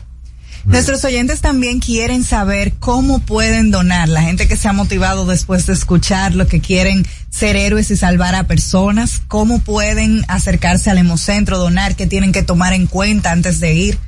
[0.65, 4.09] Nuestros oyentes también quieren saber cómo pueden donar.
[4.09, 7.97] La gente que se ha motivado después de escuchar lo que quieren ser héroes y
[7.97, 13.33] salvar a personas, cómo pueden acercarse al Hemocentro, donar, qué tienen que tomar en cuenta
[13.33, 13.99] antes de ir.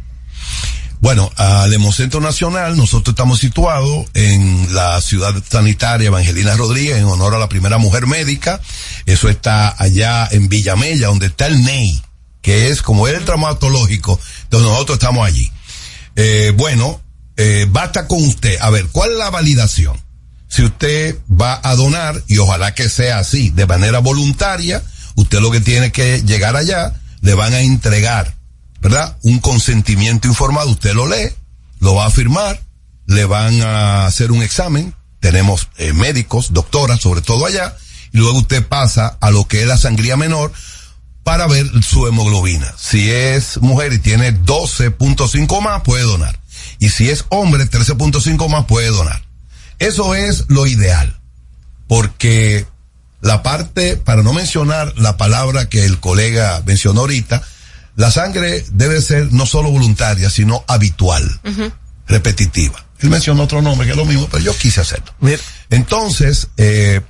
[1.06, 7.36] Bueno, al Hemocentro Nacional, nosotros estamos situados en la ciudad sanitaria Evangelina Rodríguez, en honor
[7.36, 8.60] a la primera mujer médica.
[9.06, 12.02] Eso está allá en Villamella, donde está el NEI,
[12.42, 14.18] que es como el traumatológico,
[14.50, 15.48] donde nosotros estamos allí.
[16.16, 17.00] Eh, bueno,
[17.36, 18.58] eh, basta con usted.
[18.60, 19.96] A ver, ¿cuál es la validación?
[20.48, 24.82] Si usted va a donar, y ojalá que sea así, de manera voluntaria,
[25.14, 28.34] usted lo que tiene que llegar allá, le van a entregar,
[28.86, 29.18] ¿verdad?
[29.22, 31.32] Un consentimiento informado, usted lo lee,
[31.80, 32.62] lo va a firmar,
[33.06, 37.76] le van a hacer un examen, tenemos eh, médicos, doctoras, sobre todo allá,
[38.12, 40.52] y luego usted pasa a lo que es la sangría menor
[41.24, 42.72] para ver su hemoglobina.
[42.78, 46.38] Si es mujer y tiene 12.5 más, puede donar.
[46.78, 49.20] Y si es hombre, 13.5 más, puede donar.
[49.80, 51.18] Eso es lo ideal.
[51.88, 52.66] Porque
[53.20, 57.42] la parte, para no mencionar la palabra que el colega mencionó ahorita,
[57.96, 61.40] la sangre debe ser no solo voluntaria, sino habitual,
[62.06, 62.84] repetitiva.
[63.00, 65.12] Él mencionó otro nombre que es lo mismo, pero yo quise hacerlo.
[65.70, 67.00] Entonces, eh,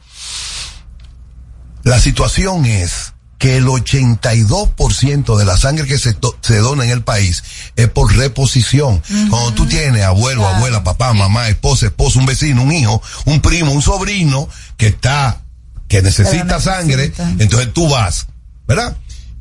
[1.82, 7.02] la situación es que el 82% de la sangre que se, se dona en el
[7.02, 7.44] país
[7.76, 9.02] es por reposición.
[9.28, 13.72] Cuando tú tienes abuelo, abuela, papá, mamá, esposa, esposo, un vecino, un hijo, un primo,
[13.72, 15.42] un sobrino que está,
[15.88, 16.60] que necesita necesita.
[16.60, 18.26] sangre, entonces tú vas,
[18.66, 18.96] ¿verdad?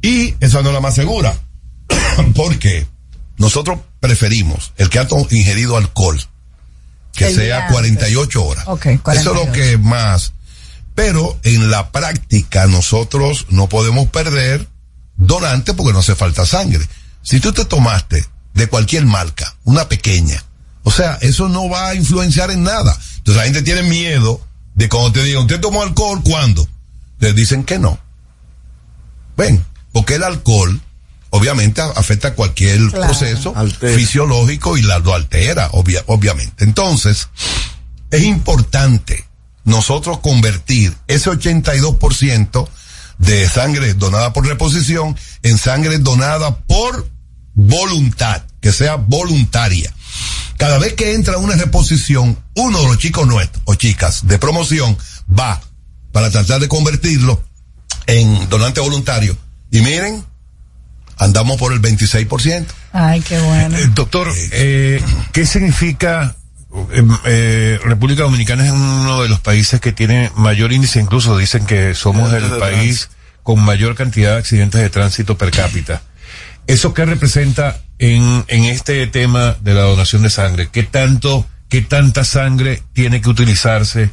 [0.06, 1.36] Y esa no es la más segura.
[2.36, 2.86] porque
[3.38, 6.22] nosotros preferimos el que ha ingerido alcohol,
[7.14, 7.73] que El sea día antes.
[7.73, 8.64] 48 horas.
[8.68, 9.45] Ok, Eso es 48.
[9.45, 10.34] lo que más.
[10.94, 14.68] Pero en la práctica nosotros no podemos perder
[15.18, 16.88] donante porque no hace falta sangre.
[17.23, 18.23] Si tú te tomaste
[18.53, 20.41] de cualquier marca, una pequeña,
[20.84, 22.95] o sea, eso no va a influenciar en nada.
[23.18, 24.40] Entonces la gente tiene miedo
[24.76, 26.68] de cuando te digan, ¿usted tomó alcohol cuándo?
[27.19, 27.98] Les dicen que no.
[29.36, 29.65] Ven,
[29.95, 30.81] porque el alcohol
[31.30, 33.05] obviamente a- afecta cualquier Claro.
[33.05, 33.97] proceso Altera.
[33.97, 36.65] fisiológico y la, lo altera, obvia- obviamente.
[36.65, 37.30] Entonces,
[38.11, 39.26] es importante
[39.63, 42.69] nosotros convertir ese 82%
[43.19, 47.09] de sangre donada por reposición en sangre donada por
[47.53, 49.93] voluntad, que sea voluntaria.
[50.57, 54.97] Cada vez que entra una reposición, uno de los chicos nuestros o chicas de promoción
[55.30, 55.61] va
[56.11, 57.41] para tratar de convertirlo
[58.07, 59.38] en donante voluntario.
[59.76, 60.23] Y miren,
[61.18, 62.65] andamos por el 26%.
[62.93, 63.77] Ay, qué bueno.
[63.77, 66.35] Eh, doctor, eh, ¿qué significa?
[66.91, 71.65] eh, eh, República Dominicana es uno de los países que tiene mayor índice, incluso dicen
[71.65, 73.10] que somos el país
[73.43, 76.02] con mayor cantidad de accidentes de tránsito per cápita.
[76.68, 80.69] ¿Eso qué representa en, en este tema de la donación de sangre?
[80.72, 84.10] ¿Qué tanto, qué tanta sangre tiene que utilizarse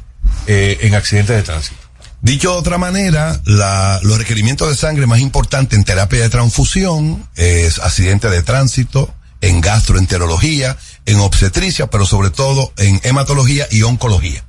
[0.46, 1.80] eh, en accidentes de tránsito?
[2.22, 7.28] Dicho de otra manera, la- los requerimientos de sangre más importantes en terapia de transfusión
[7.34, 14.44] es accidente de tránsito, en gastroenterología, en obstetricia, pero sobre todo en hematología y oncología.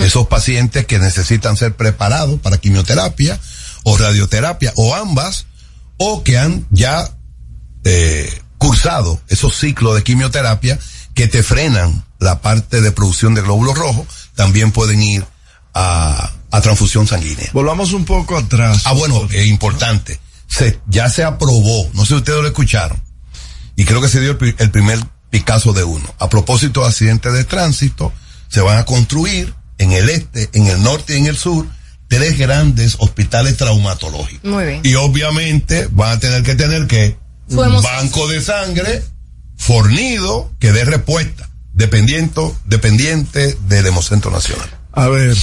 [0.00, 3.40] Esos pacientes que necesitan ser preparados para quimioterapia
[3.82, 5.46] o radioterapia o ambas,
[5.96, 7.10] o que han ya
[7.84, 10.78] eh, cursado esos ciclos de quimioterapia
[11.14, 14.06] que te frenan la parte de producción de glóbulos rojos,
[14.36, 15.24] también pueden ir
[15.74, 17.48] a, a transfusión sanguínea.
[17.52, 18.82] Volvamos un poco atrás.
[18.84, 20.18] Ah, bueno, es importante.
[20.46, 23.00] Se, ya se aprobó, no sé si ustedes lo escucharon,
[23.76, 24.98] y creo que se dio el, pri- el primer
[25.30, 26.12] Picasso de uno.
[26.18, 28.12] A propósito de accidentes de tránsito,
[28.48, 31.66] se van a construir en el este, en el norte y en el sur
[32.08, 34.50] tres grandes hospitales traumatológicos.
[34.50, 34.80] Muy bien.
[34.82, 37.16] Y obviamente van a tener que tener que
[37.48, 39.04] un banco de sangre
[39.56, 44.68] fornido que dé respuesta, dependiendo, dependiente del Hemocentro Nacional.
[44.92, 45.36] A ver,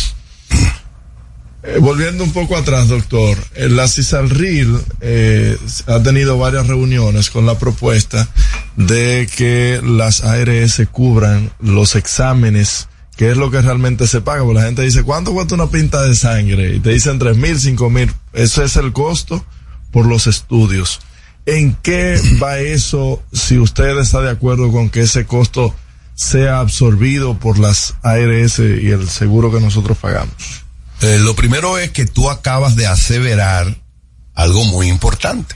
[1.68, 5.57] eh, volviendo un poco atrás, doctor, eh, la CISALRIL eh,
[5.88, 8.30] ha tenido varias reuniones con la propuesta
[8.77, 12.88] de que las ARS cubran los exámenes,
[13.18, 16.03] que es lo que realmente se paga, porque la gente dice, ¿cuánto cuesta una pinta
[16.03, 16.76] de sangre?
[16.76, 19.45] Y te dicen tres mil, cinco mil, eso es el costo
[19.91, 21.02] por los estudios.
[21.45, 25.76] ¿En qué va eso si usted está de acuerdo con que ese costo
[26.15, 30.66] sea absorbido por las ARS y el seguro que nosotros pagamos?
[31.02, 33.78] Eh, lo primero es que tú acabas de aseverar
[34.34, 35.56] algo muy importante.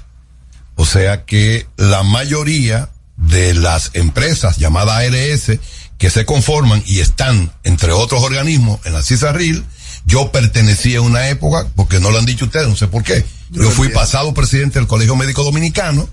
[0.75, 5.59] O sea que la mayoría de las empresas llamadas ARS
[5.97, 9.63] que se conforman y están entre otros organismos en la CISARRIL,
[10.05, 13.23] yo pertenecí en una época, porque no lo han dicho ustedes, no sé por qué.
[13.51, 16.09] Yo, fui pasado presidente del Colegio Médico Dominicano,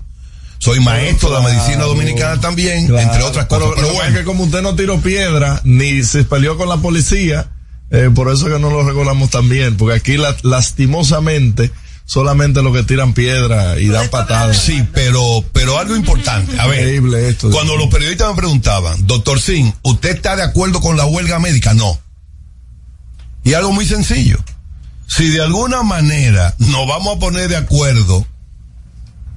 [0.59, 3.69] soy maestro de la medicina dominicana también, Claro, entre otras cosas.
[3.75, 6.77] Pero, Pero, bueno, es que como usted no tiró piedra, ni se peleó con la
[6.77, 7.49] policía,
[7.91, 11.71] eh, por eso que no lo regulamos tan bien, porque aquí la- lastimosamente
[12.05, 14.57] solamente los que tiran piedra y dan patadas.
[14.57, 16.59] Sí, pero, pero algo importante.
[16.59, 17.51] A ver, Increíble esto.
[17.51, 21.73] cuando los periodistas me preguntaban, doctor Sin, ¿usted está de acuerdo con la huelga médica?
[21.75, 21.99] No.
[23.43, 24.37] Y algo muy sencillo.
[25.07, 28.25] Si de alguna manera nos vamos a poner de acuerdo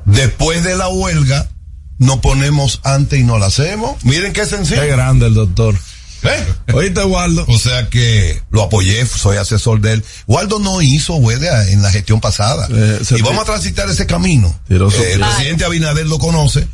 [0.04, 1.48] después de la huelga,
[1.98, 4.02] nos ponemos antes y no la hacemos.
[4.04, 4.80] Miren qué sencillo.
[4.80, 5.76] Qué grande el doctor.
[6.24, 6.72] ¿Eh?
[6.72, 7.44] Oíste, Waldo.
[7.48, 10.04] O sea que lo apoyé, soy asesor de él.
[10.26, 12.68] Waldo no hizo huelga en la gestión pasada.
[12.70, 14.48] Eh, y vamos a transitar ese camino.
[14.68, 14.78] Eh,
[15.14, 16.66] el presidente Abinader lo conoce.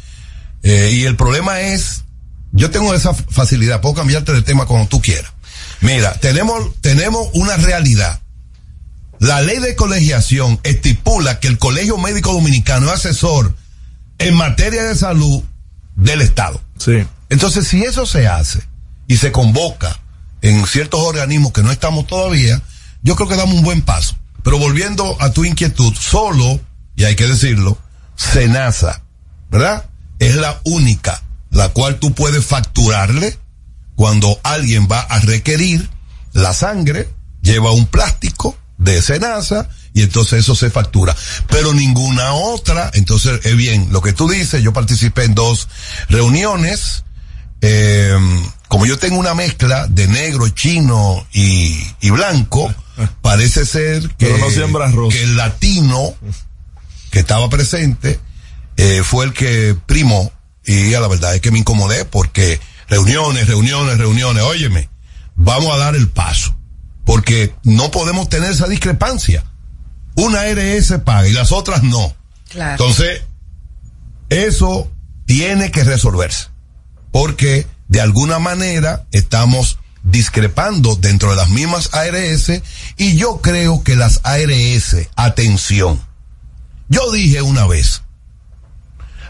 [0.62, 2.02] eh, y el problema es,
[2.52, 5.32] yo tengo esa facilidad, puedo cambiarte de tema cuando tú quieras.
[5.80, 8.20] Mira, tenemos, tenemos una realidad.
[9.20, 13.54] La ley de colegiación estipula que el Colegio Médico Dominicano es asesor
[14.18, 15.42] en materia de salud
[15.96, 16.60] del Estado.
[16.78, 17.04] Sí.
[17.28, 18.67] Entonces, si eso se hace
[19.08, 20.00] y se convoca
[20.40, 22.62] en ciertos organismos que no estamos todavía,
[23.02, 24.16] yo creo que damos un buen paso.
[24.44, 26.60] Pero volviendo a tu inquietud, solo,
[26.94, 27.76] y hay que decirlo,
[28.14, 29.02] Senasa,
[29.50, 29.86] ¿verdad?
[30.20, 33.38] Es la única la cual tú puedes facturarle
[33.94, 35.88] cuando alguien va a requerir
[36.32, 37.08] la sangre,
[37.42, 41.16] lleva un plástico de Senasa y entonces eso se factura.
[41.48, 45.68] Pero ninguna otra, entonces es bien, lo que tú dices, yo participé en dos
[46.08, 47.04] reuniones,
[47.60, 48.16] eh,
[48.68, 52.72] como yo tengo una mezcla de negro, chino y, y blanco,
[53.22, 56.14] parece ser que, Pero no que el latino
[57.10, 58.20] que estaba presente,
[58.76, 60.30] eh, fue el que primó
[60.64, 64.88] y a la verdad es que me incomodé porque reuniones, reuniones, reuniones, óyeme,
[65.34, 66.54] vamos a dar el paso
[67.04, 69.42] porque no podemos tener esa discrepancia.
[70.14, 72.14] Una ARS paga y las otras no.
[72.50, 72.72] Claro.
[72.72, 73.22] Entonces,
[74.28, 74.90] eso
[75.24, 76.48] tiene que resolverse.
[77.10, 82.62] Porque de alguna manera estamos discrepando dentro de las mismas ARS
[82.96, 86.00] y yo creo que las ARS, atención,
[86.88, 88.02] yo dije una vez,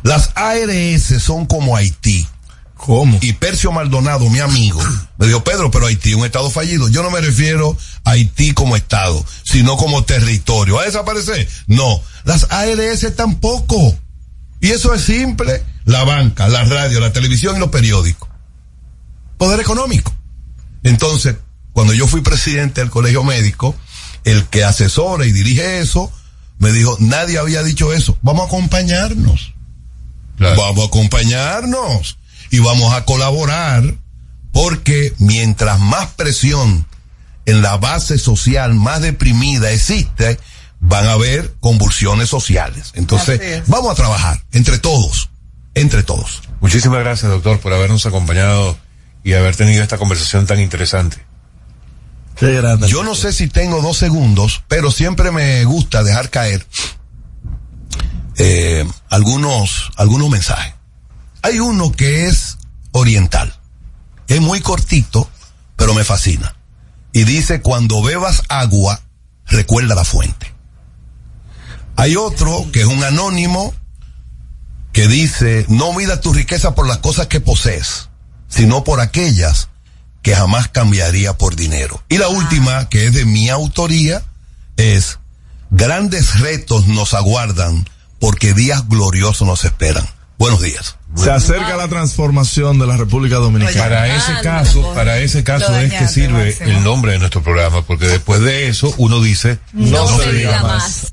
[0.03, 2.27] las ARS son como Haití.
[2.77, 3.19] ¿Cómo?
[3.23, 4.81] Y Percio Maldonado, mi amigo,
[5.19, 6.89] me dijo, Pedro, pero Haití es un estado fallido.
[6.89, 10.77] Yo no me refiero a Haití como estado, sino como territorio.
[10.77, 11.49] ¿Va a desaparecer?
[11.67, 12.01] No.
[12.23, 13.99] Las ARS tampoco.
[14.61, 15.65] Y eso es simple.
[15.89, 18.29] La banca, la radio, la televisión y los periódicos.
[19.39, 20.15] Poder económico.
[20.83, 21.37] Entonces,
[21.73, 23.75] cuando yo fui presidente del colegio médico,
[24.25, 26.13] el que asesora y dirige eso,
[26.59, 28.19] me dijo, nadie había dicho eso.
[28.21, 29.55] Vamos a acompañarnos.
[30.39, 32.19] Vamos a acompañarnos
[32.51, 33.83] y vamos a colaborar
[34.53, 36.87] porque mientras más presión
[37.47, 40.39] en la base social más deprimida existe,
[40.81, 42.91] van a haber convulsiones sociales.
[42.93, 45.31] Entonces, vamos a trabajar entre todos,
[45.81, 46.43] entre todos.
[46.61, 48.77] Muchísimas gracias, doctor, por habernos acompañado
[49.25, 51.25] y haber tenido esta conversación tan interesante.
[52.87, 56.65] Yo no sé si tengo dos segundos, pero siempre me gusta dejar caer
[58.37, 60.75] eh, algunos, algunos mensajes.
[61.43, 62.59] Hay uno que es
[62.93, 63.55] oriental.
[64.29, 65.29] Es muy cortito,
[65.77, 66.55] pero me fascina.
[67.13, 69.01] Y dice, cuando bebas agua,
[69.47, 70.53] recuerda la fuente.
[71.97, 73.75] Hay otro que es un anónimo
[74.99, 78.09] que dice, no mida tu riqueza por las cosas que posees,
[78.49, 79.69] sino por aquellas
[80.23, 82.03] que jamás cambiaría por dinero.
[82.09, 84.25] Y la última, que es de mi autoría,
[84.77, 85.21] es,
[85.71, 87.89] grandes retos nos aguardan
[88.19, 90.05] porque días gloriosos nos esperan.
[90.37, 90.98] Buenos días.
[91.15, 93.83] Se acerca la transformación de la República Dominicana.
[93.83, 98.07] Para ese caso, para ese caso es que sirve el nombre de nuestro programa, porque
[98.07, 101.09] después de eso uno dice, No, se, diga más.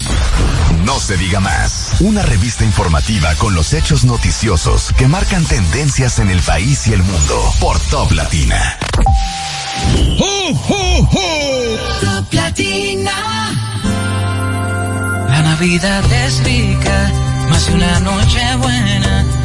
[0.84, 1.94] No se diga más.
[2.02, 7.02] Una revista informativa con los hechos noticiosos que marcan tendencias en el país y el
[7.02, 8.78] mundo por Top Latina.
[12.02, 13.12] Top Latina.
[15.30, 17.12] La Navidad es rica,
[17.50, 19.45] más de una noche buena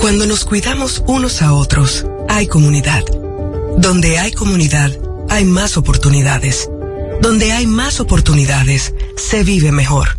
[0.00, 3.04] Cuando nos cuidamos unos a otros, hay comunidad.
[3.76, 4.90] Donde hay comunidad,
[5.28, 6.70] hay más oportunidades.
[7.20, 10.18] Donde hay más oportunidades, se vive mejor.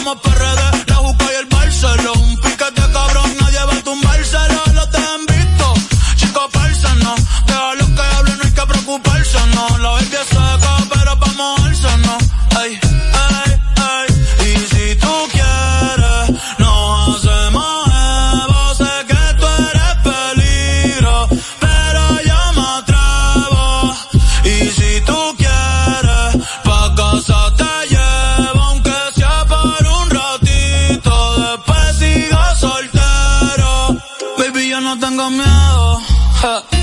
[0.03, 0.40] Vamos PRD,
[36.41, 36.80] miedo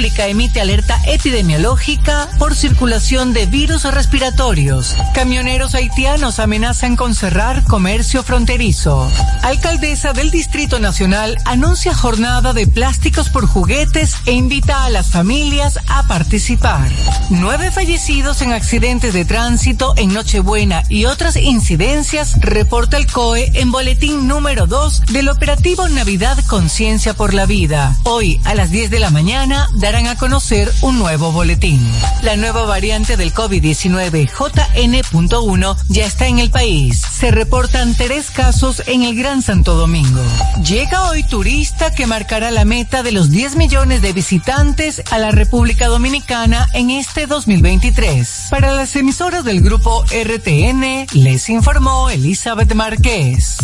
[0.00, 4.96] Salud Pública emite alerta epidemiológica por circulación de virus respiratorios.
[5.12, 9.12] Camioneros haitianos amenazan con cerrar comercio fronterizo.
[9.42, 15.78] Alcaldesa del Distrito Nacional anuncia jornada de plásticos por juguetes e invita a las familias
[15.86, 16.90] a participar.
[17.28, 23.70] Nueve fallecidos en accidentes de tránsito en Nochebuena y otras incidencias reporta el COE en
[23.70, 27.98] boletín número 2 del operativo Navidad Conciencia por la Vida.
[28.04, 31.84] Hoy a las 10 de la mañana darán a conocer un nuevo boletín.
[32.22, 37.02] La nueva variante del COVID-19 JN.1 ya está en el país.
[37.12, 40.22] Se reportan tres casos en el Gran Santo Domingo.
[40.64, 45.32] Llega hoy turista que marcará la meta de los 10 millones de visitantes a la
[45.32, 48.46] República Dominicana en este 2023.
[48.48, 53.56] Para las emisoras del grupo RTN, les informó Elizabeth Márquez.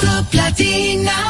[0.00, 1.29] Top Latina.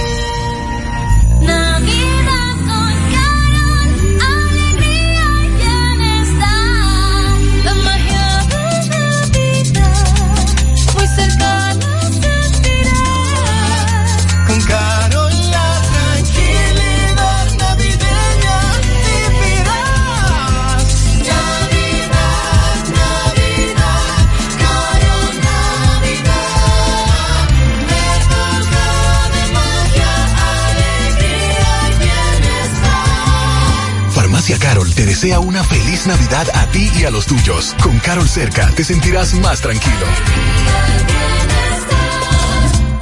[34.57, 37.75] Carol te desea una feliz Navidad a ti y a los tuyos.
[37.81, 40.05] Con Carol cerca te sentirás más tranquilo.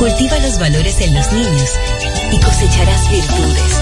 [0.00, 1.70] Cultiva los valores en los niños
[2.32, 3.80] y cosecharás virtudes.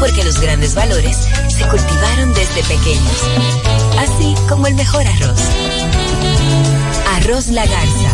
[0.00, 3.22] Porque los grandes valores se cultivaron desde pequeños.
[3.98, 5.40] Así como el mejor arroz.
[7.16, 8.12] Arroz La Garza.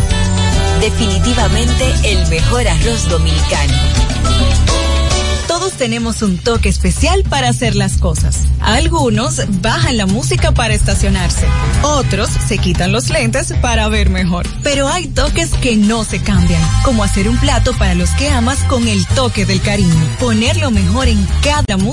[0.81, 3.73] Definitivamente el mejor arroz dominicano.
[5.63, 8.39] Todos tenemos un toque especial para hacer las cosas.
[8.59, 11.47] Algunos bajan la música para estacionarse.
[11.83, 14.45] Otros se quitan los lentes para ver mejor.
[14.61, 18.57] Pero hay toques que no se cambian, como hacer un plato para los que amas
[18.65, 20.17] con el toque del cariño.
[20.19, 21.83] Poner lo mejor en cada música